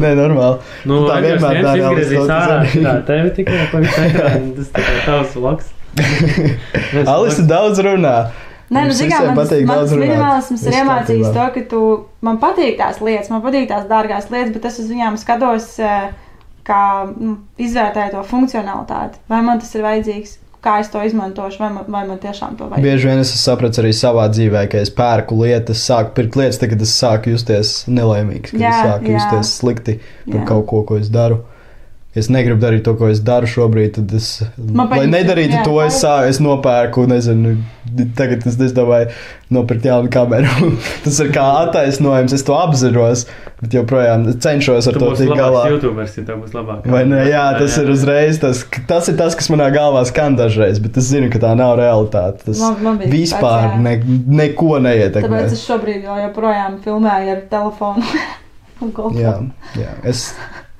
[0.02, 0.60] nē, normāli.
[0.88, 2.60] Nu, Tā tā vienmēr ārā.
[2.68, 2.84] zini.
[2.86, 4.52] Tā tevi tikai pa visu ekrānu.
[4.58, 5.72] Tas tā kā tavs loks.
[7.14, 8.14] Alisa daudz runā.
[8.70, 10.04] Nē, nu, visiem mērā, patīk man daudz tas runāt.
[10.06, 11.80] minimālisms ir iemācījis to, ka tu,
[12.26, 16.12] man patīk tās lietas, man patīk tās dārgās lietas, bet es uz viņām skatos, eh,
[16.66, 19.18] kā nu, izvērtēju to funkcionalitāti.
[19.32, 22.68] Vai man tas ir vajadzīgs, kā es to izmantošu, vai man, vai man tiešām to
[22.70, 22.84] vajag.
[22.84, 26.72] Bieži vien es sapratu arī savā dzīvē, ka es pērku lietas, sāku pirkt lietas, tad,
[26.74, 29.16] kad es sāku justies nelaimīgs, kad Jā, es sāku jā.
[29.16, 29.96] justies slikti
[30.26, 30.46] par Jā.
[30.52, 31.42] kaut ko, ko es daru.
[32.10, 33.92] Es negribu darīt to, ko es daru šobrīd.
[34.00, 36.00] Tad es, Man lai patīk, nedarītu jā, to, es, patīk.
[36.02, 37.52] sā, es nopērku, nezinu,
[38.18, 39.12] tagad es, es domāju,
[39.54, 40.72] nopirkt jaunu kameru.
[41.04, 43.22] Tas ir kā attaisnojums, es to apzinos,
[43.62, 45.62] bet joprojām cenšos ar Tu to tikt galā.
[45.70, 46.88] YouTubers, ja būs labāk.
[46.90, 47.20] Vai ne?
[47.30, 51.12] Jā, tas ir uzreiz tas, tas, ir tas kas manā galvā skan dažreiz, bet es
[51.14, 52.42] zinu, ka tā nav realitāte.
[52.48, 53.78] Tas Man- man vispār jā.
[53.86, 53.94] ne,
[54.42, 55.44] neko neietekmē.
[55.46, 58.02] Tāpēc es šobrīd joprojām filmēju ar telefonu.
[59.14, 59.34] Jā,
[59.76, 59.90] jā.
[60.08, 60.30] Es,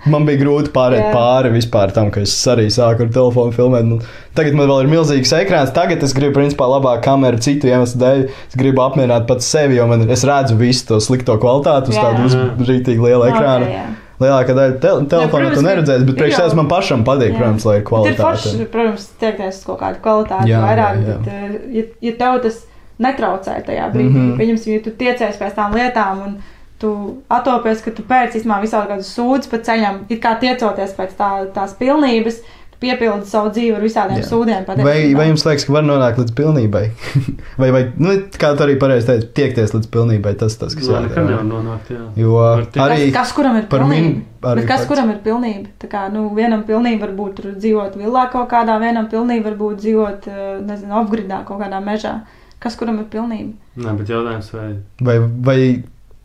[0.07, 1.13] man bija grūti pārēt Jā.
[1.13, 3.85] pāri vispār tam, ka es arī sāku ar telefonu filmēt.
[3.85, 4.01] Nu,
[4.39, 5.73] tagad man vēl ir milzīgs ekrāns.
[5.77, 8.23] Tagad es gribu, principā, labāku kameru citu iemeslu dēļ.
[8.49, 12.07] Es gribu apmierināt pats sevi, jo man, es redzu visu to slikto kvalitāti uz Jā.
[12.07, 13.67] tādu uzbrīdīgi lielu ekrānu.
[13.69, 13.89] Ok, jā.
[14.21, 17.79] Lielākā daļa te telefona protams, tu neredzēsi, bet priekš tevis man pašam patīk, protams, lai
[17.79, 18.25] ir Bet Ir kvalitāte.
[18.27, 21.15] forši, protams, tiekties kaut kādu kvalitāti Jā, vairāk, jā, jā.
[21.15, 22.59] bet, eh, ja, ja tev tas
[23.01, 24.37] netraucē tajā brīdī, mm -hmm.
[24.37, 26.37] pieņemsim, ja tu tiecies pēc tām lietām un
[26.81, 26.93] tu
[27.29, 31.29] atopies, ka tu pēc īstenībā visādi kādus sūdus pa ceļam, it kā tiecoties pēc tā,
[31.55, 32.39] tās pilnības,
[32.73, 34.29] tu piepildi savu dzīvi ar visādiem Jā.
[34.31, 34.63] sūdiem.
[34.65, 35.17] Vai, patiesībā.
[35.19, 36.83] vai jums liekas, ka var nonākt līdz pilnībai?
[37.61, 41.03] vai, vai nu, kā tu arī pareizi teici, tiekties līdz pilnībai, tas tas, kas Jā,
[41.05, 41.29] nekad jādara.
[41.29, 41.93] nevar nonākt.
[41.93, 42.07] Jā.
[42.17, 44.57] Jo arī Kas, kas kuram ir par pilnība?
[44.57, 44.89] min- kas pats.
[44.95, 45.69] kuram ir pilnība?
[45.85, 49.61] Tā kā, nu, vienam pilnība var būt tur dzīvot villā kaut kādā, vienam pilnība var
[49.61, 52.23] būt dzīvot, eh, nezinu, apgridā kaut kādā mežā.
[52.61, 53.53] Kas kuram ir pilnība?
[53.77, 54.71] Nē, bet jautājums, vai
[55.01, 55.19] vai,
[55.51, 55.61] vai,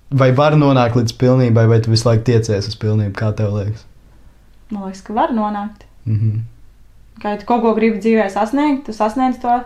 [0.09, 3.85] vai var nonākt līdz pilnībai, vai tu visu laiku tiecies uz pilnību, kā tev liekas?
[4.71, 5.87] Man liekas, ka var nonākt.
[6.05, 6.43] Mhm.
[7.21, 9.61] Kā ja tu kaut ko gribi dzīvē sasniegt, tu sasniedz to.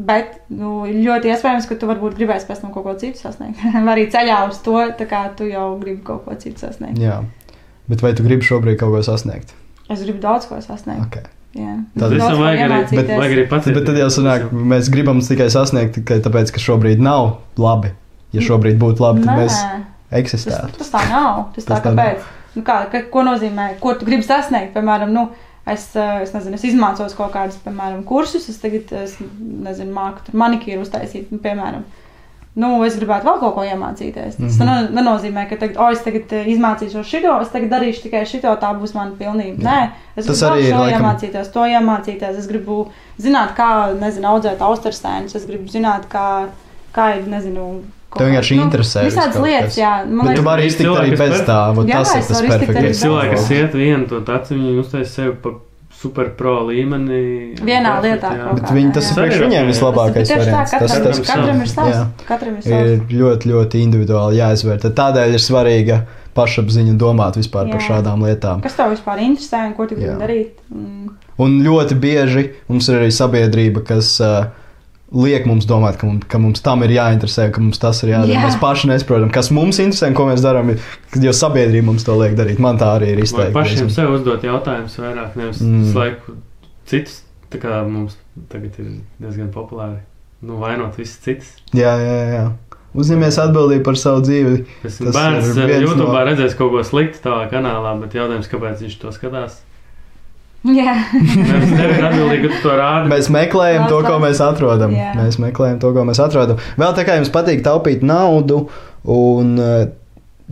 [0.00, 3.60] Bet nu, ir ļoti iespējams, ka tu varbūt gribēsi pēc tam kaut ko citu sasniegt.
[3.84, 7.00] Vai arī ceļā uz to, tā kā tu jau gribi kaut ko citu sasniegt.
[7.00, 7.18] Jā,
[7.90, 9.52] bet vai tu gribi šobrīd kaut ko sasniegt?
[9.90, 11.04] Es gribu daudz ko sasniegt.
[11.08, 11.26] Okay.
[12.38, 13.48] Vajag arī, iemācīties.
[13.50, 13.74] bet.
[13.74, 17.90] Bet tad jau sanāk, mēs gribam tikai sasniegt tikai tāpēc, ka šobrīd nav labi.
[18.32, 19.86] Ja šobrīd būtu labi, tad Nē, mēs tas,
[20.22, 20.78] eksistētu.
[20.78, 21.48] tas tā nav.
[21.54, 22.28] Tas tā Tas tā kāpēc?
[22.54, 24.72] Nu, kā, ka, ko nozīmē, ko tu gribi sasniegt?
[24.74, 25.28] Piemēram, nu,
[25.66, 28.48] es, eh, es, nezinu, es izmācos kaut kādus, piemēram, kursus.
[28.48, 31.82] Es tagad, es nezinu, māku manikīru uztaisīt, nu, piemēram.
[32.60, 34.34] nu, es gribētu vēl kaut ko iemācīties.
[34.36, 34.88] Tas mm -hmm.
[34.98, 38.72] nenozīmē, ka tagad, oh, es tagad eh, izmācīšos šito, es tagad darīšu tikai šito, tā
[38.80, 39.62] būs mana pilnība.
[39.62, 42.38] Nē, es Tas gribu šo laikam- iemācīties, to iemācīties.
[42.38, 46.48] Es gribu zināt, kā, nezinu, audzēt austerstēnus, es gribu zināt, kā,
[46.92, 47.82] kā ir, nezinu,
[48.18, 49.90] Tev vienkārši kā- interesē vis Visādas lietas, jā.
[50.06, 52.40] Man Bet tu liekas, vari iztikt Cilvēki, arī bez tā, vot Jā, tas ir tas
[52.42, 55.52] bez Cilvēki, kas iet vienu to tacu, viņi uztais sevi par
[56.00, 57.20] superpro līmenī.
[57.60, 58.52] Vienā lietā Jā.
[58.56, 59.10] Bet viņi, tas jā.
[59.12, 60.70] ir priekš viņiem vislabākais Tas ir tā, variants.
[60.70, 61.94] Tas, katram, tas, tas- katram ir savs.
[61.94, 62.06] jā.
[62.26, 63.14] Katram ir ir savs.
[63.20, 64.90] ļoti, ļoti individuāli jāizvērtē.
[65.00, 65.98] Tādēļ ir svarīga
[66.34, 67.88] pašapziņa domāt vispār par Jā.
[67.90, 68.62] šādām lietām.
[68.62, 70.48] Kas tev vispār interesē un ko tu gribi darīt?
[70.72, 71.10] Mm.
[71.38, 74.46] Un ļoti bieži mums ir arī sabiedrība, kas uh,
[75.12, 78.30] liek mums domāt, ka mums, ka mums tam ir jāinteresē, ka mums tas ir jādara.
[78.36, 78.42] Jā.
[78.46, 80.70] Mēs paši nesaprotam, kas mums interesē un ko mēs darām,
[81.18, 82.58] jo sabiedrība mums to liek darīt.
[82.62, 83.54] Man tā arī ir Vai izteikti.
[83.56, 85.92] pašiem sev uzdot jautājumus vairāk, nevis Mm.
[85.94, 86.36] laiku
[86.86, 87.22] citus.
[87.50, 88.14] Tā kā mums
[88.48, 89.98] tagad ir diezgan populāri.
[90.42, 91.48] Nu, vainot visus citus.
[91.74, 92.44] Jā, jā, jā.
[92.94, 94.64] Uzņemies atbildību par savu dzīvi.
[94.84, 98.14] Es Tas bērns ir eh, viens YouTube no- redzēs kaut ko sliktu tavā kanālā, bet
[98.14, 99.58] jautājums, kāpēc viņš to skatās?
[100.60, 103.08] Jā, tev ir atbildīgi, to rādi.
[103.08, 104.92] Mēs meklējam to, ko mēs atrodam.
[104.92, 105.14] Jā.
[105.16, 106.60] Mēs meklējam to, ko mēs atrodam.
[106.80, 108.66] Vēl tā kā jums patīk taupīt naudu,
[109.08, 109.86] un eh,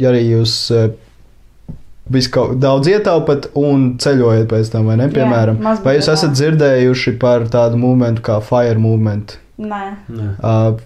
[0.00, 0.88] ja arī jūs eh,
[2.08, 5.10] visu kaut daudz ietaupat un ceļojat pēc tam, vai ne?
[5.10, 9.36] Jā, Piemēram, maz vai jūs esat dzirdējuši par tādu momentu kā FIRE movement?
[9.58, 9.84] nē.
[10.08, 10.30] Nē.
[10.38, 10.78] Uh,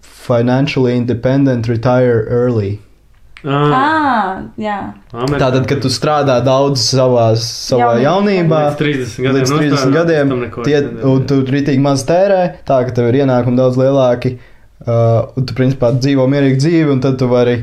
[0.00, 2.78] financially independent, retire early.
[3.44, 4.76] Ah, Ah, jā.
[5.10, 8.60] Tātad, kad tu strādā daudz savā, savā Jaunībā.
[8.70, 10.78] līdz 30 gadiem, līdz 30 nostrādā, gadiem, tie,
[11.10, 14.36] un tu ritīgi maz tērē, tā ka tev ir ienākumi daudz lielāki,
[14.86, 17.58] uh, un tu principā dzīvo mierīgu dzīvi, un tad tu vari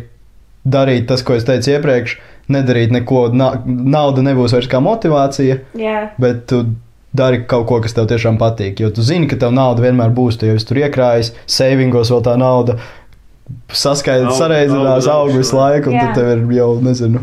[0.68, 2.18] darīt tas, ko es teicu iepriekš,
[2.52, 5.98] nedarīt neko, na nauda nebūs vairs kā motivācija, jā.
[6.20, 6.64] bet tu
[7.14, 10.38] dari kaut ko, kas tev tiešām patīk, jo tu zini, ka tev nauda vienmēr būs,
[10.38, 12.78] tu jau esi tur iekrājis, savingos vēl tā nauda.
[13.70, 16.08] Saskaidrot, Aug- sarežģījās, aug aug augšu, visu laiku, un Jā.
[16.08, 17.20] tad tev ir jau, nezinu,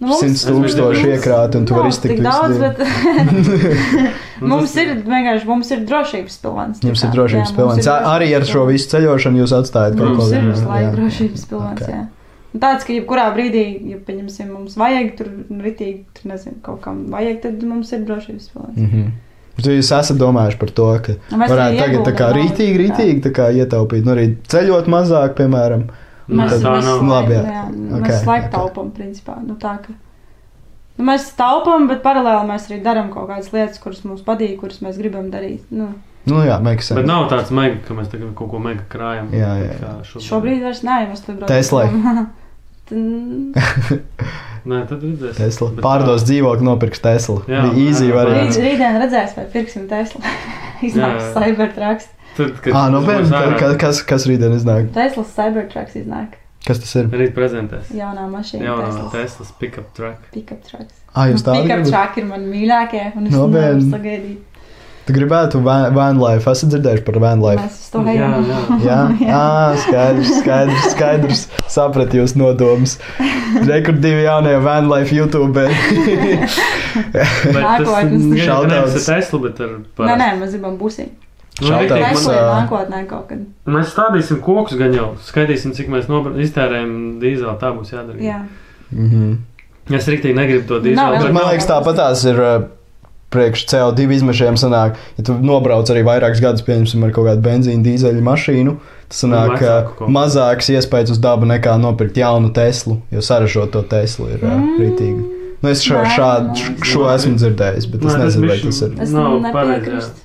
[0.00, 2.80] Nu, mums- simts tūkstoši iekrāti, un tu vari iztikt tik daudz, bet
[4.52, 6.82] mums ir vienkārši mums ir drošības pilvens.
[6.82, 10.20] tā Jums ir drošības Jā, ir Arī ar šo visu ceļošanu jūs atstājat kaut ko
[10.20, 10.94] Mums ir visu laiku jā.
[10.98, 11.46] drošības.
[11.50, 11.82] Ok.
[11.84, 12.04] Okay.
[12.54, 15.26] Un Tāds, ka jebkurā brīdī, ja pieņemsim, mums vajag tur
[15.64, 18.78] ritīgi, tur nezinu, kaut kam vajag, tad mums ir drošības pilvens.
[18.78, 19.08] Mhm.
[19.08, 19.23] Bet
[19.62, 23.30] Jūs esat domājuši par to, ka Un mēs varētu tagad tā kā rītīgi, rītīgi tā
[23.36, 25.84] kā ietaupīt, nu arī ceļot mazāk, piemēram.
[26.24, 27.02] Nē, Mēs, tā mēs, nav.
[27.04, 27.42] Nu, labi, jā.
[27.52, 27.62] jā,
[27.98, 28.52] Ok, mēs laiku ok.
[28.56, 29.36] taupām, principā.
[29.44, 29.92] Nu, tā, ka,
[30.98, 34.80] nu, mēs taupām, bet paralēli mēs arī darām kaut kādas lietas, kuras mums patīk, kuras
[34.82, 35.62] mēs gribam darīt.
[35.70, 35.92] Nu,
[36.24, 36.96] Nu jā, makes sense.
[36.96, 39.26] Bet nav tāds mega, ka mēs tagad kaut ko mega krājam.
[39.36, 39.74] Jā, jā, jā.
[39.76, 40.24] Kā šobrīd.
[40.30, 41.52] šobrīd vairs nē, mēs tur braucam.
[41.52, 41.86] Teslai.
[44.64, 45.36] Nē, tad redzēsim.
[45.36, 45.68] Tesla.
[45.76, 47.42] Bet Pārdos tā- dzīvokli, nopirks Tesla.
[47.50, 48.56] Jā, Bija jā, variants.
[48.56, 50.20] Rīt, rītdien redzēs, vai pirksim Tesla.
[50.88, 51.34] Iznāks Jā, jā.
[51.36, 52.08] Cybertrucks.
[52.34, 54.88] Tad, kad tas būs nopietni, ārā, kas, kas, kas rītdien iznāk?
[54.96, 56.40] Teslas Cybertrucks iznāk.
[56.64, 57.10] Kas tas ir?
[57.12, 57.90] Rīt prezentēs.
[57.92, 58.64] Jaunā mašīna.
[58.70, 59.12] Jaunā Teslas.
[59.12, 60.24] Teslas pickup truck.
[60.32, 60.96] Pickup trucks.
[61.14, 61.92] Ā, jūs tādu Pickup gribat?
[61.92, 63.60] truck ir man mīļākie, un es Nopietni.
[63.60, 64.53] nevaru sagaidīt.
[65.04, 67.60] Tu gribētu van, van life, esat dzirdējuši par van life?
[67.60, 68.46] Mēs to Jā, ejam.
[68.80, 69.00] jā.
[69.20, 71.42] Jā, ah, skaidrs, skaidrs, skaidrs.
[71.68, 72.94] Sapratu jūs nodomus.
[73.68, 75.52] Rekur divi jaunie van life YouTube.
[75.52, 75.68] Bet
[77.12, 78.24] tas Nākotnes.
[78.32, 78.72] ir Shoutouts.
[78.72, 79.74] nevis ar Teslu, bet ar
[80.08, 81.10] Nē, nē, mēs gribam būsim.
[81.60, 83.42] Nu, Tesla ir ā, nākotnē kaut kad.
[83.70, 85.10] Mēs stādīsim kokus gan jau.
[85.22, 86.08] Skaitīsim, cik mēs
[86.48, 87.54] iztērējam dīzeli.
[87.60, 88.18] Tā būs jādara.
[88.24, 88.40] Jā.
[88.90, 89.36] Mhm.
[89.92, 92.64] Es rīktīgi negribu to bet- Man liekas, tāpat tās ir uh,
[93.34, 94.56] priekš CO2 izmešiem.
[94.60, 98.76] Sanāk, ja tu nobrauc arī vairākus gadus, pieņemsim, ar kaut kādu benzīnu, dīzeļu mašīnu,
[99.12, 99.58] tas sanāk
[99.98, 100.08] ko.
[100.08, 104.76] mazāks iespējas uz dabu nekā nopirkt jaunu Teslu, jo saražot to Teslu ir Mm.
[104.80, 105.24] rītīgi.
[105.64, 108.90] Nu, es šo, šādu, šo esmu dzirdējis, bet es nezinu, vai tas ir.
[109.00, 110.23] Es Nav pareizi, nepiekrītu.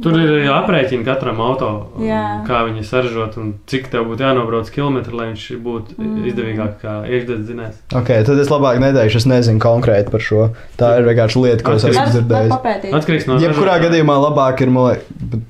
[0.00, 1.68] Tur ir aprēķini katram auto,
[2.00, 2.44] Jā.
[2.46, 6.20] kā viņi saražot un cik tev būtu jānobrauc kilometri, lai viņš būtu Mm.
[6.30, 7.80] izdevīgāk kā iekšdedzinājums.
[7.98, 10.50] Ok, tad es labāk neteikšu, es nezinu konkrēti par šo.
[10.78, 11.98] Tā ir vienkārši lieta, ko es Atkarīgs.
[12.14, 12.94] esmu Var, var dzirdējis.
[13.00, 13.84] Atkarīgs no Jebkurā ražotāja.
[13.90, 15.40] gadījumā labāk ir, man liekas, bet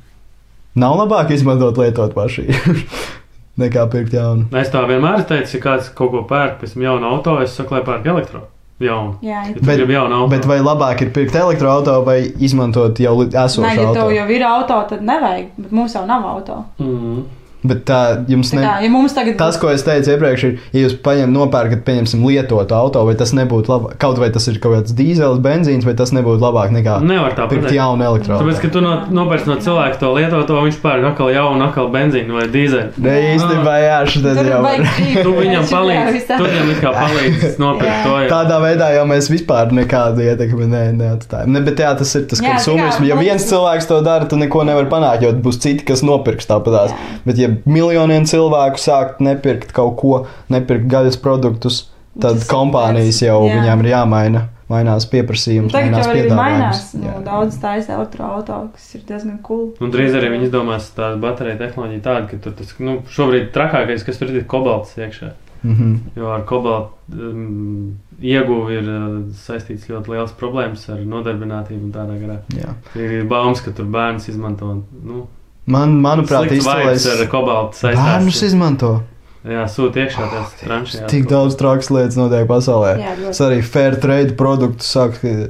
[0.75, 2.77] nav labāk izmantot lietot mašīnu
[3.63, 4.49] nekā pirkt jaunu.
[4.57, 7.83] Es tā vienmēr teicu, ja kāds kaut ko pērk tam jaunu auto, es saku, lai
[7.85, 8.47] pērk elektro.
[8.81, 9.15] Jaunu.
[9.23, 10.29] Jā, Ja Bet- jaunu.
[10.31, 14.29] Bet vai labāk ir pirkt elektroautorātu vai izmantot jau li- Nē, esošu ja tev jau
[14.31, 16.65] ir auto, tad nevajag, bet mums jau nav auto.
[16.81, 17.25] Mm.
[17.61, 18.63] Bet tā jums Tā ne.
[18.65, 22.23] kā, ja mums tagad Tas, ko es teicu iepriekš, ir, ja jūs paņemat, nopērkat, pieņemsim,
[22.25, 25.93] lietotu auto, vai tas nebūtu labāk, kaut vai tas ir kaut kāds dīzelis, benzīns, vai
[25.99, 28.49] tas nebūtu labāk nekā Nevar tā pirkt jaunu elektroautorātu.
[28.49, 32.39] Tāpēc, ka tu no, nopērci no cilvēka to lietoto, viņš pērk atkal jaunu, atkal benzīnu
[32.39, 33.05] vai dīzeļu.
[33.05, 38.01] Ne īstenībā, jā, šis jau dzīvi, Tu viņam ir palīdzi, tu viņam kā palīdzi nopirkt
[38.07, 38.17] to.
[38.25, 38.31] jā.
[38.33, 41.53] Tādā veidā jau mēs vispār nekādu ietekmi ne, neatstājam.
[41.55, 44.65] Ne, bet jā, tas ir tas tā kā Ja viens cilvēks to dara, tu neko
[44.69, 46.95] nevari panākt, jo būs citi, kas nopirks tāpatās.
[47.27, 50.15] Bet ja kad miljoniem cilvēku sāk nepirkt kaut ko,
[50.53, 51.83] nepirkt gaļas produktus,
[52.17, 53.59] tad Tas kompānijas jau jā.
[53.61, 54.47] viņām ir jāmaina.
[54.71, 56.81] Mainās pieprasījums, Tagad mainās arī mainās.
[56.95, 57.17] piedāvājums.
[57.19, 59.65] Nu, daudz taisa elektroautorāta, kas ir diezgan cool.
[59.83, 64.05] Un drīz arī viņi izdomās tādu bateriju tehnoloģiju tādu, ka tur tas, nu, šobrīd trakākais,
[64.07, 65.33] kas tur ir, ir kobalts iekšā.
[65.67, 65.97] Mhm.
[66.17, 69.09] Jo ar kobaltu um, ieguvi ir uh,
[69.43, 72.39] saistīts ļoti liels problēmas ar nodarbinātību un tādā garā.
[72.57, 72.77] Jā.
[72.95, 74.71] Ir baumas, ka tur bērns izmanto.
[75.03, 75.27] Nu,
[75.67, 77.07] Man, manuprāt, izcēlēs.
[77.13, 78.43] ar kobaltu Bērnus saistās.
[78.49, 79.03] izmanto.
[79.45, 81.09] Jā, sūta iekšā tās tranšajās.
[81.09, 82.97] Tik daudz trakas lietas notiek pasaulē.
[83.01, 83.13] Jā.
[83.31, 85.49] Es arī fair trade produktu sāku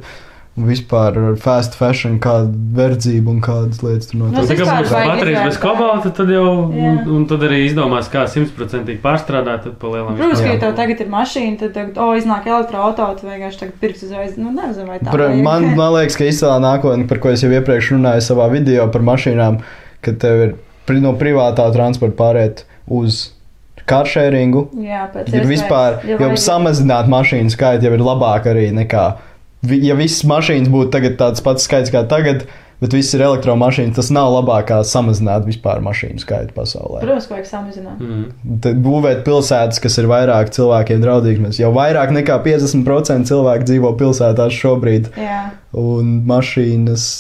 [0.61, 4.59] vispār ar fast fashion, kāda verdzība un kādas lietas tur Nu, Tā notiek.
[4.61, 6.45] kā vispār būs vajag baterijas bez kobalta, tad jau,
[6.75, 6.91] Jā.
[6.91, 10.17] un, un tad arī izdomās, kā simtprocentīgi pārstrādāt, tad pa lielam.
[10.19, 13.79] Protams, ka, ja tev tagad ir mašīna, tad, tagad, o, iznāk elektroautorāta, tu vienkārši tagad
[13.81, 14.37] pirks uzreiz.
[14.37, 17.51] Nu, nezinu, vai tā Pra, man, man liekas, ka izcēlā nākotne, par ko es jau
[17.55, 19.63] iepriekš runāju savā video par mašīnām,
[20.05, 20.57] kad tev ir
[20.99, 23.29] no privātā transporta pāriet uz
[23.91, 24.67] carsharingu.
[24.85, 29.05] Jā, pēc Ir vispār, ja jau samazināt mašīnu skaitu, jau ir labāk arī nekā.
[29.71, 32.47] Ja visas mašīnas būtu tagad tāds pats skaits kā tagad,
[32.81, 37.03] bet viss ir elektromašīnas, tas nav labāk kā samazināt vispār mašīnu skaitu pasaulē.
[37.05, 38.01] Protams, vajag samazināt.
[38.01, 38.59] Mm.
[38.65, 41.45] Tad būvēt pilsētas, kas ir vairāk cilvēkiem draudīgas.
[41.45, 45.43] Mēs jau vairāk nekā 50% cilvēku dzīvo pilsētās šobrīd, Jā,
[45.77, 47.11] un mašīnas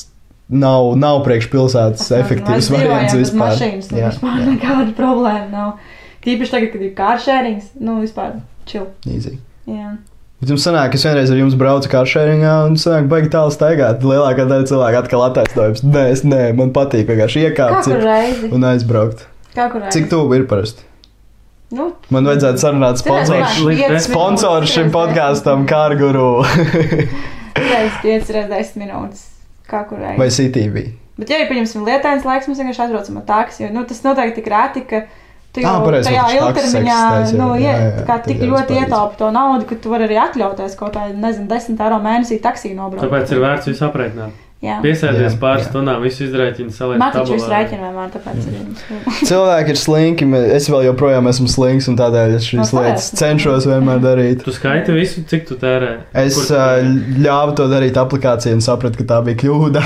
[0.50, 3.54] nav, nav priekš pilsētas efektīvs variants vispār.
[3.54, 4.46] Mašīnas, nu, Jā, vispār jā.
[4.50, 5.96] nekāda problēma nav.
[6.24, 8.38] Tīpaši tagad, kad ir kāršērings, nu, vispār
[8.68, 8.90] čil.
[9.08, 9.38] Easy.
[9.70, 9.94] Jā.
[10.40, 14.04] Bet jums sanāk, es vienreiz ar jums braucu karšēringā un sanāk, baigi tālu staigāt.
[14.04, 15.82] Lielākā daļa cilvēku atkal attaisnojums.
[15.84, 19.26] Nē, es nē, man patīk vienkārši iekāpt cik, un aizbraukt.
[19.52, 19.98] Kā kur reizi?
[19.98, 20.86] Cik tuvu ir parasti?
[21.76, 23.02] Nu, Man vajadzētu sarunāt.
[23.06, 26.40] Līdz Sponsors šim podkāstam Kārguru
[27.60, 29.29] Reiz 5, reiz 10 minūtes.
[29.70, 30.18] Kā kur reizi?
[30.20, 30.84] vai CTV.
[31.20, 34.48] Bet, ja ir pieņemsim lietains laiks, mēs vienkārši ar taksi, jo nu, tas noteikti tik
[34.50, 35.02] rēti, ka
[35.52, 37.00] tu jau pareizi, tajā taksi ilgtermiņā,
[37.36, 40.96] nu, jā, jā, jā, tik ļoti ietaupi to naudu, ka tu vari arī atļauties kaut
[40.96, 43.04] kādu, nezinu, 10 eiro mēnesī taksiju nobraukt.
[43.04, 44.46] Tāpēc ir vērts visu aprēķināt.
[44.60, 45.70] Piesēties pāris jā.
[45.70, 48.58] stundām, visu izdarīt, salikt Man taču viss rēķina vienmēr, tāpēc arī.
[49.30, 53.64] Cilvēki ir slinki, es vēl joprojām esmu slinks, un tādēļ es šīs No, lietas cenšos
[53.70, 54.44] vienmēr darīt.
[54.44, 55.94] Tu skaiti visu, cik tu tērē.
[56.12, 56.92] Es tu tērē?
[57.24, 59.84] ļāvu to darīt aplikācijā un sapratu, ka tā bija kļūda.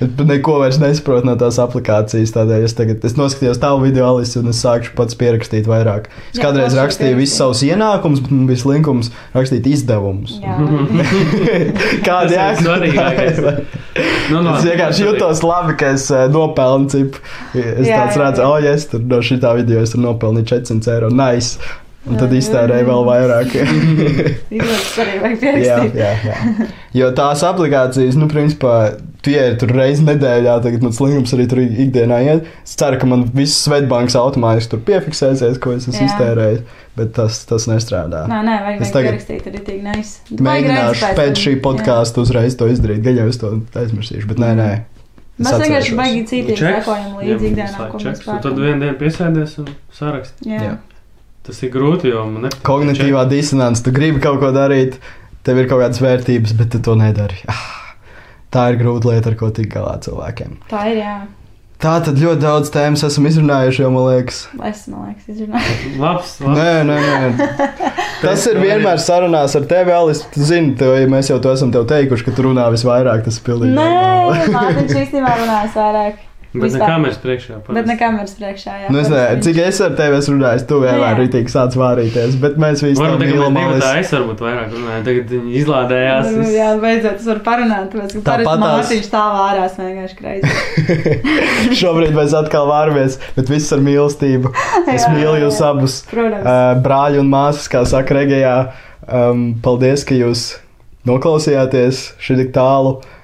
[0.00, 2.32] Bet neko vairs nesaprotu no tās aplikācijas.
[2.32, 6.08] Tādēļ es tagad es noskatījos tavu video, Alice, un es sākšu pats pierakstīt vairāk.
[6.30, 10.38] Es Jā, kādreiz rakstīju visus savus ienākumus, bet man bija slinkums rakstīt izdevumus.
[10.40, 10.56] Jā,
[12.06, 12.64] Kāda Tas ir jēga?
[12.64, 13.42] svarīgākais.
[14.30, 17.20] Nu, no, Es vienkārši jutos labi, ka es uh, nopelnu cipu.
[17.52, 18.48] Es Jā, tāds jā, redzu, jā.
[18.48, 21.12] oh, yes, tur no šī video es tur nopelnīju 400 eiro.
[21.12, 21.58] Nice!
[22.08, 23.08] Un tad Jā, iztērēju jā, vēl jā.
[23.10, 23.54] vairāk.
[24.56, 25.98] Izlaiks arī vajag jā, pierakstīt.
[26.00, 26.68] jā, jā.
[26.96, 28.76] Jo tās aplikācijas, nu, principā,
[29.28, 32.46] ir tur reizes nedēļā, tagad man slinkums arī tur ikdienā iet.
[32.64, 36.62] Es ceru, ka man viss Svetbanks automātiski tur piefiksēsies, ko es esmu iztērējis,
[36.96, 38.24] bet tas, tas nestrādā.
[38.30, 40.14] Nē, nē, vajag, Es tagad pierakstīt arī tik neis.
[40.30, 43.52] Mēģināšu pēc šī podkāsta uzreiz to izdarīt, gan jau es to
[43.82, 44.70] aizmirsīšu, bet nē, nē.
[45.40, 46.84] Mēs vienkārši baigi cītīgi Čeks.
[46.84, 50.34] sekojam līdzi ikdienā, Tad vienā dienā piesēdies un sarakst.
[50.44, 50.60] Jā.
[50.66, 50.74] Jā.
[51.46, 52.64] Tas ir grūti, jo man nepatīk.
[52.68, 54.98] Kognitīvā disonance, tu gribi kaut ko darīt,
[55.46, 57.40] tev ir kaut kādas vērtības, bet tu to nedari.
[57.48, 57.79] Ah,
[58.54, 60.58] tā ir grūta lieta, ar ko tikt galā cilvēkiem.
[60.70, 61.18] Tā ir, jā.
[61.80, 64.40] Tā tad ļoti daudz tēmas esam izrunājuši, jau man liekas.
[64.68, 65.76] Es, man liekas, izrunāju.
[66.02, 66.58] Labs, labs.
[66.58, 67.46] Nē, nē, nē.
[68.24, 70.20] Tas ir vienmēr sarunās ar tevi, Alis.
[70.34, 73.24] Tu zini, tev, ja mēs jau to esam tev teikuši, ka tu runā visvairāk.
[73.24, 73.72] Tas ir pilnīgi.
[73.78, 74.52] Nē, normāli.
[74.58, 76.26] Mārtiņš īstenībā runājas vairāk.
[76.50, 76.80] Bet Vispār.
[76.82, 77.56] ne kameras priekšā.
[77.60, 77.86] Bet parasti.
[77.86, 78.86] ne kameras priekšā, jā.
[78.90, 81.18] Nu, es nezinu, parasti cik es ar tevi esmu runājis, tu vienmēr Jā.
[81.20, 85.04] rītīgi sāc vārīties, bet mēs visi Varbūt tam tagad mēs tā es varbūt vairāk runāju.
[85.06, 86.26] Tagad viņi izlādējās.
[86.26, 86.56] Nu, viss.
[86.56, 91.76] Jā, beidzot, es varu parunāt, tāpēc, ka Tāpat parasti tās- Mārtiņš tā vārās vienkārši kreizi.
[91.84, 94.50] Šobrīd mēs atkal vāramies, bet viss ar mīlestību.
[94.96, 95.70] Es Jā, mīlu jūs jā.
[95.70, 96.00] abus.
[96.10, 96.42] Protams.
[96.42, 98.56] Uh, brāļi un māsas, kā saka Regijā,
[99.06, 100.48] um, paldies, ka jūs
[101.06, 102.98] noklausījāties šī tik tālu.
[102.98, 103.16] Uh,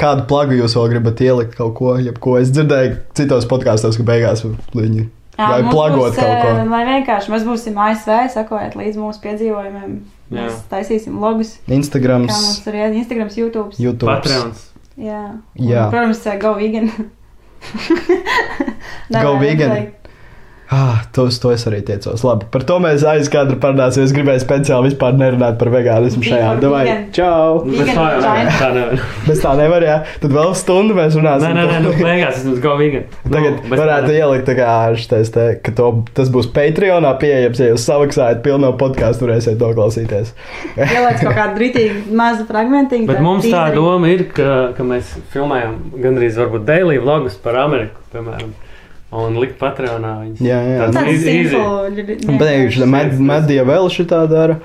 [0.00, 2.36] kādu plagu jūs vēl gribat ielikt kaut ko, jebko?
[2.40, 5.08] Es dzirdēju citos podkāstos, ka beigās viņi
[5.38, 6.66] mums plagot būs, kaut ko.
[6.72, 9.96] Lai vienkārši mēs būsim ASV, sakojiet līdz mūsu piedzīvojumiem.
[10.32, 10.44] Jā.
[10.46, 13.72] Mēs taisīsim logus, kā Instagrams, mums tur ir Instagram, YouTube.
[13.80, 14.08] YouTube.
[14.08, 14.68] Patreons.
[15.00, 15.24] Jā.
[15.56, 15.88] Jā.
[15.88, 16.92] Un, protams, Go Vegan.
[19.24, 19.92] Go vegan.
[20.72, 22.22] Ah, to, uz to es arī tiecos.
[22.24, 24.06] Labi, par to mēs aizkadru parunāsim.
[24.06, 26.54] Es gribēju speciāli vispār nerunāt par vegānismu šajā.
[26.62, 27.02] Vegan.
[27.12, 27.58] čau!
[27.66, 28.48] Vegan tā nevar.
[28.56, 29.02] Tā nevar.
[29.26, 29.96] Mēs tā nevaram, jā.
[30.22, 31.52] Tad vēl stundu mēs runāsim.
[31.52, 33.04] Nē, nē, nē, nu beigās es go vegan.
[33.26, 34.16] Tagad Nu, varētu tā.
[34.22, 37.60] ielikt, tā kā, šitais te, ka to, tas būs Patreonā pieejams.
[37.60, 40.32] Ja jūs samaksājat pilno podkāstu, varēsiet noklausīties.
[40.80, 43.10] Ieliec kaut kādu rītīgu mazu fragmentiņu.
[43.12, 48.00] Bet mums tā doma ir, ka, ka mēs filmējam gandrīz varbūt daily vlogus par Ameriku,
[48.16, 48.54] piemēram.
[49.12, 50.40] Un likt Patreonā viņus.
[50.44, 50.78] Jā, jā.
[50.86, 51.58] Tāds Tāds easy, easy.
[52.22, 52.38] simple.
[52.40, 52.86] Beigšu,
[53.28, 54.56] Medija vēl šitā dara.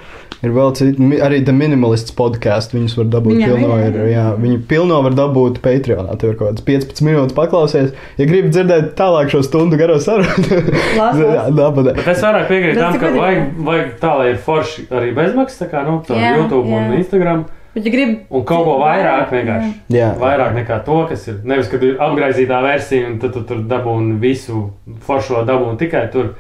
[0.46, 2.70] Ir vēl citi, arī The Minimalists podkāsts.
[2.76, 3.78] Viņus var dabūt Viņam pilno.
[3.82, 4.12] ir, Ir, jā.
[4.14, 6.14] jā, viņi pilno var dabūt Patreonā.
[6.22, 7.90] Tur ir kaut kāds 15 minūtes paklausies.
[8.22, 10.62] Ja gribi dzirdēt tālāk šo stundu garo sarunu.
[11.88, 15.70] Bet es vairāk piekrītu tam, ka vajag, vajag tā, lai ir forši arī bezmaksas, tā
[15.74, 17.00] kā nu, Jā, YouTube un jā.
[17.02, 17.46] Instagram.
[17.78, 19.72] Bet, ja gribi Un kaut ko vairāk vienkārši.
[19.94, 20.10] Jā.
[20.18, 21.36] Vairāk nekā to, kas ir.
[21.46, 24.64] Nevis, kad ir apgaizītā versija, un tad tu tur dabūni visu
[25.06, 26.34] foršo dabūni tikai tur.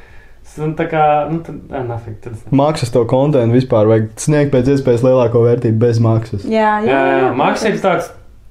[0.63, 4.71] Un tā kā, nu, tad, ah, nafik, tad Maksas to kontekstu vispār vajag sniegt pēc
[4.73, 6.45] iespējas lielāko vērtību bez maksas.
[6.49, 8.07] Jā, jā, Jā, jā, Maks ir tāds,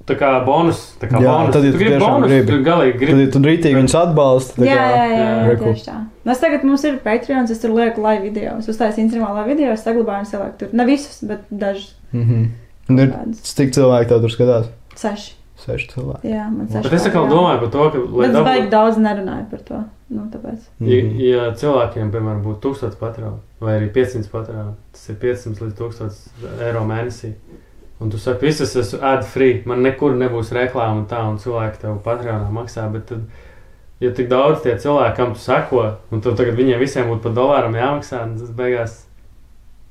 [0.07, 0.85] tā kā bonus.
[1.01, 1.57] Tā kā Jā, bonus.
[1.57, 2.47] tad, ja tu tu gribi tiešām bonus, gribi.
[2.53, 3.25] tu galīgi Tad, gribi.
[3.25, 5.65] ja tu rītīgi viņus atbalsti, tad Jā, jā, jā, jā, reku.
[5.73, 5.97] tieši tā.
[6.29, 8.55] Nu, Es tagad mums ir Patreon, es tur lieku live video.
[8.61, 10.69] Es uztaisīju Instagramā live video, es saglabāju un salieku tur.
[10.79, 11.97] Ne visus, bet dažus.
[12.13, 12.47] Mhm.
[12.89, 14.69] Un ir cik cilvēki tev tur skatās?
[14.97, 15.33] Seši.
[15.57, 16.29] Seši cilvēki.
[16.31, 16.83] Jā, man seši.
[16.85, 19.63] Bet es atkal domāju par to, ka, lai Bet es baigi dabūtu, daudz nerunāju par
[19.71, 19.85] to.
[20.09, 20.59] Nu, tāpēc.
[20.81, 21.21] ja, Mhm.
[21.21, 26.63] ja cilvēkiem, piemēram, būtu 1000 patronu vai arī 500 patronu, tas ir 500 līdz 1000
[26.63, 27.33] eiro mēnesī.
[27.99, 31.79] Un tu saki, visas esmu ad free, man nekur nebūs reklāma un tā, un cilvēki
[31.81, 32.93] tev patronā maksā.
[32.93, 33.23] Bet tad,
[34.01, 37.31] ja tik daudz tie cilvēki, kam tu seko, un tev tagad viņiem visiem būtu pa
[37.31, 39.06] dolāram jāmaksā, tas beigās.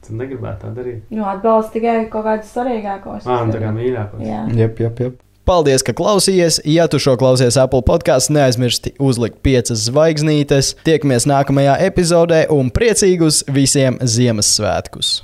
[0.07, 1.03] Tad negribētu tā darīt.
[1.13, 3.27] Jo atbalsta tikai kaut kādus svarīgākos.
[3.27, 4.25] Ah, tā kā mīļākos.
[4.25, 4.41] Jā.
[4.55, 5.21] Jep, jep, jep.
[5.45, 6.57] Paldies, ka klausījies.
[6.65, 10.73] Ja tu šo klausies Apple podkāstā, neaizmirsti uzlikt piecas zvaigznītes.
[10.87, 15.19] Tiekamies nākamajā epizodē un priecīgus visiem Ziemassvētkus!